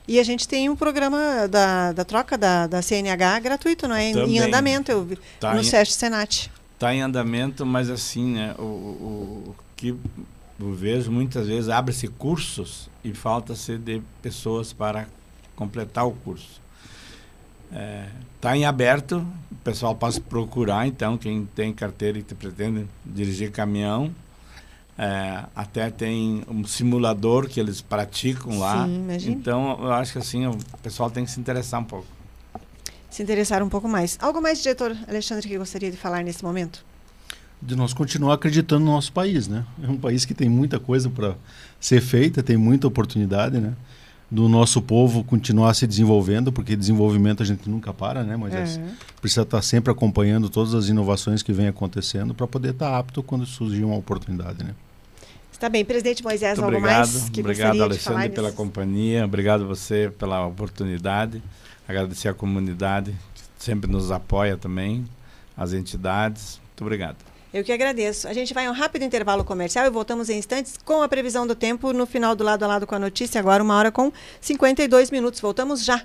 E 0.08 0.20
a 0.20 0.24
gente 0.24 0.48
tem 0.48 0.70
um 0.70 0.76
programa 0.76 1.48
da, 1.50 1.94
da 1.94 2.04
troca 2.04 2.38
da, 2.38 2.68
da 2.68 2.82
CNH 2.82 3.40
gratuito, 3.40 3.88
não 3.88 3.96
é? 3.96 4.04
Em, 4.06 4.10
em 4.12 4.14
Também. 4.14 4.40
andamento, 4.40 4.92
eu 4.92 5.04
vi, 5.06 5.18
Tá 5.40 5.54
no 5.54 5.62
em- 5.62 5.64
SESC 5.64 5.94
Senat. 5.94 6.52
Está 6.76 6.94
em 6.94 7.02
andamento, 7.02 7.66
mas 7.66 7.90
assim, 7.90 8.34
né, 8.34 8.54
o, 8.60 8.62
o, 8.64 9.44
o 9.48 9.56
que 9.78 9.96
eu 10.60 10.74
vejo 10.74 11.10
muitas 11.12 11.48
vezes 11.48 11.70
abre-se 11.70 12.08
cursos 12.10 12.90
e 13.04 13.14
falta-se 13.14 13.78
de 13.78 14.02
pessoas 14.22 14.74
para 14.74 15.08
completar 15.56 16.06
o 16.08 16.12
curso. 16.12 16.62
Está 18.36 18.56
em 18.56 18.66
aberto, 18.66 19.26
o 19.52 19.56
pessoal 19.64 19.96
pode 19.96 20.22
procurar, 20.22 20.86
então, 20.86 21.18
quem 21.18 21.46
tem 21.56 21.74
carteira 21.74 22.20
e 22.20 22.24
que 22.24 22.36
pretende 22.36 22.88
dirigir 23.04 23.52
caminhão. 23.52 24.14
É, 24.96 25.46
até 25.56 25.90
tem 25.90 26.44
um 26.48 26.64
simulador 26.66 27.48
que 27.48 27.60
eles 27.60 27.82
praticam 27.82 28.60
lá. 28.60 28.86
Sim, 28.86 28.96
imagina. 28.96 29.36
Então, 29.36 29.80
eu 29.82 29.92
acho 29.92 30.12
que 30.12 30.20
assim, 30.20 30.46
o 30.46 30.58
pessoal 30.84 31.10
tem 31.10 31.26
que 31.26 31.32
se 31.32 31.40
interessar 31.40 31.80
um 31.80 31.84
pouco. 31.84 32.06
Se 33.10 33.24
interessar 33.24 33.64
um 33.64 33.70
pouco 33.70 33.88
mais. 33.88 34.20
Algo 34.22 34.40
mais, 34.40 34.62
diretor 34.62 34.96
Alexandre, 35.08 35.48
que 35.48 35.58
gostaria 35.58 35.90
de 35.90 35.98
falar 35.98 36.24
nesse 36.24 36.44
momento? 36.44 36.86
de 37.66 37.76
nós 37.76 37.94
continuar 37.94 38.34
acreditando 38.34 38.84
no 38.84 38.92
nosso 38.92 39.12
país, 39.14 39.48
né? 39.48 39.66
É 39.82 39.90
um 39.90 39.98
país 39.98 40.26
que 40.26 40.34
tem 40.34 40.50
muita 40.50 40.80
coisa 40.80 41.10
para 41.10 41.36
ser 41.80 42.02
feita, 42.02 42.44
tem 42.44 42.58
muita 42.58 42.88
oportunidade, 42.88 43.58
né? 43.58 43.74
Do 44.34 44.50
nosso 44.50 44.82
povo 44.82 45.24
continuar 45.24 45.76
se 45.76 45.86
desenvolvendo, 45.86 46.52
porque 46.52 46.76
desenvolvimento 46.76 47.44
a 47.44 47.46
gente 47.46 47.70
nunca 47.70 47.94
para, 47.94 48.24
né? 48.24 48.36
Mas 48.36 48.54
É. 48.78 48.82
precisa 49.22 49.44
estar 49.44 49.62
sempre 49.62 49.92
acompanhando 49.92 50.50
todas 50.50 50.74
as 50.74 50.90
inovações 50.90 51.44
que 51.44 51.54
vêm 51.54 51.68
acontecendo 51.68 52.34
para 52.34 52.48
poder 52.48 52.72
estar 52.72 52.98
apto 52.98 53.22
quando 53.22 53.46
surgir 53.46 53.84
uma 53.84 53.96
oportunidade, 53.96 54.64
né? 54.64 54.74
Está 55.52 55.70
bem, 55.70 55.86
presidente 55.86 56.24
Moisés, 56.24 56.58
Muito 56.58 56.66
algo 56.66 56.78
obrigado, 56.78 57.14
mais 57.14 57.30
que 57.30 57.42
obrigado 57.42 57.84
Alexandre 57.84 58.30
pela 58.30 58.52
companhia, 58.52 59.24
obrigado 59.24 59.68
você 59.68 60.12
pela 60.18 60.48
oportunidade, 60.48 61.40
agradecer 61.88 62.28
a 62.28 62.34
comunidade 62.34 63.16
que 63.36 63.42
sempre 63.60 63.90
nos 63.90 64.10
apoia 64.10 64.58
também, 64.58 65.06
as 65.56 65.74
entidades, 65.74 66.60
muito 66.70 66.82
obrigado. 66.82 67.33
Eu 67.54 67.64
que 67.64 67.72
agradeço. 67.72 68.28
A 68.28 68.34
gente 68.34 68.52
vai 68.52 68.66
a 68.66 68.72
um 68.72 68.74
rápido 68.74 69.04
intervalo 69.04 69.44
comercial 69.44 69.86
e 69.86 69.90
voltamos 69.92 70.28
em 70.28 70.40
instantes 70.40 70.76
com 70.84 71.04
a 71.04 71.08
previsão 71.08 71.46
do 71.46 71.54
tempo 71.54 71.94
no 71.94 72.08
final 72.08 72.36
do 72.36 72.44
lado 72.44 72.64
a 72.64 72.68
lado 72.68 72.88
com 72.88 72.96
a 72.96 73.00
notícia, 73.00 73.40
agora 73.40 73.62
uma 73.62 73.78
hora 73.78 73.92
com 73.92 74.12
52 74.42 75.12
minutos. 75.12 75.40
Voltamos 75.40 75.86
já. 75.86 76.02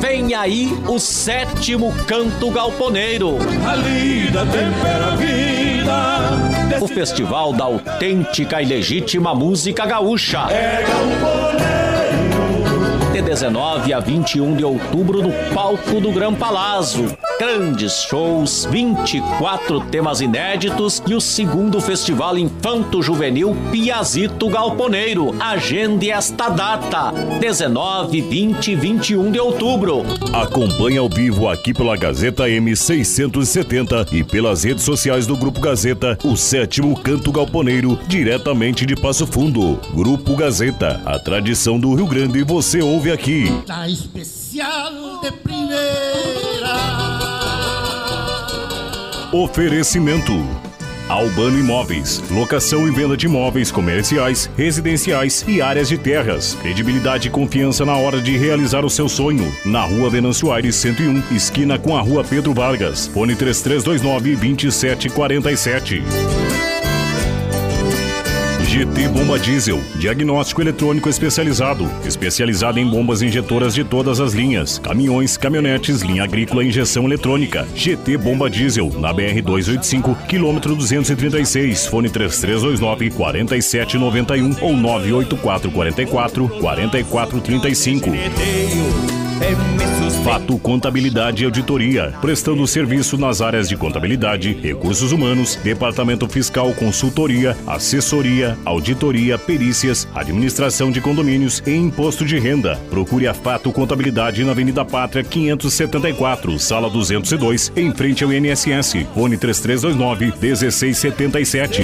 Vem 0.00 0.34
aí 0.34 0.72
o 0.88 0.98
sétimo 0.98 1.92
canto 2.06 2.50
galponeiro. 2.50 3.36
A 3.68 3.76
lida 3.76 4.46
tempera 4.46 5.12
a 5.12 5.16
vida. 5.16 6.49
O 6.80 6.88
festival 6.88 7.52
da 7.52 7.64
autêntica 7.64 8.62
e 8.62 8.64
legítima 8.64 9.34
música 9.34 9.84
gaúcha. 9.84 10.46
É 10.50 10.82
De 13.20 13.26
19 13.26 13.92
a 13.92 14.00
21 14.00 14.56
de 14.56 14.64
outubro 14.64 15.20
no 15.20 15.30
palco 15.52 16.00
do 16.00 16.10
Gran 16.10 16.32
Palazzo. 16.32 17.04
Grandes 17.38 18.04
shows, 18.04 18.66
24 18.70 19.80
temas 19.90 20.22
inéditos 20.22 21.02
e 21.06 21.14
o 21.14 21.20
segundo 21.20 21.80
festival 21.82 22.38
Infanto 22.38 23.02
Juvenil 23.02 23.54
Piazito 23.70 24.48
Galponeiro. 24.48 25.34
Agende 25.38 26.10
esta 26.10 26.48
data: 26.48 27.12
19, 27.38 28.22
20 28.22 28.72
e 28.72 28.76
21 28.76 29.30
de 29.32 29.38
outubro. 29.38 30.02
Acompanhe 30.32 30.96
ao 30.96 31.08
vivo 31.08 31.46
aqui 31.48 31.74
pela 31.74 31.96
Gazeta 31.96 32.44
M670 32.44 34.12
e 34.12 34.24
pelas 34.24 34.64
redes 34.64 34.84
sociais 34.84 35.26
do 35.26 35.36
Grupo 35.36 35.60
Gazeta, 35.60 36.18
o 36.24 36.36
sétimo 36.36 36.98
canto 36.98 37.32
galponeiro, 37.32 37.98
diretamente 38.06 38.86
de 38.86 38.96
Passo 38.96 39.26
Fundo. 39.26 39.78
Grupo 39.94 40.36
Gazeta, 40.36 41.02
a 41.04 41.18
tradição 41.18 41.78
do 41.78 41.94
Rio 41.94 42.06
Grande 42.06 42.42
você 42.42 42.80
ouve 42.80 43.09
aqui. 43.12 43.44
La 43.66 43.88
especial 43.88 45.20
de 45.20 45.32
primeira. 45.32 45.80
Oferecimento. 49.32 50.32
Albano 51.08 51.58
Imóveis, 51.58 52.22
locação 52.30 52.86
e 52.86 52.92
venda 52.92 53.16
de 53.16 53.26
imóveis 53.26 53.72
comerciais, 53.72 54.48
residenciais 54.56 55.44
e 55.48 55.60
áreas 55.60 55.88
de 55.88 55.98
terras. 55.98 56.56
Credibilidade 56.62 57.26
e 57.26 57.30
confiança 57.32 57.84
na 57.84 57.96
hora 57.96 58.20
de 58.20 58.36
realizar 58.36 58.84
o 58.84 58.90
seu 58.90 59.08
sonho. 59.08 59.52
Na 59.64 59.82
rua 59.82 60.08
Venâncio 60.08 60.52
Aires 60.52 60.76
101, 60.76 61.34
esquina 61.34 61.80
com 61.80 61.96
a 61.96 62.00
rua 62.00 62.22
Pedro 62.22 62.54
Vargas. 62.54 63.08
Fone 63.08 63.34
3329 63.34 64.36
2747. 64.36 66.00
GT 68.80 69.08
Bomba 69.08 69.38
Diesel, 69.38 69.78
diagnóstico 69.96 70.62
eletrônico 70.62 71.06
especializado, 71.06 71.86
especializado 72.02 72.80
em 72.80 72.86
bombas 72.88 73.20
injetoras 73.20 73.74
de 73.74 73.84
todas 73.84 74.20
as 74.20 74.32
linhas, 74.32 74.78
caminhões, 74.78 75.36
caminhonetes, 75.36 76.00
linha 76.00 76.24
agrícola 76.24 76.64
e 76.64 76.68
injeção 76.68 77.04
eletrônica. 77.04 77.68
GT 77.74 78.16
Bomba 78.16 78.48
Diesel, 78.48 78.90
na 78.98 79.12
BR 79.12 79.42
285, 79.44 80.14
quilômetro 80.26 80.74
236, 80.74 81.88
fone 81.88 82.08
3329 82.08 83.10
4791 83.10 84.64
ou 84.64 84.74
98444 84.74 86.48
4435. 86.48 88.10
Fato 90.24 90.58
Contabilidade 90.58 91.42
e 91.42 91.46
Auditoria, 91.46 92.12
prestando 92.20 92.66
serviço 92.66 93.16
nas 93.16 93.40
áreas 93.40 93.68
de 93.68 93.76
contabilidade, 93.76 94.52
recursos 94.52 95.12
humanos, 95.12 95.56
departamento 95.56 96.28
fiscal, 96.28 96.74
consultoria, 96.74 97.56
assessoria, 97.66 98.56
auditoria, 98.64 99.38
perícias, 99.38 100.06
administração 100.14 100.90
de 100.90 101.00
condomínios 101.00 101.62
e 101.66 101.74
imposto 101.74 102.24
de 102.24 102.38
renda. 102.38 102.76
Procure 102.90 103.26
a 103.26 103.34
Fato 103.34 103.72
Contabilidade 103.72 104.44
na 104.44 104.52
Avenida 104.52 104.84
Pátria 104.84 105.24
574, 105.24 106.58
sala 106.58 106.90
202, 106.90 107.72
em 107.74 107.90
frente 107.92 108.22
ao 108.22 108.30
INSS. 108.30 109.06
Fone 109.14 109.38
3329 109.38 110.26
1677. 110.38 111.82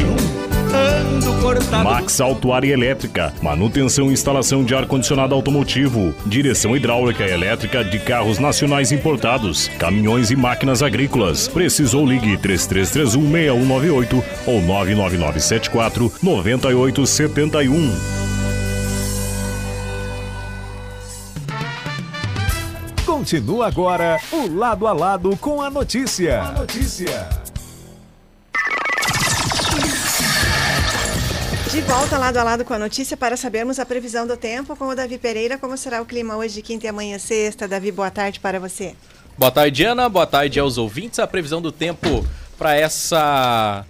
Max 1.84 2.20
Autuária 2.20 2.72
Elétrica, 2.72 3.32
manutenção 3.40 4.10
e 4.10 4.12
instalação 4.12 4.64
de 4.64 4.74
ar-condicionado 4.74 5.32
automotivo, 5.32 6.12
direção 6.26 6.76
hidráulica 6.76 7.24
e 7.24 7.30
elétrica 7.30 7.84
de 7.84 8.00
carros 8.00 8.40
nacionais 8.40 8.90
importados, 8.90 9.68
caminhões 9.78 10.32
e 10.32 10.36
máquinas 10.36 10.82
agrícolas. 10.82 11.46
Precisou 11.46 12.04
ligue 12.04 12.36
33316198 12.38 14.24
ou 14.44 14.60
99974 14.60 16.12
9871. 16.20 17.94
Continua 23.04 23.68
agora 23.68 24.18
o 24.32 24.52
lado 24.52 24.86
a 24.86 24.92
lado 24.92 25.36
com 25.36 25.62
a 25.62 25.70
notícia. 25.70 26.42
A 26.42 26.52
notícia. 26.52 27.45
De 31.76 31.82
volta 31.82 32.16
lado 32.16 32.38
a 32.38 32.42
lado 32.42 32.64
com 32.64 32.72
a 32.72 32.78
notícia 32.78 33.18
para 33.18 33.36
sabermos 33.36 33.78
a 33.78 33.84
previsão 33.84 34.26
do 34.26 34.34
tempo 34.34 34.74
com 34.74 34.86
o 34.86 34.94
Davi 34.94 35.18
Pereira. 35.18 35.58
Como 35.58 35.76
será 35.76 36.00
o 36.00 36.06
clima 36.06 36.34
hoje, 36.34 36.62
quinta 36.62 36.86
e 36.86 36.88
amanhã 36.88 37.18
sexta? 37.18 37.68
Davi, 37.68 37.92
boa 37.92 38.10
tarde 38.10 38.40
para 38.40 38.58
você. 38.58 38.94
Boa 39.36 39.50
tarde, 39.50 39.84
Ana. 39.84 40.08
Boa 40.08 40.26
tarde 40.26 40.58
aos 40.58 40.78
ouvintes. 40.78 41.18
A 41.18 41.26
previsão 41.26 41.60
do 41.60 41.70
tempo 41.70 42.26
para 42.56 42.74
essa 42.74 43.84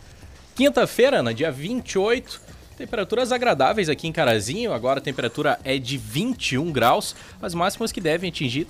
quinta-feira, 0.57 1.21
Ana, 1.21 1.33
dia 1.33 1.53
28. 1.53 2.41
Temperaturas 2.77 3.31
agradáveis 3.31 3.89
aqui 3.89 4.09
em 4.09 4.13
Carazinho. 4.13 4.73
Agora 4.73 4.99
a 4.99 5.03
temperatura 5.03 5.57
é 5.63 5.79
de 5.79 5.97
21 5.97 6.73
graus. 6.73 7.15
As 7.41 7.55
máximas 7.55 7.93
que 7.93 8.01
devem 8.01 8.31
atingir 8.31 8.67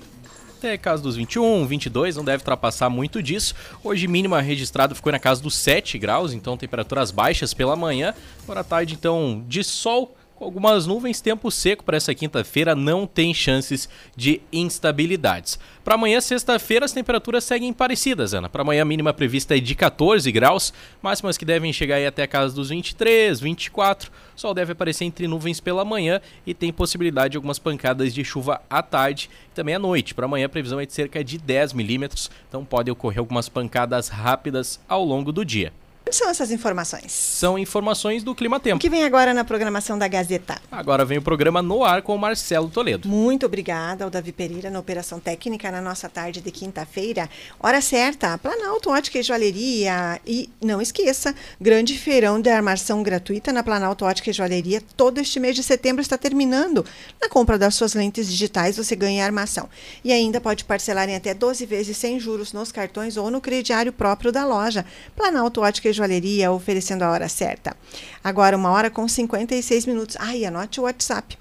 até 0.57 0.77
casa 0.79 1.03
dos 1.03 1.17
21, 1.17 1.67
22, 1.67 2.17
não 2.17 2.25
deve 2.25 2.39
ultrapassar 2.39 2.89
muito 2.89 3.23
disso. 3.23 3.55
Hoje, 3.85 4.09
mínima 4.09 4.41
registrado 4.41 4.95
ficou 4.95 5.13
na 5.13 5.19
casa 5.19 5.43
dos 5.43 5.55
7 5.55 5.99
graus, 5.99 6.33
então 6.33 6.57
temperaturas 6.57 7.11
baixas 7.11 7.53
pela 7.53 7.77
manhã. 7.77 8.15
Agora 8.43 8.65
tarde, 8.65 8.95
então, 8.95 9.45
de 9.47 9.63
sol 9.63 10.17
com 10.37 10.45
algumas 10.45 10.87
nuvens, 10.87 11.21
tempo 11.21 11.51
seco 11.51 11.83
para 11.83 11.97
essa 11.97 12.15
quinta-feira, 12.15 12.75
não 12.75 13.07
tem 13.07 13.33
chances 13.33 13.89
de 14.15 14.41
instabilidades. 14.53 15.59
Para 15.83 15.95
amanhã, 15.95 16.21
sexta-feira, 16.21 16.85
as 16.85 16.93
temperaturas 16.93 17.43
seguem 17.43 17.73
parecidas, 17.73 18.35
Ana. 18.35 18.49
Para 18.49 18.61
amanhã, 18.61 18.83
a 18.83 18.85
mínima 18.85 19.15
prevista 19.15 19.57
é 19.57 19.61
de 19.61 19.75
14 19.75 20.31
graus, 20.31 20.75
máximas 21.03 21.39
que 21.39 21.45
devem 21.45 21.73
chegar 21.73 21.97
aí 21.97 22.07
até 22.07 22.23
a 22.23 22.29
casa 22.29 22.55
dos 22.55 22.69
23, 22.69 23.41
24. 23.41 24.13
O 24.37 24.39
sol 24.39 24.53
deve 24.53 24.73
aparecer 24.73 25.05
entre 25.05 25.27
nuvens 25.27 25.59
pela 25.59 25.87
manhã 25.87 26.21
e 26.47 26.53
tem 26.53 26.71
possibilidade 26.71 27.33
de 27.33 27.37
algumas 27.39 27.59
pancadas 27.59 28.13
de 28.13 28.23
chuva 28.23 28.61
à 28.69 28.83
tarde 28.83 29.31
e 29.51 29.55
também 29.55 29.75
à 29.75 29.79
noite. 29.79 30.15
Para 30.15 30.27
amanhã, 30.27 30.47
a 30.47 30.51
previsão 30.51 30.79
é 30.79 30.85
de 30.85 30.93
cerca 30.93 31.25
de 31.25 31.39
10 31.39 31.73
milímetros, 31.73 32.31
então 32.47 32.63
podem 32.63 32.93
ocorrer 32.93 33.21
algumas 33.21 33.49
pancadas 33.49 34.09
rápidas 34.09 34.79
ao 34.87 35.03
longo 35.03 35.33
do 35.33 35.47
dia. 35.47 35.73
São 36.09 36.31
essas 36.31 36.53
informações. 36.53 37.11
São 37.11 37.59
informações 37.59 38.23
do 38.23 38.33
Clima 38.33 38.59
O 38.59 38.61
Tempo. 38.61 38.81
que 38.81 38.89
vem 38.89 39.05
agora 39.05 39.35
na 39.35 39.45
programação 39.45 39.99
da 39.99 40.07
Gazeta? 40.07 40.57
Agora 40.71 41.05
vem 41.05 41.19
o 41.19 41.23
programa 41.23 41.61
No 41.61 41.83
Ar 41.83 42.01
com 42.01 42.15
o 42.15 42.19
Marcelo 42.19 42.69
Toledo. 42.69 43.09
Muito 43.09 43.45
obrigada 43.45 44.05
ao 44.05 44.09
Davi 44.11 44.31
Pereira 44.31 44.71
na 44.71 44.79
operação 44.79 45.19
técnica 45.19 45.69
na 45.71 45.83
nossa 45.83 46.09
tarde 46.09 46.41
de 46.41 46.51
quinta-feira. 46.53 47.29
Hora 47.59 47.81
certa, 47.81 48.39
Planalto 48.39 48.89
Ótica 48.91 49.19
e 49.19 49.23
Joalheria. 49.23 50.21
E 50.25 50.49
não 50.63 50.81
esqueça, 50.81 51.35
grande 51.61 51.99
feirão 51.99 52.41
de 52.41 52.51
armação 52.51 53.03
gratuita 53.03 53.53
na 53.53 53.65
Planalto 53.65 54.05
Ótica 54.05 54.31
e 54.31 54.33
Joalheria. 54.33 54.81
Todo 54.97 55.19
este 55.19 55.41
mês 55.41 55.57
de 55.57 55.65
setembro 55.65 56.01
está 56.01 56.17
terminando. 56.17 56.85
Na 57.21 57.29
compra 57.29 57.59
das 57.59 57.75
suas 57.75 57.95
lentes 57.95 58.29
digitais, 58.31 58.77
você 58.77 58.95
ganha 58.95 59.25
armação. 59.25 59.69
E 60.05 60.13
ainda 60.13 60.41
pode 60.41 60.65
parcelar 60.65 61.09
em 61.09 61.17
até 61.17 61.35
12 61.35 61.67
vezes 61.67 61.97
sem 61.97 62.21
juros 62.21 62.53
nos 62.53 62.71
cartões 62.71 63.17
ou 63.17 63.29
no 63.29 63.41
crediário 63.41 63.93
próprio 63.93 64.31
da 64.31 64.47
loja. 64.47 64.87
Planalto 65.17 65.61
Ótica 65.63 65.89
e 65.89 65.96
Joalheria 65.97 66.53
oferecendo 66.53 67.03
a 67.03 67.11
hora 67.11 67.29
certa. 67.29 67.77
Agora, 68.23 68.57
uma 68.57 68.71
hora 68.71 68.91
com 68.91 69.07
56 69.07 69.87
minutos. 69.87 70.17
Ai, 70.19 70.45
anote 70.45 70.81
o 70.81 70.85
WhatsApp 70.85 71.37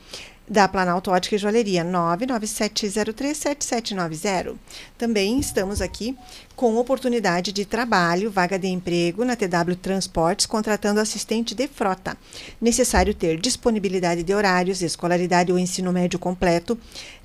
da 0.48 0.68
Planalto 0.68 1.10
Ótica 1.10 1.36
e 1.36 1.40
Joalheria, 1.40 1.84
997037790. 1.84 4.56
Também 4.98 5.40
estamos 5.40 5.82
aqui 5.82 6.16
com 6.56 6.78
oportunidade 6.78 7.52
de 7.52 7.66
trabalho, 7.66 8.32
vaga 8.32 8.58
de 8.58 8.68
emprego 8.68 9.26
na 9.26 9.36
TW 9.36 9.76
Transportes, 9.82 10.46
contratando 10.46 11.00
assistente 11.00 11.56
de 11.56 11.68
frota. 11.68 12.16
Necessário 12.62 13.14
ter 13.14 13.40
disponibilidade 13.40 14.24
de 14.24 14.34
horários, 14.34 14.82
escolaridade 14.82 15.52
ou 15.52 15.60
ensino 15.60 15.92
médio 15.92 16.20
completo, 16.20 16.78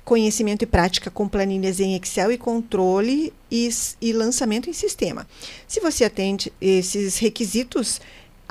conhecimento 0.03 0.63
e 0.63 0.67
prática 0.67 1.11
com 1.11 1.27
planilhas 1.27 1.79
em 1.79 1.95
Excel 1.95 2.31
e 2.31 2.37
controle 2.37 3.31
e, 3.49 3.69
e 4.01 4.11
lançamento 4.11 4.69
em 4.69 4.73
sistema. 4.73 5.27
Se 5.67 5.79
você 5.79 6.03
atende 6.03 6.51
esses 6.59 7.19
requisitos, 7.19 8.01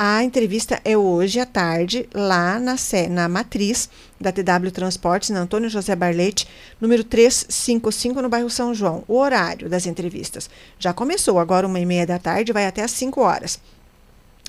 a 0.03 0.25
entrevista 0.25 0.81
é 0.83 0.97
hoje 0.97 1.39
à 1.39 1.45
tarde, 1.45 2.09
lá 2.15 2.59
na, 2.59 2.75
na 3.11 3.29
matriz 3.29 3.91
da 4.19 4.33
TW 4.33 4.71
Transportes, 4.73 5.29
na 5.29 5.41
Antônio 5.41 5.69
José 5.69 5.95
Barlete, 5.95 6.49
número 6.81 7.05
355, 7.05 8.23
no 8.23 8.31
bairro 8.31 8.49
São 8.49 8.73
João. 8.73 9.05
O 9.07 9.19
horário 9.19 9.69
das 9.69 9.85
entrevistas 9.85 10.49
já 10.79 10.95
começou, 10.95 11.39
agora 11.39 11.67
uma 11.67 11.79
e 11.79 11.85
meia 11.85 12.07
da 12.07 12.19
tarde, 12.19 12.51
vai 12.51 12.67
até 12.67 12.83
às 12.83 12.93
5 12.93 13.21
horas. 13.21 13.61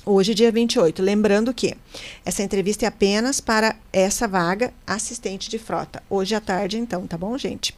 Hoje, 0.06 0.34
dia 0.34 0.50
28. 0.50 1.02
Lembrando 1.02 1.52
que 1.52 1.76
essa 2.24 2.42
entrevista 2.42 2.86
é 2.86 2.88
apenas 2.88 3.38
para 3.38 3.76
essa 3.92 4.26
vaga 4.26 4.72
assistente 4.86 5.50
de 5.50 5.58
frota. 5.58 6.02
Hoje 6.08 6.34
à 6.34 6.40
tarde, 6.40 6.78
então, 6.78 7.06
tá 7.06 7.18
bom, 7.18 7.36
gente? 7.36 7.76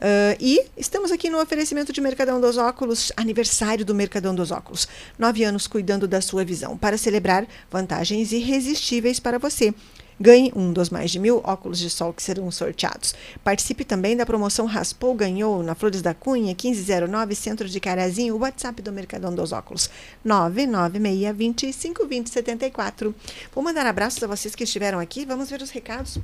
Ah, 0.00 0.34
e 0.40 0.64
estamos 0.78 1.12
aqui 1.12 1.28
no 1.28 1.38
oferecimento 1.38 1.92
de 1.92 2.00
Mercadão 2.00 2.40
dos 2.40 2.56
Óculos, 2.56 3.12
aniversário 3.18 3.84
do 3.84 3.94
Mercadão 3.94 4.34
dos 4.34 4.50
Óculos. 4.50 4.88
Nove 5.18 5.44
anos 5.44 5.66
cuidando 5.66 6.08
da 6.08 6.22
sua 6.22 6.42
visão, 6.42 6.78
para 6.78 6.96
celebrar 6.96 7.46
vantagens 7.70 8.32
irresistíveis 8.32 9.20
para 9.20 9.38
você. 9.38 9.74
Ganhe 10.18 10.50
um 10.56 10.72
dos 10.72 10.88
mais 10.90 11.10
de 11.10 11.18
mil 11.18 11.42
óculos 11.44 11.78
de 11.78 11.90
sol 11.90 12.14
que 12.14 12.22
serão 12.22 12.50
sorteados. 12.50 13.14
Participe 13.44 13.84
também 13.84 14.16
da 14.16 14.24
promoção 14.26 14.64
Raspou 14.66 15.14
Ganhou 15.14 15.62
na 15.62 15.74
Flores 15.74 16.00
da 16.02 16.12
Cunha, 16.14 16.54
1509, 16.54 17.34
Centro 17.34 17.68
de 17.68 17.80
Carazinho, 17.80 18.36
o 18.36 18.38
WhatsApp 18.38 18.80
do 18.82 18.92
Mercadão 18.92 19.34
dos 19.34 19.52
Óculos, 19.52 19.90
996252074. 20.26 23.14
Vou 23.54 23.64
mandar 23.64 23.86
abraços 23.86 24.22
a 24.22 24.26
vocês 24.26 24.54
que 24.54 24.64
estiveram 24.64 24.98
aqui. 24.98 25.24
Vamos 25.26 25.50
ver 25.50 25.60
os 25.62 25.70
recados 25.70 26.18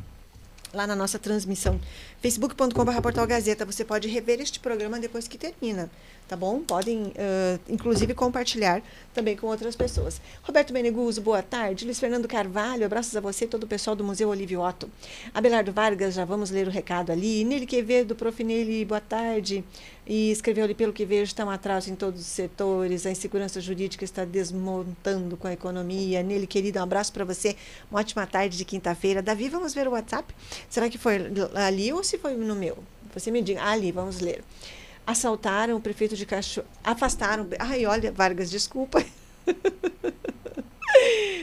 lá 0.76 0.86
na 0.86 0.94
nossa 0.94 1.18
transmissão. 1.18 1.80
facebook.com.br 2.20 3.00
Portal. 3.02 3.26
Você 3.66 3.84
pode 3.84 4.08
rever 4.08 4.40
este 4.40 4.58
programa 4.58 4.98
depois 4.98 5.28
que 5.28 5.36
termina, 5.36 5.90
tá 6.26 6.36
bom? 6.36 6.60
Podem, 6.60 7.12
ah, 7.18 7.58
inclusive, 7.68 8.14
compartilhar 8.14 8.82
também 9.14 9.36
com 9.36 9.46
outras 9.46 9.76
pessoas. 9.76 10.20
Roberto 10.42 10.72
Meneguzzo, 10.72 11.20
boa 11.20 11.42
tarde. 11.42 11.84
Luiz 11.84 12.00
Fernando 12.00 12.26
Carvalho, 12.26 12.86
abraços 12.86 13.14
a 13.16 13.20
você 13.20 13.44
e 13.44 13.48
todo 13.48 13.64
o 13.64 13.66
pessoal 13.66 13.94
do 13.94 14.04
Museu 14.04 14.28
Olívio 14.28 14.60
Otto. 14.60 14.90
Abelardo 15.32 15.72
Vargas, 15.72 16.14
já 16.14 16.24
vamos 16.24 16.50
ler 16.50 16.66
o 16.66 16.70
recado 16.70 17.12
ali. 17.12 17.44
Nele 17.44 17.66
Quevedo, 17.66 18.14
prof. 18.14 18.42
Nele, 18.42 18.84
boa 18.84 19.00
tarde. 19.00 19.64
E 20.06 20.30
escreveu 20.30 20.62
ali, 20.64 20.74
pelo 20.74 20.92
que 20.92 21.04
vejo, 21.04 21.24
está 21.24 21.44
um 21.44 21.50
atraso 21.50 21.90
em 21.90 21.96
todos 21.96 22.20
os 22.20 22.26
setores, 22.28 23.04
a 23.06 23.10
insegurança 23.10 23.60
jurídica 23.60 24.04
está 24.04 24.24
desmontando 24.24 25.36
com 25.36 25.48
a 25.48 25.52
economia. 25.52 26.22
Nele, 26.22 26.46
querido, 26.46 26.78
um 26.78 26.82
abraço 26.82 27.12
para 27.12 27.24
você. 27.24 27.56
Uma 27.90 27.98
ótima 28.00 28.24
tarde 28.24 28.56
de 28.56 28.64
quinta-feira. 28.64 29.20
Davi, 29.20 29.48
vamos 29.48 29.74
ver 29.74 29.88
o 29.88 29.90
WhatsApp? 29.90 30.32
Será 30.70 30.88
que 30.88 30.96
foi 30.96 31.16
ali 31.54 31.92
ou 31.92 32.04
se 32.06 32.18
foi 32.18 32.34
no 32.34 32.54
meu? 32.54 32.78
Você 33.12 33.30
me 33.30 33.42
diga. 33.42 33.62
Ali, 33.62 33.92
vamos 33.92 34.20
ler. 34.20 34.42
Assaltaram 35.06 35.76
o 35.76 35.80
prefeito 35.80 36.16
de 36.16 36.26
Cachoeira. 36.26 36.68
Afastaram. 36.82 37.48
Ai, 37.58 37.86
olha, 37.86 38.12
Vargas, 38.12 38.50
desculpa. 38.50 39.04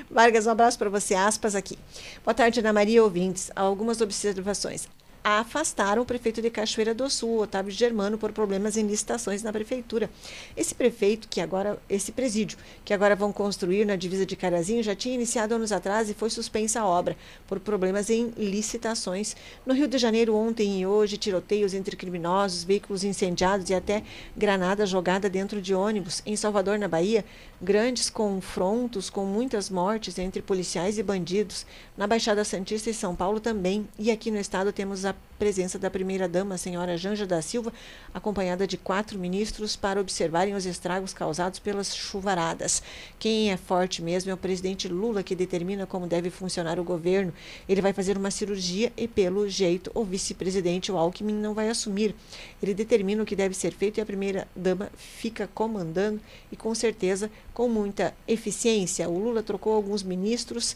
Vargas, 0.09 0.45
um 0.45 0.51
abraço 0.51 0.77
para 0.77 0.89
você. 0.89 1.15
Aspas 1.15 1.55
aqui. 1.55 1.77
Boa 2.23 2.33
tarde, 2.33 2.59
Ana 2.59 2.73
Maria 2.73 3.03
ouvintes. 3.03 3.51
Algumas 3.55 4.01
observações. 4.01 4.87
Afastaram 5.25 6.01
o 6.01 6.05
prefeito 6.05 6.41
de 6.41 6.49
Cachoeira 6.49 6.93
do 6.93 7.09
Sul, 7.09 7.39
Otávio 7.39 7.71
Germano, 7.71 8.17
por 8.17 8.33
problemas 8.33 8.75
em 8.75 8.85
licitações 8.85 9.41
na 9.41 9.53
prefeitura. 9.53 10.09
Esse 10.57 10.75
prefeito, 10.75 11.29
que 11.29 11.39
agora, 11.39 11.79
esse 11.89 12.11
presídio, 12.11 12.57
que 12.83 12.93
agora 12.93 13.15
vão 13.15 13.31
construir 13.31 13.85
na 13.85 13.95
divisa 13.95 14.25
de 14.25 14.35
Carazinho, 14.35 14.83
já 14.83 14.93
tinha 14.93 15.15
iniciado 15.15 15.55
anos 15.55 15.71
atrás 15.71 16.09
e 16.09 16.13
foi 16.13 16.29
suspensa 16.29 16.81
a 16.81 16.85
obra 16.85 17.15
por 17.47 17.57
problemas 17.61 18.09
em 18.09 18.33
licitações. 18.35 19.33
No 19.65 19.73
Rio 19.73 19.87
de 19.87 19.97
Janeiro, 19.97 20.35
ontem 20.35 20.81
e 20.81 20.85
hoje, 20.85 21.15
tiroteios 21.15 21.73
entre 21.73 21.95
criminosos, 21.95 22.65
veículos 22.65 23.05
incendiados 23.05 23.69
e 23.69 23.73
até 23.73 24.03
granada 24.35 24.85
jogada 24.85 25.29
dentro 25.29 25.61
de 25.61 25.73
ônibus. 25.73 26.21
Em 26.25 26.35
Salvador, 26.35 26.77
na 26.77 26.89
Bahia, 26.89 27.23
grandes 27.61 28.09
confrontos 28.09 29.09
com 29.09 29.23
muitas 29.25 29.69
mortes 29.69 30.19
entre 30.19 30.41
policiais 30.41 30.97
e 30.97 31.03
bandidos. 31.03 31.65
Na 31.95 32.05
Baixada 32.05 32.43
Santista 32.43 32.89
e 32.89 32.93
São 32.93 33.15
Paulo 33.15 33.39
também. 33.39 33.87
E 33.97 34.11
aqui 34.11 34.29
no 34.29 34.37
estado 34.37 34.73
temos 34.73 35.05
a 35.05 35.12
presença 35.43 35.77
da 35.77 35.89
primeira-dama, 35.89 36.57
senhora 36.57 36.95
Janja 36.97 37.25
da 37.25 37.41
Silva, 37.41 37.73
acompanhada 38.13 38.65
de 38.65 38.77
quatro 38.77 39.19
ministros, 39.19 39.75
para 39.75 39.99
observarem 39.99 40.53
os 40.53 40.65
estragos 40.65 41.13
causados 41.13 41.59
pelas 41.59 41.93
chuvaradas. 41.93 42.81
Quem 43.19 43.51
é 43.51 43.57
forte 43.57 44.01
mesmo 44.01 44.31
é 44.31 44.33
o 44.33 44.37
presidente 44.37 44.87
Lula, 44.87 45.21
que 45.21 45.35
determina 45.35 45.85
como 45.85 46.07
deve 46.07 46.29
funcionar 46.29 46.79
o 46.79 46.83
governo. 46.83 47.33
Ele 47.67 47.81
vai 47.81 47.91
fazer 47.91 48.17
uma 48.17 48.31
cirurgia 48.31 48.93
e, 48.95 49.05
pelo 49.05 49.49
jeito, 49.49 49.91
o 49.93 50.05
vice-presidente, 50.05 50.91
o 50.91 50.97
Alckmin, 50.97 51.33
não 51.33 51.53
vai 51.53 51.69
assumir. 51.69 52.15
Ele 52.61 52.73
determina 52.73 53.23
o 53.23 53.25
que 53.25 53.35
deve 53.35 53.53
ser 53.53 53.73
feito 53.73 53.97
e 53.97 54.01
a 54.01 54.05
primeira-dama 54.05 54.89
fica 54.95 55.49
comandando 55.53 56.21
e, 56.51 56.55
com 56.55 56.73
certeza, 56.73 57.29
com 57.53 57.67
muita 57.67 58.13
eficiência. 58.25 59.09
O 59.09 59.19
Lula 59.19 59.43
trocou 59.43 59.73
alguns 59.73 60.03
ministros 60.03 60.75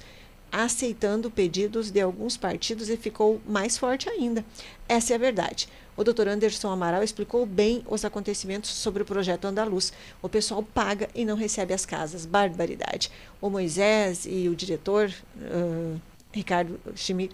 aceitando 0.52 1.30
pedidos 1.30 1.92
de 1.92 2.02
alguns 2.02 2.38
partidos 2.38 2.90
e 2.90 2.98
ficou 2.98 3.42
mais 3.48 3.78
forte 3.78 4.10
ainda. 4.10 4.46
Essa 4.88 5.14
é 5.14 5.16
a 5.16 5.20
verdade. 5.20 5.68
O 5.96 6.04
Dr. 6.04 6.28
Anderson 6.28 6.70
Amaral 6.70 7.04
explicou 7.04 7.46
bem 7.46 7.84
os 7.88 8.06
acontecimentos 8.06 8.70
sobre 8.70 9.02
o 9.02 9.06
projeto 9.06 9.46
Andaluz. 9.46 9.92
O 10.22 10.30
pessoal 10.30 10.62
paga 10.62 11.10
e 11.16 11.26
não 11.26 11.36
recebe 11.36 11.74
as 11.74 11.86
casas. 11.86 12.26
Barbaridade. 12.26 13.12
O 13.42 13.50
Moisés 13.50 14.26
e 14.28 14.48
o 14.48 14.56
diretor 14.56 15.12
uh, 15.38 16.00
Ricardo 16.32 16.80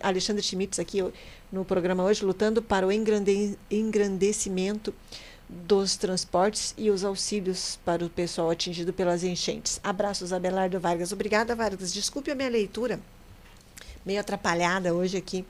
Alexandre 0.02 0.42
Schmitz 0.42 0.80
aqui 0.80 1.04
no 1.52 1.66
programa 1.66 2.04
hoje 2.04 2.24
lutando 2.24 2.62
para 2.62 2.88
o 2.88 2.92
engrande, 2.92 3.58
engrandecimento 3.70 4.94
dos 5.54 5.96
transportes 5.96 6.74
e 6.78 6.90
os 6.90 7.04
auxílios 7.04 7.80
para 7.86 8.04
o 8.04 8.10
pessoal 8.10 8.50
atingido 8.50 8.92
pelas 8.92 9.24
enchentes. 9.24 9.80
Abraços, 9.84 10.34
Abelardo 10.34 10.80
Vargas. 10.80 11.12
Obrigada, 11.12 11.56
Vargas. 11.56 11.94
Desculpe 11.94 12.32
a 12.32 12.36
minha 12.36 12.50
leitura, 12.50 13.00
meio 14.06 14.20
atrapalhada 14.20 14.94
hoje 14.94 15.18
aqui 15.18 15.46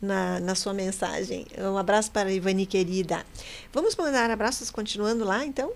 na, 0.00 0.40
na 0.40 0.54
sua 0.54 0.72
mensagem. 0.72 1.46
Um 1.58 1.76
abraço 1.76 2.10
para 2.10 2.28
a 2.28 2.32
Ivani, 2.32 2.66
querida. 2.66 3.24
Vamos 3.72 3.96
mandar 3.96 4.30
abraços 4.30 4.70
continuando 4.70 5.24
lá, 5.24 5.44
então, 5.44 5.72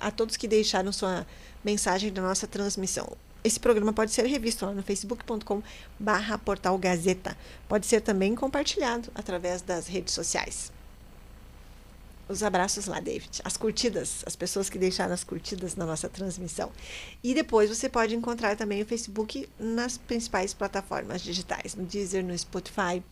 a 0.00 0.10
todos 0.10 0.36
que 0.36 0.46
deixaram 0.46 0.92
sua 0.92 1.26
mensagem 1.64 2.12
da 2.12 2.22
nossa 2.22 2.46
transmissão. 2.46 3.10
Esse 3.42 3.58
programa 3.58 3.92
pode 3.92 4.10
ser 4.12 4.26
revisto 4.26 4.66
lá 4.66 4.72
no 4.72 4.82
facebook.com 4.82 5.62
barra 5.98 6.36
portal 6.36 6.76
Gazeta. 6.76 7.36
Pode 7.68 7.86
ser 7.86 8.00
também 8.00 8.34
compartilhado 8.34 9.10
através 9.14 9.62
das 9.62 9.86
redes 9.86 10.12
sociais 10.12 10.72
os 12.28 12.42
abraços 12.42 12.86
lá, 12.86 13.00
David. 13.00 13.40
As 13.44 13.56
curtidas, 13.56 14.22
as 14.26 14.36
pessoas 14.36 14.68
que 14.68 14.78
deixaram 14.78 15.14
as 15.14 15.24
curtidas 15.24 15.74
na 15.76 15.86
nossa 15.86 16.08
transmissão. 16.08 16.70
E 17.22 17.34
depois 17.34 17.68
você 17.68 17.88
pode 17.88 18.14
encontrar 18.14 18.56
também 18.56 18.82
o 18.82 18.86
Facebook 18.86 19.48
nas 19.58 19.96
principais 19.96 20.52
plataformas 20.52 21.22
digitais, 21.22 21.74
no 21.74 21.84
Deezer, 21.84 22.24
no 22.24 22.36
Spotify. 22.36 23.02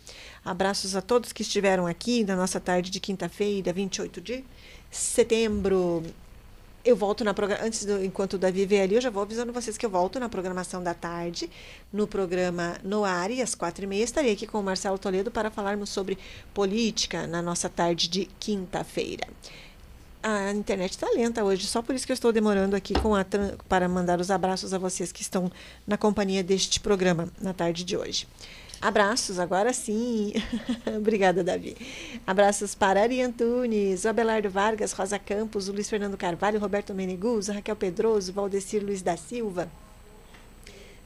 Abraços 0.44 0.94
a 0.94 1.02
todos 1.02 1.32
que 1.32 1.42
estiveram 1.42 1.86
aqui 1.86 2.24
na 2.24 2.36
nossa 2.36 2.60
tarde 2.60 2.90
de 2.90 3.00
quinta-feira, 3.00 3.72
28 3.72 4.20
de 4.20 4.44
setembro. 4.90 6.02
Eu 6.87 6.95
volto 6.95 7.24
na. 7.24 7.34
Antes, 7.61 7.84
do, 7.84 8.05
enquanto 8.05 8.34
o 8.34 8.39
Davi 8.39 8.64
vê 8.64 8.80
ali, 8.80 8.95
eu 8.95 9.01
já 9.01 9.11
vou 9.11 9.20
avisando 9.20 9.53
vocês 9.53 9.76
que 9.76 9.84
eu 9.84 9.91
volto 9.91 10.20
na 10.20 10.28
programação 10.28 10.80
da 10.80 10.95
tarde, 10.95 11.51
no 11.93 12.07
programa 12.07 12.76
No 12.84 13.05
Ar, 13.05 13.28
e 13.28 13.43
às 13.43 13.57
quatro 13.57 13.82
e 13.82 13.89
meia 13.89 14.05
estarei 14.05 14.32
aqui 14.32 14.47
com 14.47 14.61
o 14.61 14.62
Marcelo 14.62 14.97
Toledo 14.97 15.28
para 15.28 15.51
falarmos 15.51 15.91
sobre 15.91 16.16
política 16.55 17.26
na 17.26 17.43
nossa 17.43 17.68
tarde 17.68 18.07
de 18.07 18.26
quinta-feira. 18.39 19.26
a 20.22 20.53
internet 20.53 20.93
está 20.93 21.09
lenta 21.11 21.43
hoje, 21.43 21.66
só 21.66 21.82
por 21.82 21.93
isso 21.93 22.07
que 22.07 22.12
eu 22.12 22.14
estou 22.14 22.32
demorando 22.32 22.76
aqui 22.76 22.95
com 22.95 23.16
a 23.16 23.26
para 23.68 23.89
mandar 23.89 24.20
os 24.20 24.30
abraços 24.30 24.72
a 24.72 24.78
vocês 24.78 25.11
que 25.11 25.22
estão 25.22 25.51
na 25.84 25.97
companhia 25.97 26.45
deste 26.45 26.78
programa 26.78 27.28
na 27.41 27.53
tarde 27.53 27.82
de 27.82 27.97
hoje. 27.97 28.28
Abraços, 28.81 29.39
agora 29.39 29.72
sim. 29.72 30.33
Obrigada, 30.97 31.43
Davi. 31.43 31.77
Abraços 32.27 32.74
para 32.74 33.03
Ari 33.03 33.22
Antunes, 33.22 34.05
Abelardo 34.05 34.51
Vargas, 34.51 34.93
Rosa 34.93 35.18
Campos, 35.18 35.68
Luiz 35.68 35.89
Fernando 35.89 36.16
Carvalho, 36.16 36.61
Roberto 36.61 36.95
Meneguz, 36.95 37.49
Raquel 37.49 37.77
Pedroso, 37.77 38.33
Valdecir 38.33 38.85
Luiz 38.85 39.03
da 39.03 39.16
Silva. 39.16 39.68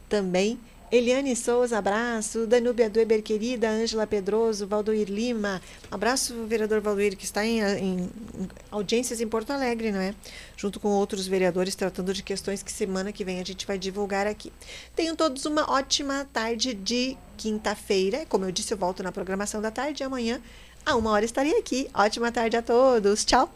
Também 0.08 0.58
Eliane 0.92 1.36
Souza, 1.36 1.78
abraço. 1.78 2.46
Danúbia 2.46 2.90
Dueber, 2.90 3.22
querida. 3.22 3.70
Ângela 3.70 4.06
Pedroso, 4.06 4.66
Valdoir 4.66 5.08
Lima. 5.08 5.62
Abraço, 5.90 6.34
vereador 6.46 6.80
Valdoir, 6.80 7.16
que 7.16 7.24
está 7.24 7.46
em, 7.46 7.60
em- 7.60 8.10
audiências 8.72 9.20
em 9.20 9.28
Porto 9.28 9.50
Alegre, 9.52 9.92
não 9.92 10.00
é? 10.00 10.14
Junto 10.56 10.80
com 10.80 10.88
outros 10.88 11.28
vereadores, 11.28 11.76
tratando 11.76 12.12
de 12.12 12.22
questões 12.24 12.62
que 12.62 12.72
semana 12.72 13.12
que 13.12 13.24
vem 13.24 13.40
a 13.40 13.44
gente 13.44 13.66
vai 13.66 13.78
divulgar 13.78 14.26
aqui. 14.26 14.52
Tenham 14.96 15.14
todos 15.14 15.44
uma 15.44 15.70
ótima 15.70 16.26
tarde 16.32 16.74
de 16.74 17.16
quinta-feira. 17.36 18.26
Como 18.28 18.44
eu 18.44 18.50
disse, 18.50 18.74
eu 18.74 18.78
volto 18.78 19.02
na 19.02 19.12
programação 19.12 19.62
da 19.62 19.70
tarde 19.70 20.02
amanhã, 20.02 20.40
a 20.84 20.96
uma 20.96 21.10
hora, 21.10 21.24
estarei 21.24 21.56
aqui. 21.56 21.88
Ótima 21.94 22.32
tarde 22.32 22.56
a 22.56 22.62
todos. 22.62 23.24
Tchau. 23.24 23.48